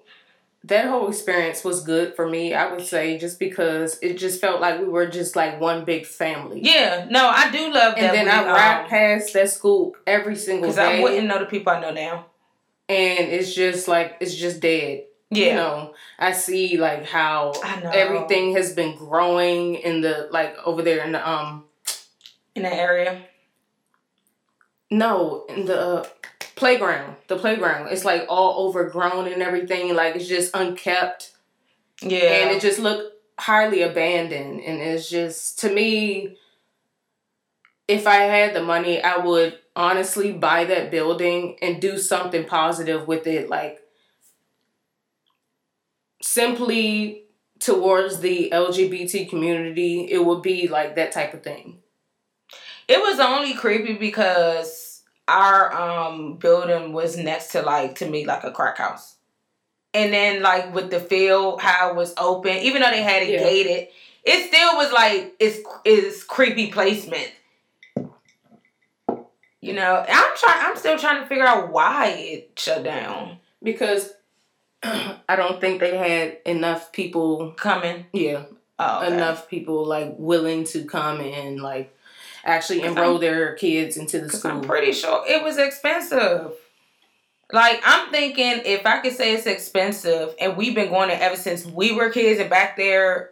that 0.65 0.85
whole 0.87 1.07
experience 1.07 1.63
was 1.63 1.81
good 1.83 2.15
for 2.17 2.27
me. 2.27 2.53
I 2.53 2.69
would 2.69 2.85
say 2.85 3.17
just 3.17 3.39
because 3.39 3.97
it 4.01 4.15
just 4.17 4.41
felt 4.41 4.59
like 4.59 4.77
we 4.79 4.85
were 4.87 5.07
just 5.07 5.35
like 5.35 5.59
one 5.61 5.85
big 5.85 6.05
family. 6.05 6.59
yeah 6.61 7.07
no 7.09 7.29
i 7.29 7.49
do 7.49 7.63
love 7.73 7.95
that 7.95 7.99
And 7.99 8.13
then 8.15 8.27
I 8.27 8.45
ride 8.45 8.83
um, 8.83 8.89
past 8.89 9.33
that 9.33 9.49
school 9.49 9.95
every 10.05 10.35
single 10.35 10.69
day. 10.69 10.75
Because 10.75 10.77
I 10.77 11.01
wouldn't 11.01 11.27
know 11.27 11.39
the 11.39 11.45
people 11.45 11.71
I 11.71 11.79
know 11.79 11.91
now. 11.91 12.25
and 12.89 13.29
it's 13.29 13.53
just 13.53 13.87
like 13.87 14.17
it's 14.19 14.35
just 14.35 14.59
dead. 14.59 15.03
Yeah. 15.31 15.45
You 15.49 15.53
know, 15.53 15.93
I 16.17 16.31
see 16.33 16.77
like 16.77 17.05
how 17.05 17.51
everything 17.93 18.55
has 18.55 18.73
been 18.73 18.97
growing 18.97 19.75
in 19.75 20.01
the 20.01 20.27
like 20.31 20.55
over 20.65 20.81
there 20.81 21.05
in 21.05 21.11
the 21.11 21.21
um 21.29 21.65
In 22.55 22.63
that 22.63 22.73
area. 22.73 23.21
no 24.91 25.45
in 25.49 25.65
the 25.65 25.79
uh, 25.79 26.05
playground. 26.59 27.15
The 27.27 27.37
playground. 27.37 27.87
It's 27.87 28.05
like 28.05 28.25
all 28.29 28.67
overgrown 28.67 29.31
and 29.31 29.41
everything. 29.41 29.95
Like 29.95 30.15
it's 30.15 30.27
just 30.27 30.55
unkept. 30.55 31.31
Yeah. 32.01 32.19
and 32.19 32.51
it 32.51 32.61
just 32.61 32.79
looked 32.79 33.13
highly 33.39 33.81
abandoned 33.81 34.59
and 34.61 34.81
it's 34.81 35.09
just 35.09 35.59
to 35.59 35.71
me 35.71 36.35
if 37.87 38.05
i 38.05 38.15
had 38.15 38.53
the 38.53 38.61
money 38.61 39.01
i 39.01 39.17
would 39.17 39.57
honestly 39.75 40.31
buy 40.33 40.65
that 40.65 40.91
building 40.91 41.57
and 41.61 41.81
do 41.81 41.97
something 41.97 42.45
positive 42.45 43.07
with 43.07 43.25
it 43.27 43.49
like 43.49 43.81
simply 46.21 47.23
towards 47.59 48.19
the 48.19 48.49
lgbt 48.51 49.29
community 49.29 50.01
it 50.11 50.25
would 50.25 50.41
be 50.41 50.67
like 50.67 50.95
that 50.95 51.13
type 51.13 51.33
of 51.33 51.41
thing 51.41 51.77
it 52.89 52.99
was 52.99 53.19
only 53.19 53.53
creepy 53.53 53.93
because 53.93 54.88
our 55.29 55.73
um 55.73 56.35
building 56.37 56.93
was 56.93 57.17
next 57.17 57.49
to 57.53 57.61
like 57.61 57.95
to 57.95 58.09
me 58.09 58.25
like 58.25 58.43
a 58.43 58.51
crack 58.51 58.77
house. 58.79 59.15
And 59.93 60.13
then 60.13 60.41
like 60.41 60.73
with 60.73 60.89
the 60.91 60.99
field, 60.99 61.61
how 61.61 61.89
it 61.89 61.95
was 61.95 62.13
open, 62.17 62.57
even 62.57 62.81
though 62.81 62.91
they 62.91 63.01
had 63.01 63.23
it 63.23 63.29
Yeah. 63.29 63.39
gated, 63.39 63.87
it 64.23 64.47
still 64.47 64.75
was 64.77 64.91
like 64.91 65.35
it's 65.39 65.59
it's 65.85 66.23
creepy 66.23 66.71
placement. 66.71 67.31
You 69.61 69.73
know, 69.73 70.05
I'm 70.07 70.37
trying. 70.37 70.65
I'm 70.65 70.77
still 70.77 70.97
trying 70.97 71.21
to 71.21 71.27
figure 71.27 71.45
out 71.45 71.71
why 71.71 72.07
it 72.17 72.51
shut 72.57 72.83
down. 72.83 73.37
because 73.61 74.13
i 74.83 75.35
don't 75.35 75.59
think 75.59 75.81
they 75.81 75.97
had 75.97 76.37
enough 76.45 76.93
people 76.93 77.51
Coming, 77.57 78.05
yeah 78.13 78.43
oh, 78.79 79.03
okay. 79.03 79.13
enough 79.13 79.49
people 79.49 79.85
like 79.85 80.13
willing 80.17 80.63
to 80.65 80.85
come 80.85 81.19
and 81.19 81.59
like 81.61 81.93
actually 82.45 82.81
enroll 82.83 83.17
their 83.19 83.53
kids 83.55 83.97
into 83.97 84.19
the 84.21 84.29
school 84.29 84.51
I'm 84.51 84.61
pretty 84.61 84.91
sure 84.93 85.23
it 85.27 85.43
was 85.43 85.57
expensive. 85.57 86.51
Like 87.51 87.81
I'm 87.83 88.11
thinking, 88.11 88.61
if 88.65 88.85
I 88.85 88.99
could 88.99 89.13
say 89.13 89.33
it's 89.33 89.47
expensive, 89.47 90.35
and 90.39 90.55
we've 90.55 90.75
been 90.75 90.89
going 90.89 91.09
there 91.09 91.19
ever 91.21 91.35
since 91.35 91.65
we 91.65 91.91
were 91.91 92.09
kids, 92.11 92.39
and 92.39 92.49
back 92.49 92.77
there, 92.77 93.31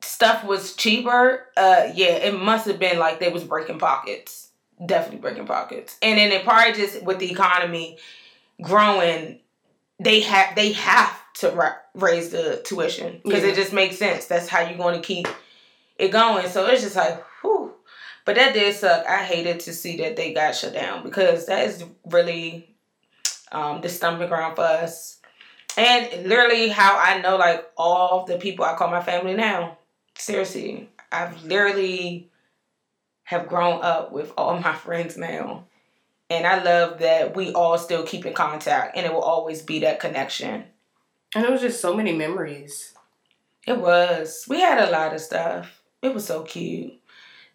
stuff 0.00 0.44
was 0.44 0.74
cheaper. 0.74 1.46
Uh, 1.56 1.90
yeah, 1.94 2.08
it 2.16 2.38
must 2.38 2.66
have 2.66 2.78
been 2.78 2.98
like 2.98 3.18
they 3.20 3.30
was 3.30 3.44
breaking 3.44 3.78
pockets, 3.78 4.50
definitely 4.84 5.20
breaking 5.20 5.46
pockets. 5.46 5.96
And 6.02 6.18
then 6.18 6.30
it 6.30 6.44
probably 6.44 6.72
just 6.74 7.02
with 7.02 7.18
the 7.18 7.30
economy 7.30 7.98
growing, 8.62 9.40
they 9.98 10.20
have 10.20 10.54
they 10.54 10.72
have 10.72 11.12
to 11.40 11.50
ra- 11.50 11.76
raise 11.94 12.30
the 12.30 12.62
tuition 12.64 13.20
because 13.24 13.42
Yeah. 13.42 13.50
it 13.50 13.54
just 13.56 13.72
makes 13.72 13.96
sense. 13.98 14.26
That's 14.26 14.48
how 14.48 14.60
you're 14.60 14.78
going 14.78 15.00
to 15.00 15.04
keep 15.06 15.26
it 15.98 16.08
going. 16.12 16.48
So 16.48 16.66
it's 16.66 16.82
just 16.82 16.96
like, 16.96 17.24
whew. 17.42 17.74
But 18.24 18.36
that 18.36 18.52
did 18.54 18.74
suck. 18.74 19.06
I 19.06 19.24
hated 19.24 19.60
to 19.60 19.72
see 19.72 19.96
that 19.98 20.16
they 20.16 20.34
got 20.34 20.54
shut 20.54 20.74
down 20.74 21.02
because 21.02 21.46
that 21.46 21.66
is 21.66 21.84
really 22.06 22.74
um, 23.52 23.80
the 23.80 23.88
stumbling 23.88 24.28
ground 24.28 24.56
for 24.56 24.62
us. 24.62 25.20
And 25.76 26.26
literally, 26.28 26.68
how 26.68 26.98
I 26.98 27.20
know 27.20 27.36
like 27.36 27.64
all 27.76 28.24
the 28.26 28.36
people 28.38 28.64
I 28.64 28.74
call 28.76 28.90
my 28.90 29.02
family 29.02 29.34
now. 29.34 29.78
Seriously, 30.16 30.88
I've 31.12 31.44
literally 31.44 32.30
have 33.24 33.46
grown 33.48 33.80
up 33.82 34.12
with 34.12 34.32
all 34.36 34.58
my 34.58 34.74
friends 34.74 35.16
now. 35.16 35.64
And 36.30 36.46
I 36.46 36.62
love 36.62 36.98
that 36.98 37.36
we 37.36 37.52
all 37.52 37.78
still 37.78 38.02
keep 38.04 38.26
in 38.26 38.34
contact 38.34 38.96
and 38.96 39.06
it 39.06 39.12
will 39.12 39.22
always 39.22 39.62
be 39.62 39.80
that 39.80 40.00
connection. 40.00 40.64
and 41.34 41.44
it 41.44 41.50
was 41.50 41.60
just 41.60 41.80
so 41.80 41.94
many 41.94 42.12
memories 42.14 42.94
It 43.66 43.78
was. 43.78 44.44
We 44.48 44.60
had 44.60 44.88
a 44.88 44.90
lot 44.90 45.14
of 45.14 45.20
stuff. 45.20 45.82
It 46.02 46.14
was 46.14 46.26
so 46.26 46.42
cute. 46.42 46.94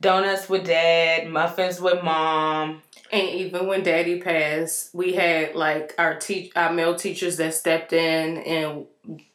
Donuts 0.03 0.49
with 0.49 0.65
dad, 0.65 1.29
muffins 1.29 1.79
with 1.79 2.03
mom. 2.03 2.81
And 3.11 3.29
even 3.29 3.67
when 3.67 3.83
Daddy 3.83 4.19
passed, 4.21 4.93
we 4.93 5.13
had 5.13 5.55
like 5.55 5.95
our 5.97 6.15
teach 6.19 6.51
our 6.55 6.73
male 6.73 6.95
teachers 6.95 7.37
that 7.37 7.53
stepped 7.53 7.93
in 7.93 8.37
and 8.39 8.85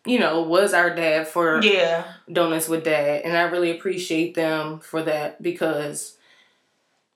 you 0.04 0.18
know 0.18 0.42
was 0.42 0.74
our 0.74 0.94
dad 0.94 1.26
for 1.28 1.62
Yeah. 1.62 2.04
donuts 2.30 2.68
with 2.68 2.84
dad, 2.84 3.22
and 3.24 3.36
I 3.36 3.42
really 3.42 3.70
appreciate 3.70 4.34
them 4.34 4.80
for 4.80 5.02
that 5.04 5.40
because 5.42 6.16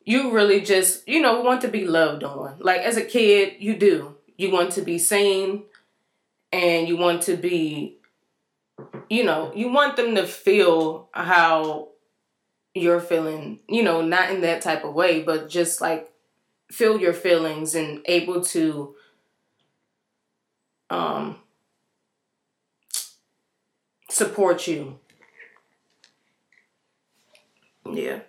you 0.04 0.32
really 0.32 0.60
just 0.60 1.06
you 1.08 1.20
know 1.20 1.40
want 1.42 1.60
to 1.62 1.68
be 1.68 1.84
loved 1.86 2.24
on. 2.24 2.56
Like 2.58 2.80
as 2.80 2.96
a 2.96 3.04
kid, 3.04 3.56
you 3.58 3.76
do 3.76 4.16
you 4.38 4.50
want 4.50 4.72
to 4.72 4.82
be 4.82 4.98
seen, 4.98 5.64
and 6.52 6.88
you 6.88 6.96
want 6.96 7.22
to 7.22 7.36
be, 7.36 7.98
you 9.10 9.24
know, 9.24 9.52
you 9.54 9.68
want 9.70 9.96
them 9.96 10.14
to 10.14 10.26
feel 10.26 11.08
how 11.12 11.88
you're 12.74 13.00
feeling. 13.00 13.60
You 13.68 13.82
know, 13.82 14.02
not 14.02 14.30
in 14.30 14.40
that 14.42 14.62
type 14.62 14.84
of 14.84 14.94
way, 14.94 15.22
but 15.22 15.48
just 15.48 15.80
like 15.80 16.10
feel 16.70 16.98
your 16.98 17.12
feelings 17.12 17.74
and 17.74 18.00
able 18.06 18.42
to 18.42 18.94
um 20.90 21.36
support 24.10 24.66
you. 24.66 24.98
Yeah. 27.90 28.20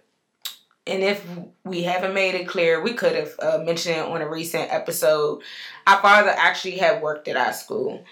And 0.86 1.02
if 1.02 1.26
we 1.64 1.84
haven't 1.84 2.14
made 2.14 2.36
it 2.36 2.48
clear, 2.48 2.82
we 2.82 2.94
could 2.94 3.16
have 3.16 3.34
uh, 3.40 3.58
mentioned 3.64 3.98
it 3.98 4.06
on 4.06 4.22
a 4.22 4.30
recent 4.30 4.74
episode. 4.74 5.42
Our 5.88 6.02
father 6.02 6.34
actually 6.36 6.78
had 6.78 7.02
worked 7.02 7.28
at 7.30 7.38
our 7.38 7.54
school. 7.54 8.04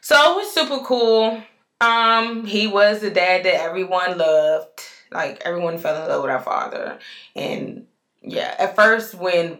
So 0.00 0.16
it 0.32 0.36
was 0.36 0.52
super 0.52 0.84
cool. 0.84 1.42
Um, 1.80 2.46
he 2.46 2.66
was 2.66 3.00
the 3.00 3.10
dad 3.10 3.44
that 3.44 3.60
everyone 3.62 4.18
loved. 4.18 4.80
Like 5.10 5.42
everyone 5.44 5.78
fell 5.78 6.02
in 6.02 6.08
love 6.08 6.22
with 6.22 6.30
our 6.30 6.40
father. 6.40 6.98
And 7.34 7.86
yeah, 8.22 8.54
at 8.58 8.76
first 8.76 9.14
when 9.14 9.58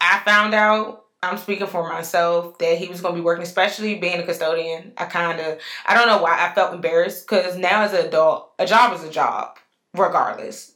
I 0.00 0.20
found 0.24 0.54
out, 0.54 1.04
I'm 1.22 1.36
speaking 1.36 1.66
for 1.66 1.88
myself, 1.88 2.58
that 2.58 2.78
he 2.78 2.86
was 2.86 3.00
going 3.00 3.14
to 3.14 3.20
be 3.20 3.24
working, 3.24 3.42
especially 3.42 3.96
being 3.96 4.20
a 4.20 4.22
custodian. 4.22 4.92
I 4.96 5.06
kind 5.06 5.40
of, 5.40 5.58
I 5.84 5.94
don't 5.94 6.06
know 6.06 6.22
why 6.22 6.46
I 6.46 6.54
felt 6.54 6.74
embarrassed 6.74 7.26
because 7.26 7.56
now 7.56 7.82
as 7.82 7.92
an 7.92 8.06
adult, 8.06 8.52
a 8.58 8.66
job 8.66 8.94
is 8.94 9.02
a 9.02 9.10
job, 9.10 9.58
regardless. 9.94 10.74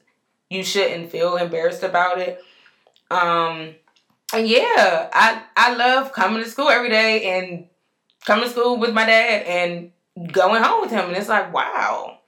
You 0.51 0.65
shouldn't 0.65 1.13
feel 1.13 1.37
embarrassed 1.37 1.85
about 1.85 2.19
it. 2.19 2.43
Um, 3.11 3.75
and 4.35 4.49
yeah, 4.49 5.11
I 5.13 5.43
I 5.57 5.75
love 5.75 6.13
coming 6.13 6.43
to 6.43 6.49
school 6.49 6.69
every 6.69 6.89
day 6.89 7.39
and 7.39 7.67
coming 8.25 8.45
to 8.45 8.51
school 8.51 8.79
with 8.79 8.93
my 8.93 9.05
dad 9.05 9.43
and 9.47 9.93
going 10.33 10.63
home 10.63 10.81
with 10.81 10.91
him. 10.91 11.09
And 11.09 11.17
it's 11.17 11.29
like, 11.29 11.53
wow, 11.53 12.19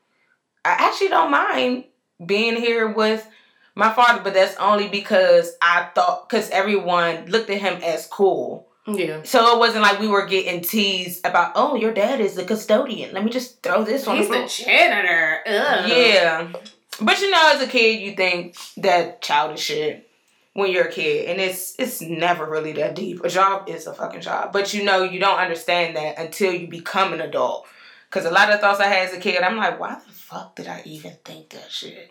I 0.65 0.73
actually 0.87 1.09
don't 1.09 1.31
mind 1.31 1.85
being 2.25 2.57
here 2.57 2.89
with 2.89 3.29
my 3.75 3.93
father, 3.93 4.23
but 4.23 4.35
that's 4.35 4.57
only 4.57 4.89
because 4.89 5.57
I 5.61 5.89
thought 5.95 6.29
because 6.29 6.51
everyone 6.51 7.27
looked 7.27 7.51
at 7.51 7.61
him 7.61 7.83
as 7.83 8.07
cool. 8.07 8.69
Yeah. 8.87 9.23
So 9.23 9.57
it 9.57 9.59
wasn't 9.59 9.83
like 9.83 9.99
we 9.99 10.09
were 10.09 10.27
getting 10.27 10.61
teased 10.61 11.25
about, 11.25 11.53
oh, 11.55 11.75
your 11.75 11.93
dad 11.93 12.21
is 12.21 12.35
the 12.35 12.45
custodian. 12.45 13.15
Let 13.15 13.25
me 13.25 13.31
just 13.31 13.63
throw 13.63 13.83
this 13.83 14.07
on 14.07 14.19
He's 14.19 14.29
the 14.29 14.43
the 14.43 14.47
janitor. 14.47 15.41
Ugh. 15.47 15.89
Yeah. 15.89 16.53
But 17.01 17.21
you 17.21 17.31
know, 17.31 17.53
as 17.55 17.63
a 17.63 17.67
kid, 17.67 18.01
you 18.01 18.15
think 18.15 18.57
that 18.77 19.23
childish 19.23 19.61
shit 19.61 20.09
when 20.53 20.71
you're 20.71 20.85
a 20.85 20.93
kid, 20.93 21.29
and 21.29 21.41
it's 21.41 21.75
it's 21.79 22.01
never 22.01 22.47
really 22.47 22.73
that 22.73 22.95
deep. 22.95 23.25
A 23.25 23.29
job 23.29 23.69
is 23.69 23.87
a 23.87 23.95
fucking 23.95 24.21
job, 24.21 24.53
but 24.53 24.73
you 24.73 24.85
know, 24.85 25.03
you 25.03 25.19
don't 25.19 25.39
understand 25.39 25.97
that 25.97 26.19
until 26.19 26.53
you 26.53 26.69
become 26.69 27.13
an 27.13 27.21
adult. 27.21 27.67
Because 28.09 28.27
a 28.27 28.31
lot 28.31 28.53
of 28.53 28.61
thoughts 28.61 28.79
I 28.79 28.87
had 28.87 29.09
as 29.09 29.15
a 29.15 29.19
kid, 29.19 29.43
I'm 29.43 29.57
like, 29.57 29.81
why 29.81 29.99
the 30.07 30.14
fuck 30.35 30.57
did 30.57 30.67
I 30.67 30.83
even 30.85 31.17
think 31.25 31.51
that 31.51 31.71
shit? 31.71 32.11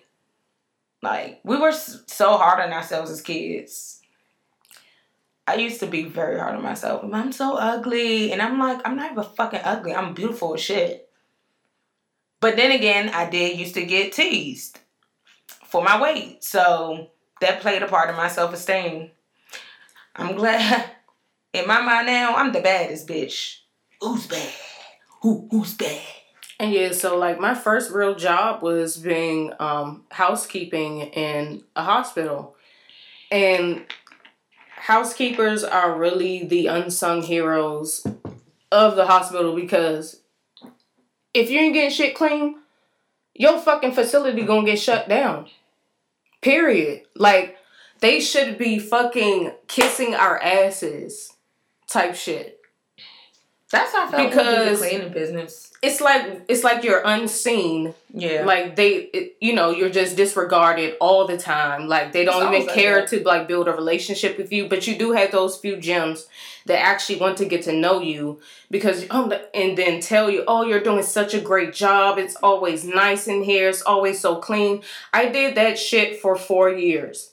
Like, 1.02 1.42
we 1.44 1.58
were 1.58 1.74
so 1.74 2.38
hard 2.38 2.62
on 2.62 2.72
ourselves 2.72 3.12
as 3.12 3.22
kids. 3.22 4.00
I 5.46 5.56
used 5.56 5.82
to 5.82 5.88
be 5.88 6.04
very 6.04 6.40
hard 6.40 6.56
on 6.56 6.64
myself. 6.64 7.04
I'm 7.12 7.34
so 7.34 7.58
ugly. 7.58 8.32
And 8.32 8.42
I'm 8.42 8.58
like, 8.60 8.80
I'm 8.86 8.96
not 8.96 9.12
even 9.12 9.24
fucking 9.26 9.60
ugly. 9.66 9.94
I'm 9.94 10.14
beautiful 10.14 10.54
as 10.54 10.62
shit. 10.62 11.10
But 12.40 12.56
then 12.56 12.72
again, 12.72 13.10
I 13.10 13.30
did 13.30 13.60
used 13.60 13.74
to 13.74 13.86
get 13.86 14.14
teased 14.14 14.80
for 15.66 15.84
my 15.84 16.02
weight. 16.02 16.44
So 16.46 17.12
that 17.42 17.60
played 17.60 17.84
a 17.84 17.88
part 17.88 18.10
in 18.10 18.16
my 18.16 18.30
self 18.30 18.54
esteem. 18.54 19.12
I'm 20.16 20.36
glad. 20.36 20.90
In 21.54 21.68
my 21.68 21.82
mind 21.82 22.08
now, 22.08 22.36
I'm 22.36 22.52
the 22.52 22.62
baddest 22.62 23.08
bitch. 23.08 23.60
Who's 24.02 24.26
bad? 24.26 24.52
Who 25.22 25.48
who's 25.52 25.76
bad? 25.76 26.02
And 26.60 26.72
yeah, 26.72 26.92
so 26.92 27.18
like 27.18 27.40
my 27.40 27.56
first 27.56 27.92
real 27.92 28.16
job 28.16 28.62
was 28.62 28.98
being 28.98 29.54
um, 29.60 30.04
housekeeping 30.12 31.02
in 31.02 31.64
a 31.76 31.84
hospital. 31.84 32.56
And 33.32 33.86
housekeepers 34.76 35.64
are 35.64 35.98
really 35.98 36.46
the 36.46 36.68
unsung 36.68 37.24
heroes 37.24 38.06
of 38.72 38.96
the 38.96 39.06
hospital 39.06 39.56
because 39.56 40.22
if 41.34 41.50
you 41.50 41.60
ain't 41.60 41.74
getting 41.74 41.90
shit 41.90 42.16
clean, 42.16 42.56
your 43.34 43.60
fucking 43.60 43.94
facility 43.94 44.44
gonna 44.44 44.66
get 44.66 44.80
shut 44.80 45.10
down. 45.10 45.48
Period. 46.42 47.04
Like 47.16 47.58
they 48.02 48.20
should 48.20 48.58
be 48.58 48.80
fucking 48.80 49.54
kissing 49.68 50.14
our 50.14 50.42
asses 50.42 51.32
type 51.88 52.16
shit. 52.16 52.60
That's 53.74 53.92
how 53.92 54.08
I 54.08 54.12
felt 54.12 54.30
Because- 54.30 54.80
the 54.80 54.88
cleaning 54.88 55.12
business. 55.12 55.72
It's 55.82 56.00
like 56.00 56.44
it's 56.48 56.64
like 56.64 56.86
you're 56.86 57.02
unseen. 57.04 57.94
Yeah. 58.14 58.46
like 58.46 58.76
they 58.76 58.92
it, 59.18 59.36
you 59.42 59.54
know 59.54 59.72
you're 59.72 59.90
just 59.90 60.16
disregarded 60.16 60.96
all 61.02 61.26
the 61.28 61.38
time. 61.38 61.88
Like 61.90 62.14
they 62.14 62.24
don't 62.24 62.36
even 62.36 62.48
always 62.48 62.68
like 62.68 62.76
care 62.76 63.06
to 63.08 63.24
like 63.24 63.48
build 63.50 63.68
a 63.68 63.74
relationship 63.74 64.38
with 64.38 64.54
you 64.54 64.70
but 64.70 64.88
you 64.88 64.96
do 64.98 65.12
have 65.12 65.32
those 65.32 65.58
few 65.58 65.76
gems 65.78 66.28
that 66.68 66.80
actually 66.80 67.20
want 67.20 67.38
to 67.40 67.46
get 67.46 67.64
to 67.64 67.74
know 67.74 68.00
you 68.00 68.40
because 68.72 69.06
um 69.10 69.34
and 69.54 69.78
then 69.78 70.00
tell 70.00 70.30
you 70.30 70.44
oh 70.48 70.64
you're 70.64 70.80
doing 70.80 71.04
such 71.04 71.34
a 71.34 71.42
great 71.42 71.74
job. 71.74 72.18
It's 72.18 72.38
always 72.38 72.86
nice 72.86 73.28
in 73.28 73.44
here. 73.44 73.68
It's 73.68 73.82
always 73.82 74.20
so 74.22 74.36
clean. 74.38 74.84
I 75.12 75.28
did 75.30 75.56
that 75.56 75.78
shit 75.78 76.22
for 76.22 76.36
four 76.38 76.70
years 76.72 77.33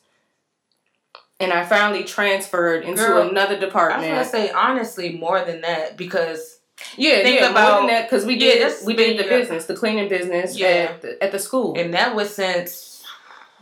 and 1.40 1.52
i 1.52 1.64
finally 1.64 2.04
transferred 2.04 2.84
into 2.84 3.02
Girl, 3.02 3.28
another 3.28 3.58
department. 3.58 4.12
I 4.12 4.18
was 4.18 4.30
gonna 4.30 4.46
say 4.46 4.52
honestly 4.52 5.16
more 5.16 5.42
than 5.44 5.62
that 5.62 5.96
because 5.96 6.58
yeah 6.96 7.22
think 7.22 7.40
yeah 7.40 7.50
about- 7.50 7.70
more 7.70 7.80
than 7.80 7.86
that 7.88 8.08
because 8.10 8.24
we 8.24 8.34
Yeah, 8.34 8.52
did 8.54 8.62
that's 8.62 8.84
we 8.84 8.94
did 8.94 9.18
the 9.18 9.24
business 9.24 9.66
the 9.66 9.74
cleaning 9.76 10.08
business 10.08 10.56
Yeah. 10.56 10.66
at, 10.90 11.02
the, 11.02 11.22
at 11.24 11.32
the 11.32 11.38
school 11.38 11.74
and 11.78 11.92
that 11.94 12.14
was 12.14 12.34
since 12.34 13.02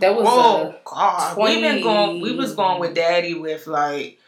that 0.01 0.14
was 0.14 0.26
uh, 0.29 0.76
God, 0.85 1.37
we've 1.37 1.61
been 1.61 1.83
going. 1.83 2.20
We 2.20 2.33
was 2.33 2.55
going 2.55 2.79
with 2.79 2.95
Daddy 2.95 3.35
with 3.35 3.66
like. 3.66 4.20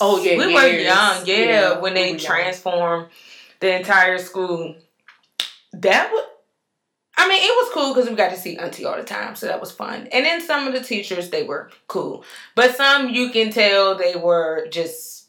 Oh, 0.00 0.18
yeah, 0.18 0.38
we 0.38 0.46
were 0.46 0.66
young, 0.66 1.26
yeah, 1.26 1.36
Yeah, 1.36 1.78
when 1.78 1.92
we 1.92 2.00
they 2.00 2.08
young. 2.12 2.18
transformed 2.18 3.08
the 3.60 3.76
entire 3.76 4.16
school. 4.16 4.76
That 5.74 6.10
was. 6.10 6.24
I 7.16 7.28
mean, 7.28 7.40
it 7.40 7.46
was 7.46 7.72
cool 7.72 7.94
because 7.94 8.10
we 8.10 8.16
got 8.16 8.30
to 8.30 8.36
see 8.36 8.56
Auntie 8.56 8.84
all 8.84 8.96
the 8.96 9.04
time, 9.04 9.36
so 9.36 9.46
that 9.46 9.60
was 9.60 9.70
fun. 9.70 10.08
And 10.12 10.24
then 10.24 10.40
some 10.40 10.66
of 10.66 10.72
the 10.72 10.80
teachers, 10.80 11.30
they 11.30 11.44
were 11.44 11.70
cool, 11.86 12.24
but 12.54 12.76
some 12.76 13.08
you 13.08 13.30
can 13.30 13.50
tell 13.50 13.94
they 13.94 14.16
were 14.16 14.66
just, 14.70 15.28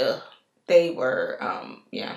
ugh, 0.00 0.20
they 0.66 0.90
were, 0.90 1.38
um, 1.40 1.82
yeah, 1.92 2.16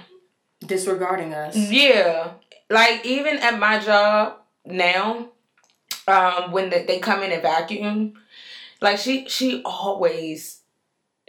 disregarding 0.65 1.33
us. 1.33 1.55
yeah, 1.55 2.31
like 2.69 3.05
even 3.05 3.37
at 3.37 3.59
my 3.59 3.79
job 3.79 4.37
now, 4.65 5.29
um, 6.07 6.51
when 6.51 6.69
they, 6.69 6.85
they 6.85 6.99
come 6.99 7.21
in 7.21 7.31
and 7.31 7.41
vacuum, 7.41 8.13
like 8.81 8.97
she 8.97 9.27
she 9.27 9.61
always 9.63 10.58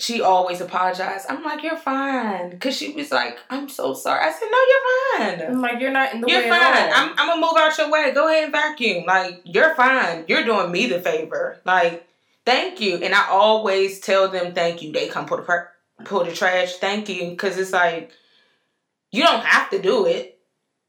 she 0.01 0.21
always 0.23 0.61
apologized. 0.61 1.27
I'm 1.29 1.43
like, 1.45 1.63
you're 1.63 1.77
fine, 1.77 2.59
cause 2.59 2.77
she 2.77 2.93
was 2.93 3.11
like, 3.13 3.39
I'm 3.51 3.69
so 3.69 3.93
sorry. 3.95 4.25
I 4.25 4.33
said, 4.33 4.49
no, 4.51 4.59
you're 4.71 5.39
fine. 5.39 5.51
I'm 5.53 5.61
like, 5.61 5.81
you're 5.81 5.91
not 5.91 6.15
in 6.15 6.21
the 6.21 6.27
way 6.27 6.33
You're 6.33 6.43
way 6.45 6.49
fine. 6.51 6.61
at 6.63 6.89
all. 6.93 6.95
I'm, 6.97 7.11
I'm 7.19 7.29
gonna 7.29 7.41
move 7.41 7.57
out 7.57 7.77
your 7.79 7.91
way. 7.91 8.13
Go 8.13 8.29
ahead 8.29 8.45
and 8.45 8.53
vacuum. 8.53 9.05
Like, 9.07 9.43
you're 9.45 9.75
fine. 9.75 10.25
You're 10.29 10.45
doing 10.45 10.73
me 10.73 10.87
the 10.87 11.01
favor. 11.01 11.61
Like, 11.65 12.07
thank 12.47 12.81
you. 12.81 12.97
And 12.97 13.15
I 13.15 13.29
always 13.29 14.01
tell 14.01 14.29
them 14.29 14.55
thank 14.55 14.83
you. 14.83 14.93
They 14.93 15.09
come 15.09 15.27
put 15.27 15.39
the 15.41 15.43
per- 15.45 15.71
pull 16.05 16.25
the 16.25 16.33
trash. 16.33 16.75
Thank 16.77 17.09
you, 17.09 17.31
because 17.31 17.59
it's 17.59 17.73
like 17.73 18.11
you 19.13 19.23
don't 19.23 19.45
have 19.45 19.71
to 19.71 19.81
do 19.83 20.07
it. 20.07 20.39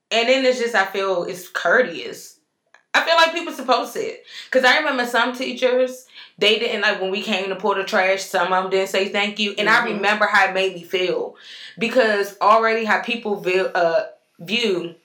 And 0.09 0.28
then 0.30 0.45
it's 0.45 0.59
just 0.59 0.76
I 0.76 0.86
feel 0.86 1.24
it's 1.24 1.47
courteous. 1.49 2.39
I 2.93 3.05
feel 3.05 3.16
like 3.16 3.34
people 3.34 3.53
supposed 3.53 3.93
to. 3.93 4.14
Cause 4.51 4.64
I 4.66 4.78
remember 4.80 5.05
some 5.05 5.34
teachers 5.34 6.05
they 6.41 6.59
didn't 6.59 6.81
like 6.81 6.99
when 6.99 7.11
we 7.11 7.21
came 7.21 7.49
to 7.49 7.55
pull 7.55 7.75
the 7.75 7.83
trash. 7.85 8.23
Some 8.23 8.51
of 8.51 8.63
them 8.63 8.71
didn't 8.71 8.89
say 8.89 9.09
thank 9.09 9.39
you, 9.39 9.53
and 9.57 9.69
I 9.69 9.81
Mhm. 9.81 9.95
remember 9.95 10.25
how 10.25 10.47
it 10.49 10.53
made 10.53 10.73
me 10.75 10.83
feel 10.83 11.35
because 11.79 12.37
already 12.41 12.83
how 12.85 13.01
people 13.01 13.37
view 13.39 13.67
uh, 13.67 14.07
view 14.39 14.95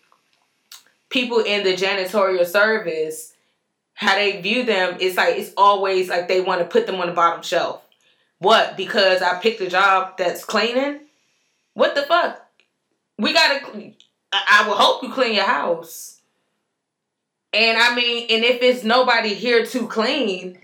people 1.08 1.40
in 1.40 1.64
the 1.64 1.74
janitorial 1.74 2.46
service, 2.46 3.32
how 3.94 4.14
they 4.16 4.40
view 4.40 4.64
them. 4.64 4.96
It's 5.00 5.16
like 5.16 5.36
it's 5.36 5.52
always 5.56 6.08
like 6.08 6.28
they 6.28 6.40
want 6.40 6.60
to 6.60 6.66
put 6.66 6.86
them 6.86 6.96
on 6.96 7.06
the 7.06 7.12
bottom 7.12 7.42
shelf. 7.42 7.82
What? 8.38 8.76
Because 8.76 9.22
I 9.22 9.38
picked 9.40 9.60
a 9.60 9.68
job 9.70 10.18
that's 10.18 10.44
cleaning. 10.44 11.00
What 11.74 11.94
the 11.94 12.02
fuck? 12.02 12.42
We 13.18 13.32
gotta. 13.32 13.92
I, 14.32 14.62
I 14.64 14.68
will 14.68 14.76
hope 14.76 15.02
you 15.02 15.12
clean 15.12 15.34
your 15.34 15.44
house. 15.44 16.20
And 17.52 17.78
I 17.78 17.94
mean, 17.94 18.26
and 18.28 18.44
if 18.44 18.60
it's 18.62 18.84
nobody 18.84 19.32
here 19.32 19.64
to 19.64 19.86
clean, 19.86 20.58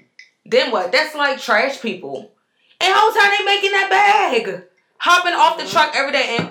then 0.45 0.71
what? 0.71 0.93
That's 0.93 1.15
like 1.15 1.41
trash 1.41 1.81
people. 1.81 2.33
And 2.81 2.93
whole 2.95 3.13
time 3.13 3.33
they 3.39 3.45
making 3.45 3.71
that 3.73 3.89
bag, 3.91 4.63
hopping 4.99 5.35
off 5.35 5.57
the 5.59 5.65
Mhm. 5.65 5.71
truck 5.73 5.97
every 5.97 6.13
day. 6.13 6.37
And 6.39 6.49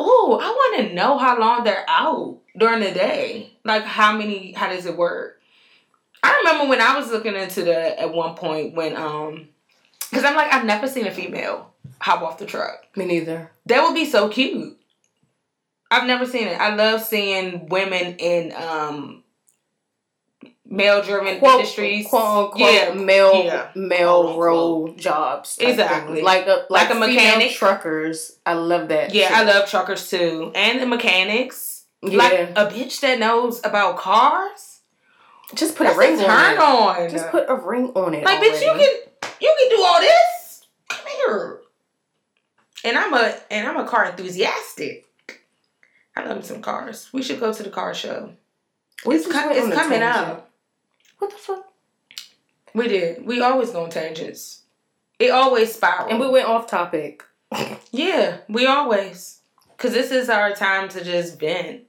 ooh, 0.00 0.32
I 0.40 0.48
want 0.50 0.76
to 0.88 0.94
know 0.94 1.18
how 1.18 1.38
long 1.38 1.62
they're 1.64 1.84
out 1.88 2.38
during 2.56 2.80
the 2.80 2.90
day. 2.90 3.52
Like 3.64 3.84
how 3.84 4.12
many? 4.16 4.52
How 4.52 4.68
does 4.68 4.86
it 4.86 4.96
work? 4.96 5.40
I 6.24 6.36
remember 6.38 6.68
when 6.68 6.80
I 6.80 6.96
was 6.96 7.10
looking 7.10 7.34
into 7.34 7.64
that 7.64 7.98
at 7.98 8.12
one 8.12 8.34
point 8.34 8.74
when 8.74 8.96
um, 8.96 9.48
because 10.10 10.24
I'm 10.24 10.36
like 10.36 10.52
I've 10.52 10.64
never 10.64 10.86
seen 10.88 11.06
a 11.06 11.10
female 11.10 11.72
hop 12.00 12.22
off 12.22 12.38
the 12.38 12.46
truck. 12.46 12.84
Me 12.96 13.04
neither. 13.04 13.50
That 13.66 13.82
would 13.82 13.94
be 13.94 14.04
so 14.04 14.28
cute. 14.28 14.78
I've 15.90 16.06
never 16.06 16.26
seen 16.26 16.48
it. 16.48 16.58
I 16.60 16.74
love 16.74 17.02
seeing 17.02 17.66
women 17.68 18.16
in 18.16 18.52
um 18.56 19.21
male 20.72 21.02
driven 21.02 21.34
industries. 21.36 22.06
quote 22.08 22.22
unquote, 22.46 22.60
Yeah, 22.60 22.92
male 22.94 23.44
yeah. 23.44 23.68
male 23.74 24.38
role 24.38 24.88
jobs. 24.94 25.58
Exactly. 25.60 26.22
Like 26.22 26.46
a 26.46 26.66
Like 26.68 26.88
like, 26.88 26.90
a 26.90 26.92
a 26.92 27.00
mechanic. 27.00 27.16
mechanic 27.16 27.52
truckers. 27.52 28.38
I 28.46 28.54
love 28.54 28.88
that. 28.88 29.14
Yeah, 29.14 29.28
shit. 29.28 29.36
I 29.36 29.42
love 29.44 29.68
truckers 29.68 30.08
too. 30.10 30.50
And 30.54 30.80
the 30.80 30.86
mechanics. 30.86 31.84
Yeah, 32.02 32.16
Like 32.18 32.32
a 32.56 32.66
bitch 32.74 33.00
that 33.00 33.18
knows 33.20 33.60
about 33.64 33.96
cars. 33.96 34.80
just 35.54 35.76
put 35.76 35.84
That's 35.84 35.96
a 35.96 36.00
ring 36.00 36.18
a 36.18 36.24
turn 36.24 36.58
on 36.58 36.96
on. 36.98 37.02
it. 37.02 37.10
Just 37.10 37.28
put 37.30 37.44
a 37.48 37.54
ring 37.54 37.92
on 37.94 38.14
it. 38.14 38.24
like 38.24 38.40
bitch, 38.40 38.60
you 38.60 38.72
can 38.72 39.30
you 39.40 39.56
can 39.60 39.68
do 39.76 39.82
all 39.84 40.00
this. 40.00 40.64
Come 40.88 41.06
here. 41.26 41.58
And 42.84 42.98
I'm 42.98 43.14
a 43.14 43.36
and 43.52 43.68
I'm 43.68 43.76
a 43.76 43.86
car 43.86 44.06
enthusiastic. 44.06 45.06
I 46.16 46.24
love 46.24 46.44
some 46.44 46.60
cars. 46.60 47.08
We 47.12 47.22
should 47.22 47.38
go 47.40 47.52
to 47.52 47.62
the 47.62 47.70
car 47.70 47.94
show. 47.94 48.32
We 49.06 49.14
It's, 49.16 49.24
just 49.26 49.36
co- 49.36 49.50
it's 49.50 49.74
coming 49.74 50.00
tangent. 50.00 50.42
What 51.22 51.30
the 51.30 51.36
fuck? 51.36 51.72
We 52.74 52.88
did. 52.88 53.24
We 53.24 53.40
always 53.40 53.70
go 53.70 53.84
on 53.84 53.90
tangents. 53.90 54.62
it 55.20 55.30
always 55.30 55.72
spirals. 55.72 56.10
And 56.10 56.18
we 56.18 56.28
went 56.28 56.48
off 56.48 56.66
topic. 56.66 57.22
Yeah, 57.92 58.38
we 58.48 58.66
always. 58.66 59.40
Because 59.68 59.92
this 59.92 60.10
is 60.10 60.28
our 60.28 60.52
time 60.52 60.88
to 60.88 61.04
just 61.04 61.38
vent. 61.38 61.82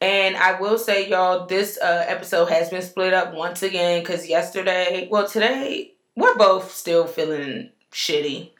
And 0.00 0.36
I 0.36 0.60
will 0.60 0.78
say, 0.78 1.08
y'all, 1.08 1.46
this 1.46 1.78
uh, 1.80 2.04
episode 2.08 2.46
has 2.46 2.70
been 2.70 2.82
split 2.82 3.14
up 3.14 3.34
once 3.34 3.62
again. 3.62 4.02
Because 4.02 4.28
yesterday, 4.28 5.06
well, 5.12 5.28
today, 5.28 5.92
we're 6.16 6.34
both 6.34 6.72
still 6.72 7.06
feeling 7.06 7.70
shitty. 7.92 8.50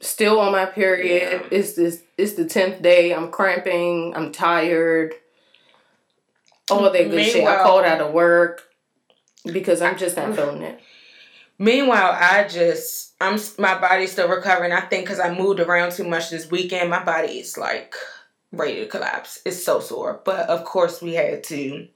Still 0.00 0.40
on 0.40 0.52
my 0.52 0.64
period. 0.64 1.42
Yeah. 1.42 1.58
It's 1.58 1.74
this. 1.74 2.02
It's 2.16 2.32
the 2.32 2.46
tenth 2.46 2.80
day. 2.80 3.12
I'm 3.12 3.30
cramping. 3.30 4.14
I'm 4.16 4.32
tired. 4.32 5.12
All 6.70 6.90
that 6.90 7.10
good 7.10 7.26
shit. 7.26 7.46
I 7.46 7.62
called 7.62 7.84
out 7.84 8.00
of 8.00 8.14
work 8.14 8.71
because 9.44 9.82
I'm 9.82 9.96
just 9.96 10.16
not 10.16 10.34
feeling 10.34 10.62
it. 10.62 10.80
Meanwhile, 11.58 12.16
I 12.18 12.46
just, 12.48 13.14
I'm, 13.20 13.38
my 13.58 13.78
body's 13.78 14.12
still 14.12 14.28
recovering. 14.28 14.72
I 14.72 14.80
think 14.80 15.04
because 15.04 15.20
I 15.20 15.32
moved 15.36 15.60
around 15.60 15.92
too 15.92 16.04
much 16.04 16.30
this 16.30 16.50
weekend, 16.50 16.90
my 16.90 17.04
body 17.04 17.38
is 17.38 17.56
like 17.56 17.94
ready 18.50 18.76
to 18.80 18.86
collapse. 18.86 19.40
It's 19.44 19.62
so 19.62 19.80
sore. 19.80 20.20
But 20.24 20.48
of 20.48 20.64
course, 20.64 21.00
we 21.00 21.14
had 21.14 21.44
to 21.44 21.86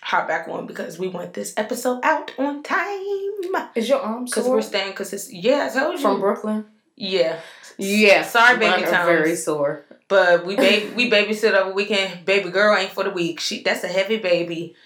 hop 0.00 0.28
back 0.28 0.48
on 0.48 0.66
because 0.66 0.98
we 0.98 1.08
want 1.08 1.34
this 1.34 1.52
episode 1.56 2.00
out 2.02 2.32
on 2.38 2.62
time. 2.62 3.70
Is 3.74 3.88
your 3.88 4.00
arm 4.00 4.26
sore? 4.26 4.42
Because 4.42 4.50
we're 4.50 4.62
staying, 4.62 4.90
because 4.90 5.12
it's, 5.12 5.32
yeah, 5.32 5.68
I 5.70 5.78
told 5.78 5.94
you. 5.94 6.00
from 6.00 6.20
Brooklyn. 6.20 6.66
Yeah. 6.96 7.40
Yeah, 7.76 8.22
Sorry, 8.22 8.56
baby 8.56 8.82
times. 8.82 9.06
very 9.06 9.34
sore. 9.36 9.84
But 10.06 10.46
we 10.46 10.54
baby 10.54 10.92
we 10.96 11.10
babysit 11.10 11.54
over 11.54 11.72
weekend. 11.72 12.24
Baby 12.24 12.50
girl 12.50 12.76
ain't 12.76 12.92
for 12.92 13.02
the 13.04 13.10
week. 13.10 13.40
She 13.40 13.62
that's 13.62 13.82
a 13.82 13.88
heavy 13.88 14.18
baby, 14.18 14.76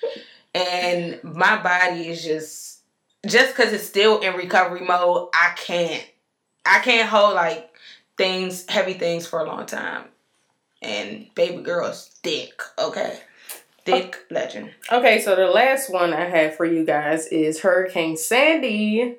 and 0.58 1.24
my 1.24 1.60
body 1.62 2.08
is 2.08 2.22
just 2.22 2.80
just 3.26 3.54
because 3.56 3.72
it's 3.72 3.84
still 3.86 4.20
in 4.20 4.34
recovery 4.34 4.80
mode. 4.80 5.28
I 5.34 5.52
can't 5.56 6.04
I 6.66 6.80
can't 6.80 7.08
hold 7.08 7.34
like 7.34 7.70
things 8.16 8.64
heavy 8.68 8.94
things 8.94 9.26
for 9.26 9.40
a 9.40 9.44
long 9.44 9.66
time. 9.66 10.04
And 10.80 11.26
baby 11.34 11.62
girl's 11.62 12.08
thick. 12.22 12.60
Okay, 12.78 13.18
thick 13.84 14.16
legend. 14.30 14.70
Okay, 14.92 15.20
so 15.20 15.34
the 15.34 15.46
last 15.48 15.90
one 15.92 16.12
I 16.12 16.26
have 16.28 16.56
for 16.56 16.64
you 16.64 16.84
guys 16.84 17.26
is 17.28 17.60
Hurricane 17.60 18.16
Sandy 18.16 19.16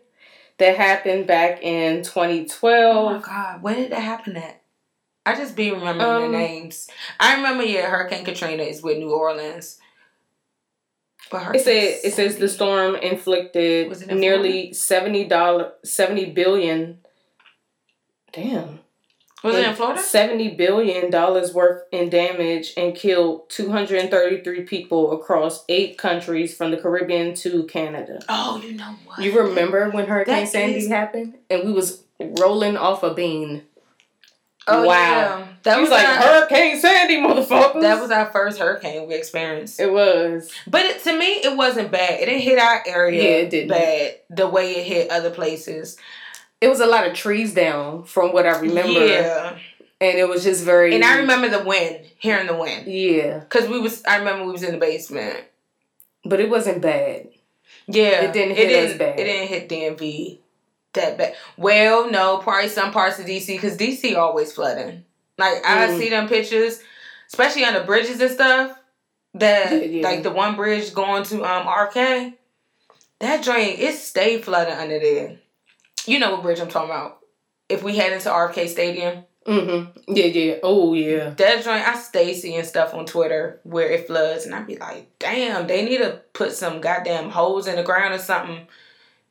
that 0.58 0.78
happened 0.78 1.28
back 1.28 1.62
in 1.62 2.04
2012. 2.04 2.96
Oh 2.96 3.10
my 3.14 3.20
god, 3.22 3.62
when 3.62 3.76
did 3.76 3.92
that 3.92 4.02
happen 4.02 4.38
at? 4.38 4.62
I 5.26 5.36
just 5.36 5.56
be 5.56 5.72
remembering 5.72 6.02
Um, 6.10 6.32
the 6.32 6.38
names. 6.38 6.88
I 7.20 7.36
remember 7.36 7.64
yeah, 7.64 7.90
Hurricane 7.90 8.24
Katrina 8.26 8.64
is 8.64 8.82
with 8.82 8.98
New 8.98 9.12
Orleans. 9.14 9.80
But 11.32 11.56
It 11.56 11.62
said 11.64 12.00
it 12.04 12.14
says 12.14 12.38
the 12.38 12.50
storm 12.50 12.96
inflicted 12.96 13.90
Was 13.90 14.02
it 14.02 14.10
in 14.10 14.20
nearly 14.20 14.74
seventy 14.74 15.26
dollar 15.26 15.74
seventy 15.84 16.26
billion. 16.26 17.00
Damn. 18.32 18.80
was 19.44 19.56
it 19.56 19.68
in 19.68 19.76
Florida? 19.76 20.02
Seventy 20.02 20.50
billion 20.56 21.10
dollars 21.10 21.54
worth 21.54 21.84
in 21.92 22.10
damage 22.10 22.74
and 22.78 22.96
killed 22.96 23.50
two 23.50 23.72
hundred 23.72 24.02
and 24.02 24.12
thirty 24.12 24.44
three 24.44 24.64
people 24.64 25.12
across 25.14 25.64
eight 25.70 25.98
countries 25.98 26.56
from 26.56 26.72
the 26.72 26.78
Caribbean 26.78 27.34
to 27.36 27.64
Canada. 27.64 28.20
Oh, 28.30 28.62
you 28.64 28.74
know 28.74 28.96
what? 29.06 29.20
You 29.20 29.38
remember 29.40 29.90
when 29.92 30.08
Hurricane 30.08 30.36
That 30.46 30.48
Sandy 30.50 30.78
is- 30.80 30.88
happened 30.88 31.36
and 31.50 31.64
we 31.64 31.72
was 31.72 32.04
rolling 32.20 32.76
off 32.78 33.02
a 33.04 33.14
bean. 33.14 33.64
Oh 34.72 34.86
wow. 34.86 34.94
yeah, 34.96 35.48
that 35.64 35.80
was, 35.82 35.90
like 35.90 36.08
our, 36.08 36.16
Hurricane 36.16 36.80
Sandy, 36.80 37.18
motherfuckers. 37.18 37.82
that 37.82 38.00
was 38.02 38.12
our 38.12 38.28
first 38.28 38.60
hurricane 38.60 39.08
we 39.08 39.16
experienced. 39.16 39.80
it 39.80 39.92
was. 39.92 40.52
But 40.68 40.86
it, 40.86 41.04
to 41.04 41.18
me, 41.18 41.26
it 41.26 41.56
wasn't 41.58 41.92
bad. 41.92 42.20
It 42.22 42.26
didn't 42.28 42.42
hit 42.42 42.60
our 42.60 42.84
area. 42.88 43.22
Yeah, 43.24 43.30
it 43.46 43.50
didn't. 43.50 43.70
bad 43.70 44.16
the 44.30 44.48
way 44.48 44.72
it 44.78 44.86
hit 44.86 45.12
other 45.12 45.30
places. 45.32 45.98
It 46.62 46.68
was 46.68 46.80
a 46.82 46.86
lot 46.86 47.08
of 47.08 47.14
trees 47.14 47.54
down 47.54 48.04
from 48.04 48.34
what 48.34 48.46
I 48.46 48.60
remember. 48.60 49.06
Yeah, 49.06 49.58
And 50.02 50.18
it 50.18 50.28
was 50.28 50.44
just 50.44 50.64
very 50.64 50.94
and 50.94 51.04
I 51.04 51.20
remember 51.20 51.48
the 51.50 51.64
wind, 51.64 52.06
hearing 52.18 52.48
the 52.48 52.56
wind, 52.56 52.86
Yeah. 52.88 53.40
because 53.40 53.68
we 53.70 53.80
was. 53.80 54.04
I 54.06 54.18
remember 54.18 54.46
we 54.46 54.52
was 54.52 54.64
in 54.64 54.72
the 54.74 54.78
basement. 54.78 55.38
But 56.26 56.42
it 56.42 56.50
wasn't 56.50 56.82
bad. 56.82 57.30
Yeah, 57.88 58.24
It 58.24 58.34
didn't 58.34 58.56
hit 58.58 58.68
us 58.72 58.92
didn't- 58.92 58.98
bad. 59.00 59.20
It 59.20 59.24
didn't 59.24 59.48
hit 59.48 59.70
DMV 59.70 60.40
that 60.94 61.18
bad. 61.18 61.36
Well, 61.58 62.10
no, 62.10 62.38
probably 62.38 62.70
some 62.70 62.92
parts 62.92 63.20
of 63.20 63.26
DC 63.26 63.48
because 63.48 63.78
DC 63.78 64.16
always 64.16 64.52
flooding. 64.52 65.04
Like 65.38 65.66
I 65.66 65.88
Mm. 65.88 65.98
see 65.98 66.10
them 66.10 66.28
pictures, 66.28 66.80
especially 67.28 67.66
on 67.66 67.74
the 67.74 67.82
bridges 67.82 68.20
and 68.20 68.32
stuff. 68.32 68.78
That 69.36 69.72
Yeah, 69.72 69.78
yeah. 69.80 70.08
like 70.08 70.24
the 70.24 70.32
one 70.32 70.56
bridge 70.56 70.94
going 70.94 71.24
to 71.26 71.44
um 71.44 71.68
RK, 71.68 72.34
that 73.20 73.44
drain 73.44 73.78
it 73.80 73.96
stayed 73.96 74.44
flooding 74.44 74.74
under 74.74 75.00
there. 75.00 75.38
You 76.06 76.20
know 76.20 76.32
what 76.32 76.42
bridge 76.42 76.60
I'm 76.60 76.70
talking 76.70 76.90
about? 76.90 77.20
If 77.68 77.84
we 77.84 77.96
head 77.96 78.14
into 78.14 78.34
RK 78.34 78.68
Stadium, 78.68 79.26
Mm-hmm. 79.46 80.14
Yeah, 80.16 80.26
yeah. 80.26 80.56
Oh 80.62 80.94
yeah. 80.94 81.30
that 81.32 81.64
joint 81.64 81.88
I 81.88 81.96
stay 81.96 82.34
seeing 82.36 82.64
stuff 82.66 82.94
on 82.94 83.06
Twitter 83.06 83.62
where 83.64 83.90
it 83.90 84.06
floods, 84.06 84.46
and 84.46 84.54
I'd 84.54 84.68
be 84.68 84.76
like, 84.78 85.08
damn, 85.18 85.66
they 85.66 85.84
need 85.86 86.00
to 86.00 86.22
put 86.34 86.52
some 86.52 86.82
goddamn 86.82 87.30
holes 87.32 87.66
in 87.66 87.76
the 87.78 87.84
ground 87.84 88.14
or 88.14 88.20
something 88.20 88.68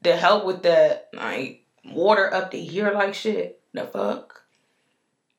to 0.05 0.17
help 0.17 0.45
with 0.45 0.63
that 0.63 1.09
like 1.13 1.65
water 1.85 2.33
up 2.33 2.51
to 2.53 2.61
here 2.61 2.93
like 2.93 3.15
shit. 3.15 3.61
The 3.73 3.85
fuck? 3.85 4.43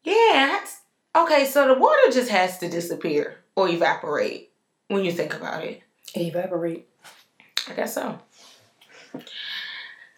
Yeah. 0.04 0.14
That's, 0.34 0.82
okay, 1.16 1.46
so 1.46 1.68
the 1.68 1.80
water 1.80 2.12
just 2.12 2.30
has 2.30 2.58
to 2.60 2.70
disappear 2.70 3.38
or 3.56 3.68
evaporate 3.70 4.52
when 4.88 5.04
you 5.04 5.12
think 5.12 5.34
about 5.34 5.64
it. 5.64 5.82
Evaporate. 6.16 6.88
I 7.68 7.74
guess 7.74 7.96
so. 7.96 8.20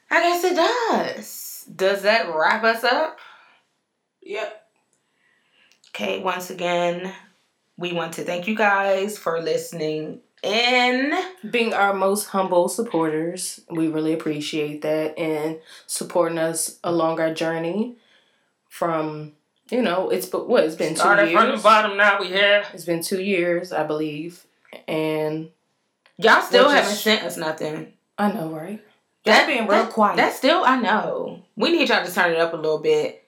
I 0.09 0.19
guess 0.19 0.43
it 0.43 0.55
does. 0.55 1.65
Does 1.73 2.01
that 2.03 2.33
wrap 2.33 2.63
us 2.63 2.83
up? 2.83 3.19
Yep. 4.21 4.67
Okay, 5.89 6.19
once 6.19 6.49
again, 6.49 7.13
we 7.77 7.93
want 7.93 8.13
to 8.13 8.23
thank 8.23 8.47
you 8.47 8.55
guys 8.55 9.17
for 9.17 9.41
listening 9.41 10.21
in. 10.43 11.13
Being 11.49 11.73
our 11.73 11.93
most 11.93 12.27
humble 12.27 12.69
supporters, 12.69 13.61
we 13.69 13.87
really 13.87 14.13
appreciate 14.13 14.81
that 14.81 15.17
and 15.17 15.59
supporting 15.87 16.37
us 16.37 16.79
along 16.83 17.19
our 17.19 17.33
journey. 17.33 17.95
From 18.69 19.33
you 19.69 19.81
know, 19.81 20.09
it's 20.09 20.25
but 20.27 20.47
what 20.47 20.63
it's 20.63 20.75
been 20.75 20.95
two 20.95 21.07
years. 21.07 21.31
from 21.31 21.55
the 21.55 21.61
bottom, 21.61 21.97
now 21.97 22.19
we 22.19 22.27
here. 22.27 22.63
It's 22.73 22.85
been 22.85 23.01
two 23.01 23.21
years, 23.21 23.71
I 23.71 23.85
believe, 23.85 24.45
and 24.87 25.49
Y'all 26.17 26.41
still 26.41 26.69
haven't 26.69 26.95
sent 26.95 27.23
us 27.23 27.37
nothing. 27.37 27.93
I 28.17 28.31
know, 28.31 28.49
right? 28.49 28.83
That 29.25 29.47
being 29.47 29.67
real 29.67 29.83
that- 29.83 29.91
quiet. 29.91 30.17
That's 30.17 30.37
still 30.37 30.63
I 30.63 30.79
know. 30.79 31.43
We 31.55 31.71
need 31.71 31.89
y'all 31.89 32.05
to 32.05 32.13
turn 32.13 32.31
it 32.31 32.39
up 32.39 32.53
a 32.53 32.57
little 32.57 32.79
bit. 32.79 33.23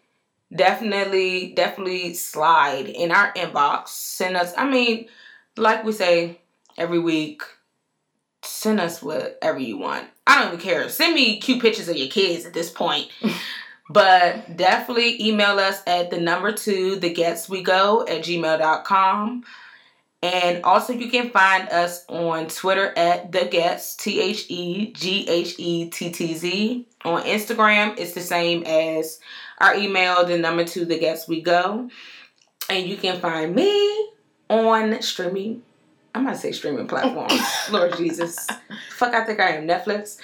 Definitely, 0.56 1.54
definitely 1.56 2.14
slide 2.14 2.88
in 2.88 3.12
our 3.12 3.34
inbox. 3.34 3.88
Send 3.90 4.38
us. 4.38 4.54
I 4.56 4.70
mean, 4.70 5.08
like 5.58 5.84
we 5.84 5.92
say 5.92 6.40
every 6.78 7.00
week, 7.00 7.44
send 8.44 8.80
us 8.80 9.02
whatever 9.02 9.60
you 9.60 9.78
want. 9.78 10.08
I 10.26 10.40
don't 10.40 10.54
even 10.54 10.60
care. 10.60 10.88
Send 10.90 11.16
me 11.16 11.40
cute 11.40 11.62
pictures 11.62 11.90
of 11.90 11.98
your 11.98 12.08
kids 12.08 12.46
at 12.46 12.54
this 12.54 12.70
point. 12.70 13.10
but 13.90 14.56
definitely 14.56 15.22
email 15.26 15.60
us 15.60 15.82
at 15.86 16.10
the 16.10 16.20
number 16.20 16.52
two, 16.52 16.96
the 16.98 17.14
Ghettz 17.14 17.50
we 17.50 17.62
go 17.62 18.02
at 18.08 18.24
gmail.com. 18.24 19.44
And 20.24 20.64
also, 20.64 20.94
you 20.94 21.10
can 21.10 21.32
find 21.32 21.68
us 21.68 22.06
on 22.08 22.48
Twitter 22.48 22.94
at 22.96 23.34
the 23.34 23.40
Ghettz 23.40 23.98
T 23.98 24.22
H 24.22 24.46
E 24.48 24.94
G 24.94 25.28
H 25.28 25.56
E 25.58 25.90
T 25.90 26.12
T 26.12 26.34
Z. 26.34 26.88
On 27.04 27.22
Instagram, 27.24 28.00
it's 28.00 28.14
the 28.14 28.22
same 28.22 28.64
as 28.64 29.20
our 29.60 29.76
email, 29.76 30.26
the 30.26 30.38
number 30.38 30.64
two, 30.64 30.86
the 30.86 30.98
Ghettz 30.98 31.28
We 31.28 31.42
Go. 31.42 31.90
And 32.70 32.88
you 32.88 32.96
can 32.96 33.20
find 33.20 33.54
me 33.54 34.12
on 34.50 35.02
streaming. 35.02 35.62
I'm 36.16 36.26
gonna 36.26 36.38
say 36.38 36.52
streaming 36.52 36.88
platforms. 36.88 37.42
Lord 37.72 37.98
Jesus, 37.98 38.48
fuck! 38.92 39.14
I 39.14 39.26
think 39.26 39.40
I 39.40 39.56
am 39.56 39.68
Netflix. 39.68 40.18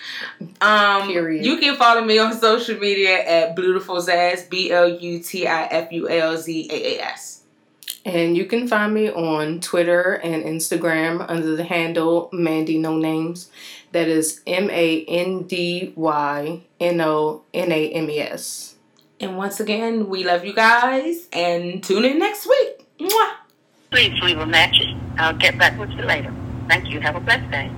Um, 0.62 1.08
Period. 1.08 1.44
You 1.44 1.58
can 1.58 1.76
follow 1.78 2.04
me 2.04 2.20
on 2.20 2.34
social 2.34 2.78
media 2.78 3.28
at 3.28 3.56
Blutiful 3.56 3.98
Zaas, 3.98 4.48
B 4.50 4.72
L 4.72 4.88
U 4.88 5.20
T 5.20 5.48
I 5.48 5.64
F 5.66 5.92
U 5.92 6.08
L 6.08 6.38
Z 6.38 6.70
A 6.72 7.00
A 7.00 7.04
S. 7.04 7.42
And 8.06 8.38
you 8.38 8.46
can 8.46 8.68
find 8.68 8.94
me 8.94 9.10
on 9.10 9.60
Twitter 9.60 10.14
and 10.14 10.44
Instagram 10.44 11.26
under 11.28 11.56
the 11.56 11.64
handle 11.64 12.30
Mandy 12.32 12.78
No 12.78 12.98
Names. 12.98 13.52
That 13.92 14.08
is 14.08 14.42
M 14.46 14.70
A 14.70 15.04
N 15.06 15.44
D 15.44 15.94
Y 15.96 16.62
N 16.80 17.02
O 17.02 17.42
N 17.54 17.72
A 17.72 17.90
M 17.90 18.10
E 18.10 18.20
S. 18.20 18.76
And 19.20 19.38
once 19.38 19.60
again, 19.60 20.08
we 20.08 20.24
love 20.24 20.46
you 20.46 20.54
guys 20.54 21.28
and 21.34 21.84
tune 21.84 22.06
in 22.06 22.20
next 22.20 22.48
week. 22.48 22.86
Mwah! 23.00 23.32
Please 23.92 24.22
leave 24.22 24.38
a 24.38 24.46
message. 24.46 24.96
I'll 25.18 25.34
get 25.34 25.58
back 25.58 25.80
with 25.80 25.90
you 25.92 26.04
later. 26.04 26.34
Thank 26.70 26.90
you. 26.90 27.02
Have 27.02 27.16
a 27.16 27.20
blessed 27.20 27.50
day. 27.50 27.72